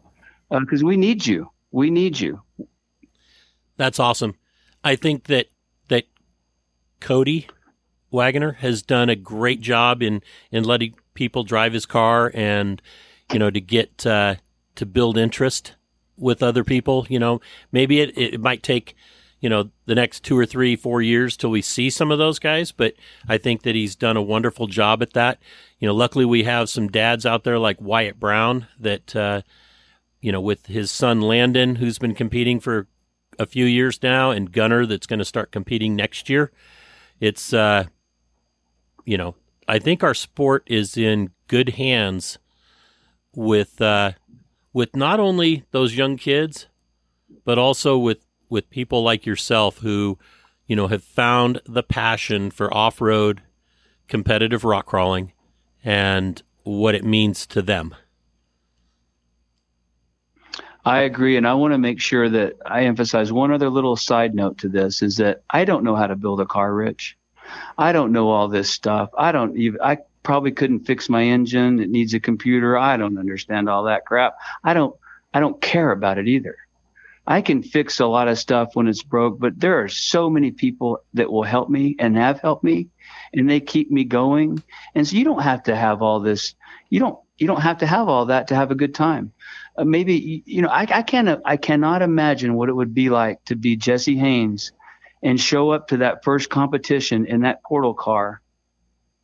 [0.51, 1.51] because uh, we need you.
[1.73, 2.43] We need you.
[3.77, 4.37] That's awesome.
[4.85, 5.47] I think that
[5.89, 6.05] that
[7.01, 7.49] Cody
[8.11, 12.83] Waggoner has done a great job in in letting people drive his car and
[13.33, 14.37] you know to get uh,
[14.75, 15.75] to build interest
[16.17, 17.07] with other people.
[17.09, 17.41] You know,
[17.73, 18.95] maybe it, it might take
[19.41, 22.39] you know the next two or three four years till we see some of those
[22.39, 22.95] guys but
[23.29, 25.39] i think that he's done a wonderful job at that.
[25.79, 29.43] You know luckily we have some dads out there like wyatt brown that uh,
[30.21, 32.87] you know with his son landon who's been competing for
[33.39, 36.53] a few years now and gunner that's going to start competing next year.
[37.21, 37.85] It's uh
[39.05, 39.35] you know,
[39.67, 42.39] I think our sport is in good hands
[43.35, 44.13] with uh,
[44.73, 46.67] with not only those young kids,
[47.45, 50.19] but also with with people like yourself who,
[50.67, 53.43] you know, have found the passion for off road
[54.09, 55.33] competitive rock crawling
[55.85, 57.95] and what it means to them.
[60.85, 61.37] I agree.
[61.37, 64.69] And I want to make sure that I emphasize one other little side note to
[64.69, 67.17] this is that I don't know how to build a car, Rich.
[67.77, 69.11] I don't know all this stuff.
[69.17, 71.81] I don't even, I probably couldn't fix my engine.
[71.81, 72.79] It needs a computer.
[72.79, 74.37] I don't understand all that crap.
[74.65, 74.95] I don't,
[75.35, 76.57] I don't care about it either.
[77.31, 80.51] I can fix a lot of stuff when it's broke, but there are so many
[80.51, 82.89] people that will help me and have helped me
[83.33, 84.61] and they keep me going.
[84.97, 86.57] And so you don't have to have all this.
[86.89, 89.33] You don't, you don't have to have all that to have a good time.
[89.79, 93.45] Uh, maybe, you know, I, I can't, I cannot imagine what it would be like
[93.45, 94.73] to be Jesse Haines
[95.23, 98.43] and show up to that first competition in that portal car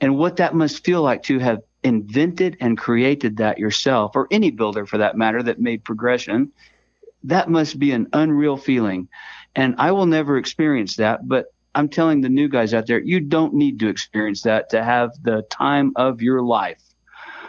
[0.00, 4.52] and what that must feel like to have invented and created that yourself or any
[4.52, 6.52] builder for that matter that made progression
[7.26, 9.08] that must be an unreal feeling
[9.54, 13.20] and i will never experience that but i'm telling the new guys out there you
[13.20, 16.82] don't need to experience that to have the time of your life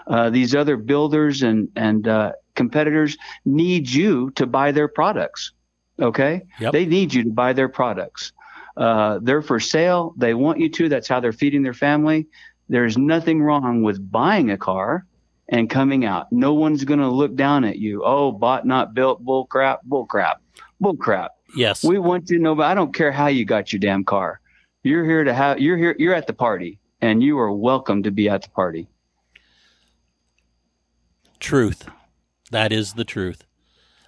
[0.08, 5.52] uh, these other builders and and uh, competitors need you to buy their products
[5.99, 6.74] okay yep.
[6.74, 8.32] they need you to buy their products
[8.78, 10.14] uh, they're for sale.
[10.18, 10.88] They want you to.
[10.88, 12.28] That's how they're feeding their family.
[12.70, 15.06] There's nothing wrong with buying a car
[15.49, 16.32] and coming out.
[16.32, 18.03] No one's going to look down at you.
[18.03, 20.41] Oh, bought, not built, bull crap, bull crap,
[20.80, 21.32] bull crap.
[21.56, 21.84] Yes.
[21.84, 24.41] We want you to know, but I don't care how you got your damn car.
[24.84, 28.11] You're here to have, you're here, you're at the party and you are welcome to
[28.11, 28.88] be at the party.
[31.40, 31.88] Truth.
[32.52, 33.44] That is the truth.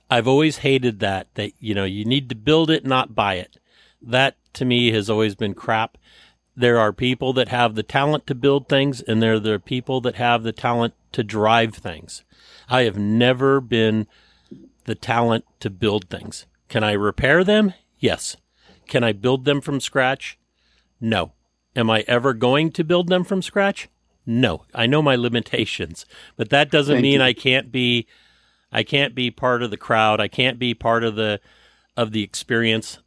[0.09, 3.57] I've always hated that, that, you know, you need to build it, not buy it.
[4.01, 5.97] That to me has always been crap.
[6.55, 10.01] There are people that have the talent to build things, and there are the people
[10.01, 12.23] that have the talent to drive things.
[12.69, 14.07] I have never been
[14.85, 16.45] the talent to build things.
[16.67, 17.73] Can I repair them?
[17.97, 18.37] Yes.
[18.87, 20.37] Can I build them from scratch?
[21.01, 21.33] No.
[21.75, 23.89] Am I ever going to build them from scratch?
[24.25, 24.65] No.
[24.73, 26.05] I know my limitations,
[26.35, 27.25] but that doesn't Thank mean you.
[27.25, 28.07] I can't be
[28.71, 30.21] I can't be part of the crowd.
[30.21, 31.39] I can't be part of the
[31.97, 32.99] of the experience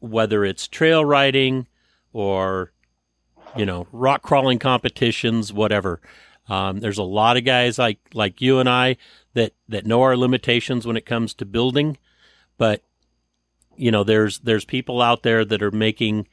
[0.00, 1.66] whether it's trail riding
[2.12, 2.72] or
[3.56, 6.00] you know rock crawling competitions, whatever.
[6.48, 8.96] Um, there's a lot of guys like like you and I
[9.34, 11.98] that that know our limitations when it comes to building,
[12.56, 12.82] but
[13.76, 16.28] you know there's there's people out there that are making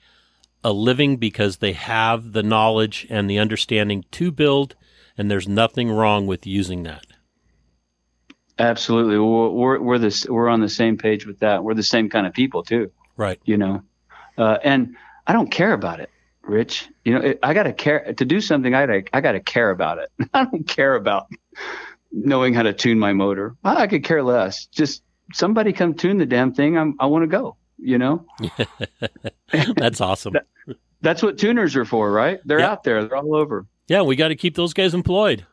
[0.64, 4.76] a living because they have the knowledge and the understanding to build,
[5.18, 7.06] and there's nothing wrong with using that.
[8.60, 11.64] Absolutely, we're we're, we're this we're on the same page with that.
[11.64, 12.92] We're the same kind of people too.
[13.18, 13.40] Right.
[13.46, 13.84] You know,
[14.38, 14.96] uh, and
[15.26, 16.10] I don't care about it,
[16.44, 16.90] Rich.
[17.06, 18.74] You know, it, I got to care to do something.
[18.76, 20.12] I gotta, I got to care about it.
[20.34, 21.28] I don't care about
[22.12, 23.56] knowing how to tune my motor.
[23.64, 24.66] I could care less.
[24.68, 25.04] Just
[25.34, 26.78] somebody come tune the damn thing.
[26.78, 27.56] I'm, I want to go.
[27.80, 28.26] You know.
[29.76, 30.34] that's awesome.
[30.34, 32.40] that, that's what tuners are for, right?
[32.46, 32.70] They're yep.
[32.70, 33.04] out there.
[33.06, 33.66] They're all over.
[33.88, 35.46] Yeah, we got to keep those guys employed.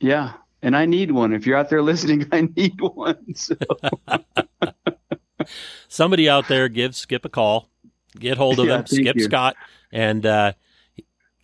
[0.00, 0.32] Yeah,
[0.62, 1.32] and I need one.
[1.32, 3.34] If you're out there listening, I need one.
[3.34, 3.54] So.
[5.88, 7.68] somebody out there give Skip a call,
[8.18, 9.24] get hold of yeah, him, Skip you.
[9.24, 9.56] Scott,
[9.92, 10.52] and uh,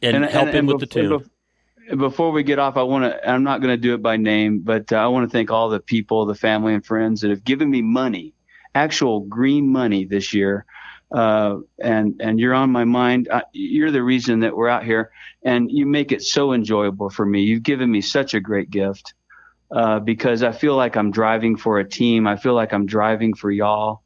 [0.03, 1.99] and, and help and, him and with before, the tune.
[1.99, 3.29] Before we get off, I want to.
[3.29, 5.69] I'm not going to do it by name, but uh, I want to thank all
[5.69, 8.35] the people, the family and friends that have given me money,
[8.75, 10.67] actual green money this year.
[11.11, 13.29] Uh, and and you're on my mind.
[13.31, 15.11] Uh, you're the reason that we're out here,
[15.43, 17.43] and you make it so enjoyable for me.
[17.43, 19.15] You've given me such a great gift
[19.71, 22.27] uh, because I feel like I'm driving for a team.
[22.27, 24.03] I feel like I'm driving for y'all.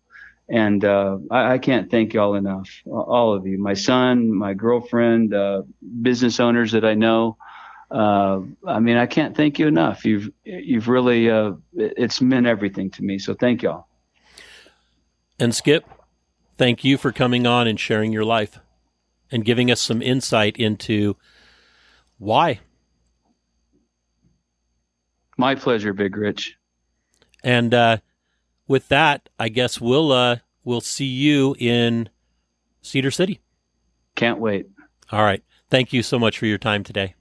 [0.53, 5.33] And uh, I, I, can't thank y'all enough, all of you, my son, my girlfriend,
[5.33, 5.63] uh,
[6.03, 7.39] business owners that I know.
[7.91, 10.05] uh, I mean, I can't thank you enough.
[10.05, 13.19] You've you've really uh, it's meant everything to me.
[13.19, 13.87] So thank y'all.
[15.39, 15.89] And Skip,
[16.59, 18.59] thank you for coming on and sharing your life
[19.31, 21.17] and giving us some insight into
[22.19, 22.61] why.
[25.39, 26.59] My pleasure, Big Rich.
[27.43, 27.97] And uh,
[28.73, 32.09] with that, I guess we'll uh, we'll see you in
[32.81, 33.39] Cedar City.
[34.17, 34.67] Can't wait.
[35.13, 35.45] All right.
[35.71, 37.15] Thank you so much for your time today.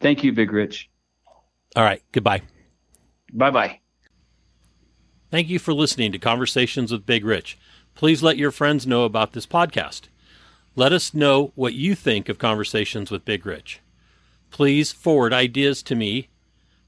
[0.00, 0.90] Thank you, Big Rich.
[1.76, 2.02] All right.
[2.10, 2.42] Goodbye.
[3.32, 3.80] Bye bye.
[5.30, 7.56] Thank you for listening to Conversations with Big Rich.
[7.94, 10.02] Please let your friends know about this podcast.
[10.74, 13.80] Let us know what you think of Conversations with Big Rich.
[14.50, 16.28] Please forward ideas to me,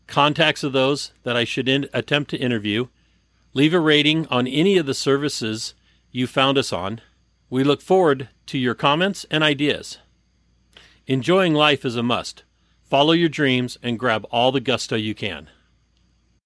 [0.08, 2.88] contacts of those that I should in- attempt to interview.
[3.56, 5.72] Leave a rating on any of the services
[6.12, 7.00] you found us on.
[7.48, 9.96] We look forward to your comments and ideas.
[11.06, 12.42] Enjoying life is a must.
[12.82, 15.48] Follow your dreams and grab all the gusto you can.